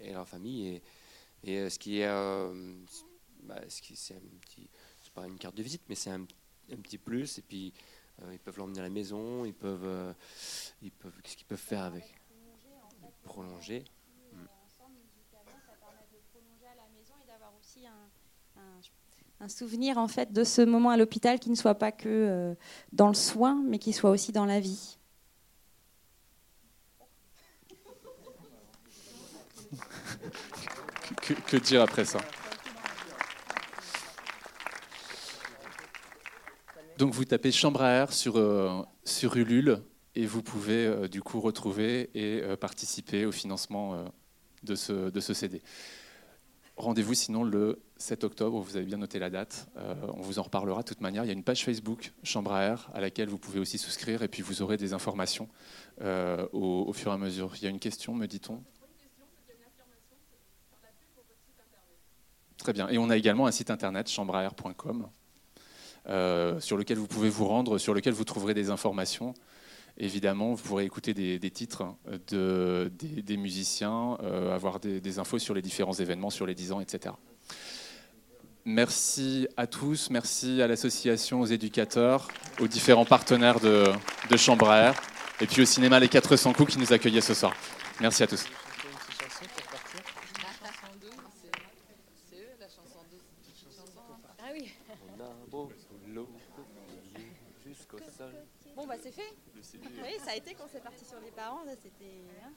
et 0.00 0.10
à 0.10 0.14
leur 0.14 0.28
famille. 0.28 0.80
Et, 1.44 1.58
euh, 1.58 1.70
ce 1.70 1.78
qui 1.78 2.00
est, 2.00 2.06
euh, 2.06 2.74
bah, 3.42 3.60
ce 3.68 3.80
qui 3.80 3.96
c'est 3.96 4.20
pas 5.14 5.26
une 5.26 5.38
carte 5.38 5.54
de 5.54 5.62
visite, 5.62 5.82
mais 5.88 5.94
c'est 5.94 6.10
un, 6.10 6.26
petit 6.82 6.98
plus. 6.98 7.38
Et 7.38 7.42
puis 7.42 7.72
ils 8.32 8.38
peuvent 8.38 8.58
l'emmener 8.58 8.80
à 8.80 8.82
la 8.82 8.90
maison, 8.90 9.44
ils 9.44 9.54
peuvent, 9.54 10.14
ils 10.82 10.90
peuvent, 10.90 11.12
qu'est-ce 11.22 11.36
qu'ils 11.36 11.46
peuvent 11.46 11.58
faire 11.58 11.82
avec? 11.82 12.04
Prolonger. 13.22 13.84
Un 19.40 19.48
souvenir 19.48 19.98
en 19.98 20.08
fait 20.08 20.32
de 20.32 20.42
ce 20.42 20.62
moment 20.62 20.90
à 20.90 20.96
l'hôpital 20.96 21.38
qui 21.38 21.50
ne 21.50 21.54
soit 21.54 21.74
pas 21.74 21.92
que 21.92 22.56
dans 22.92 23.08
le 23.08 23.14
soin, 23.14 23.62
mais 23.66 23.78
qui 23.78 23.92
soit 23.92 24.10
aussi 24.10 24.32
dans 24.32 24.46
la 24.46 24.58
vie. 24.58 24.98
Que, 31.24 31.56
dire 31.56 31.80
après 31.80 32.04
ça 32.04 32.18
Donc 36.98 37.14
vous 37.14 37.24
tapez 37.24 37.50
chambre 37.50 37.80
à 37.80 37.90
air 37.92 38.12
sur, 38.12 38.36
euh, 38.36 38.82
sur 39.04 39.34
Ulule 39.36 39.80
et 40.14 40.26
vous 40.26 40.42
pouvez 40.42 40.86
euh, 40.86 41.08
du 41.08 41.22
coup 41.22 41.40
retrouver 41.40 42.10
et 42.14 42.42
euh, 42.42 42.56
participer 42.56 43.24
au 43.24 43.32
financement 43.32 44.04
de, 44.64 44.74
ce, 44.74 45.08
de 45.08 45.20
ce 45.20 45.32
CD. 45.32 45.62
Rendez-vous 46.76 47.14
sinon 47.14 47.42
le 47.42 47.80
7 47.96 48.24
octobre, 48.24 48.60
vous 48.60 48.76
avez 48.76 48.84
bien 48.84 48.98
noté 48.98 49.18
la 49.18 49.30
date, 49.30 49.68
on 49.76 50.20
vous 50.20 50.40
en 50.40 50.42
reparlera 50.42 50.82
de 50.82 50.88
toute 50.88 51.00
manière. 51.00 51.24
Il 51.24 51.28
y 51.28 51.30
a 51.30 51.34
une 51.34 51.44
page 51.44 51.64
Facebook 51.64 52.12
Chambre 52.24 52.52
à 52.52 52.64
air 52.64 52.90
à 52.92 53.00
laquelle 53.00 53.28
vous 53.28 53.38
pouvez 53.38 53.60
aussi 53.60 53.78
souscrire 53.78 54.22
et 54.22 54.28
puis 54.28 54.42
vous 54.42 54.60
aurez 54.60 54.76
des 54.76 54.92
informations 54.92 55.48
au 56.02 56.92
fur 56.92 57.12
et 57.12 57.14
à 57.14 57.18
mesure. 57.18 57.52
Il 57.56 57.62
y 57.62 57.66
a 57.68 57.70
une 57.70 57.78
question, 57.78 58.12
me 58.14 58.26
dit-on? 58.26 58.62
Très 62.64 62.72
bien. 62.72 62.88
Et 62.88 62.96
on 62.96 63.10
a 63.10 63.16
également 63.18 63.46
un 63.46 63.50
site 63.50 63.68
internet, 63.70 64.08
chambreair.com, 64.08 65.06
euh, 66.08 66.58
sur 66.60 66.78
lequel 66.78 66.96
vous 66.96 67.06
pouvez 67.06 67.28
vous 67.28 67.46
rendre, 67.46 67.76
sur 67.76 67.92
lequel 67.92 68.14
vous 68.14 68.24
trouverez 68.24 68.54
des 68.54 68.70
informations. 68.70 69.34
Évidemment, 69.98 70.54
vous 70.54 70.62
pourrez 70.62 70.84
écouter 70.84 71.12
des, 71.12 71.50
titres 71.50 71.84
de, 72.28 72.90
des, 72.98 73.36
musiciens, 73.36 74.16
euh, 74.22 74.54
avoir 74.54 74.80
des, 74.80 75.02
des 75.02 75.18
infos 75.18 75.38
sur 75.38 75.52
les 75.52 75.60
différents 75.60 75.92
événements, 75.92 76.30
sur 76.30 76.46
les 76.46 76.54
10 76.54 76.72
ans, 76.72 76.80
etc. 76.80 77.14
Merci 78.64 79.46
à 79.58 79.66
tous, 79.66 80.08
merci 80.08 80.62
à 80.62 80.66
l'association, 80.66 81.42
aux 81.42 81.46
éducateurs, 81.46 82.28
aux 82.60 82.66
différents 82.66 83.04
partenaires 83.04 83.60
de, 83.60 83.84
de 84.30 84.36
Chambre 84.38 84.70
à 84.70 84.78
Air, 84.78 85.02
et 85.38 85.46
puis 85.46 85.60
au 85.60 85.66
cinéma 85.66 86.00
Les 86.00 86.08
400 86.08 86.54
coups 86.54 86.72
qui 86.72 86.78
nous 86.78 86.94
accueillaient 86.94 87.20
ce 87.20 87.34
soir. 87.34 87.54
Merci 88.00 88.22
à 88.22 88.26
tous. 88.26 88.46
Ah 94.46 94.50
oui. 94.52 94.70
Bon 98.76 98.86
bah 98.86 98.94
c'est 99.02 99.12
fait. 99.12 99.34
Oui, 100.04 100.18
ça 100.22 100.32
a 100.32 100.36
été 100.36 100.54
quand 100.54 100.66
c'est 100.70 100.82
parti 100.82 101.04
sur 101.04 101.18
les 101.20 101.30
parents, 101.30 101.64
c'était. 101.82 102.20
hein. 102.44 102.52